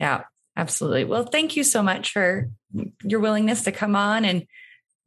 yeah 0.00 0.22
absolutely 0.56 1.04
well 1.04 1.24
thank 1.24 1.56
you 1.56 1.64
so 1.64 1.82
much 1.82 2.12
for 2.12 2.50
your 3.02 3.20
willingness 3.20 3.62
to 3.62 3.72
come 3.72 3.94
on 3.94 4.24
and 4.24 4.46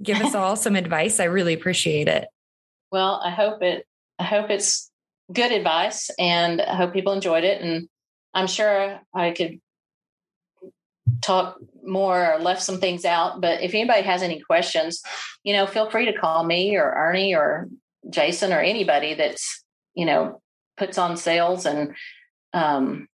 give 0.02 0.22
us 0.22 0.36
all 0.36 0.56
some 0.56 0.76
advice 0.76 1.20
i 1.20 1.26
really 1.26 1.54
appreciate 1.54 2.08
it 2.08 2.28
well 2.92 3.22
i 3.24 3.30
hope 3.30 3.62
it 3.62 3.86
i 4.20 4.24
hope 4.24 4.50
it's 4.50 4.92
good 5.32 5.52
advice 5.52 6.10
and 6.20 6.62
I 6.62 6.76
hope 6.76 6.94
people 6.94 7.14
enjoyed 7.14 7.44
it. 7.44 7.62
And 7.62 7.88
I'm 8.34 8.48
sure 8.48 9.00
I 9.14 9.32
could 9.32 9.60
talk 11.22 11.58
more 11.84 12.34
or 12.34 12.40
left 12.40 12.62
some 12.62 12.80
things 12.80 13.06
out. 13.06 13.42
But 13.42 13.62
if 13.62 13.74
anybody 13.74 14.04
has 14.04 14.22
any 14.22 14.42
questions, 14.42 15.02
you 15.44 15.54
know, 15.54 15.66
feel 15.66 15.90
free 15.90 16.06
to 16.06 16.18
call 16.18 16.44
me 16.44 16.76
or 16.76 16.92
Ernie 16.92 17.36
or 17.36 17.70
Jason 18.10 18.54
or 18.54 18.60
anybody 18.60 19.14
that's, 19.14 19.64
you 19.94 20.06
know, 20.06 20.42
puts 20.78 20.98
on 20.98 21.18
sales 21.18 21.66
and 21.66 21.96
um 22.54 23.08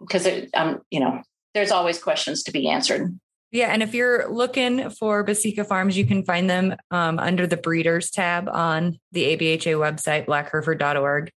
because 0.00 0.28
I'm, 0.54 0.80
you 0.90 1.00
know, 1.00 1.22
there's 1.54 1.72
always 1.72 2.00
questions 2.00 2.42
to 2.44 2.52
be 2.52 2.68
answered. 2.68 3.18
Yeah, 3.50 3.68
and 3.68 3.82
if 3.82 3.94
you're 3.94 4.30
looking 4.30 4.90
for 4.90 5.24
Basica 5.24 5.66
Farms, 5.66 5.96
you 5.96 6.04
can 6.04 6.22
find 6.22 6.50
them 6.50 6.76
um, 6.90 7.18
under 7.18 7.46
the 7.46 7.56
breeders 7.56 8.10
tab 8.10 8.48
on 8.48 8.98
the 9.12 9.24
ABHA 9.24 9.74
website, 9.78 10.26
blackhereford.org. 10.26 11.30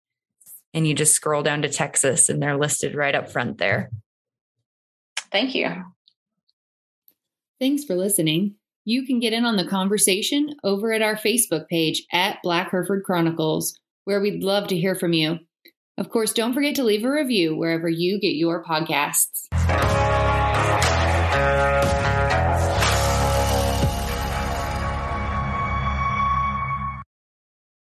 And 0.73 0.87
you 0.87 0.93
just 0.93 1.13
scroll 1.13 1.43
down 1.43 1.61
to 1.61 1.69
Texas 1.69 2.29
and 2.29 2.41
they're 2.41 2.57
listed 2.57 2.95
right 2.95 3.15
up 3.15 3.31
front 3.31 3.57
there. 3.57 3.89
Thank 5.31 5.55
you. 5.55 5.69
Thanks 7.59 7.85
for 7.85 7.95
listening. 7.95 8.55
You 8.83 9.05
can 9.05 9.19
get 9.19 9.33
in 9.33 9.45
on 9.45 9.57
the 9.57 9.67
conversation 9.67 10.55
over 10.63 10.91
at 10.91 11.03
our 11.03 11.15
Facebook 11.15 11.67
page 11.67 12.03
at 12.11 12.39
Black 12.41 12.71
Hereford 12.71 13.03
Chronicles, 13.03 13.79
where 14.05 14.19
we'd 14.19 14.43
love 14.43 14.69
to 14.69 14.77
hear 14.77 14.95
from 14.95 15.13
you. 15.13 15.37
Of 15.99 16.09
course, 16.09 16.33
don't 16.33 16.53
forget 16.53 16.73
to 16.75 16.83
leave 16.83 17.05
a 17.05 17.11
review 17.11 17.55
wherever 17.55 17.87
you 17.87 18.19
get 18.19 18.33
your 18.33 18.63
podcasts. 18.63 19.47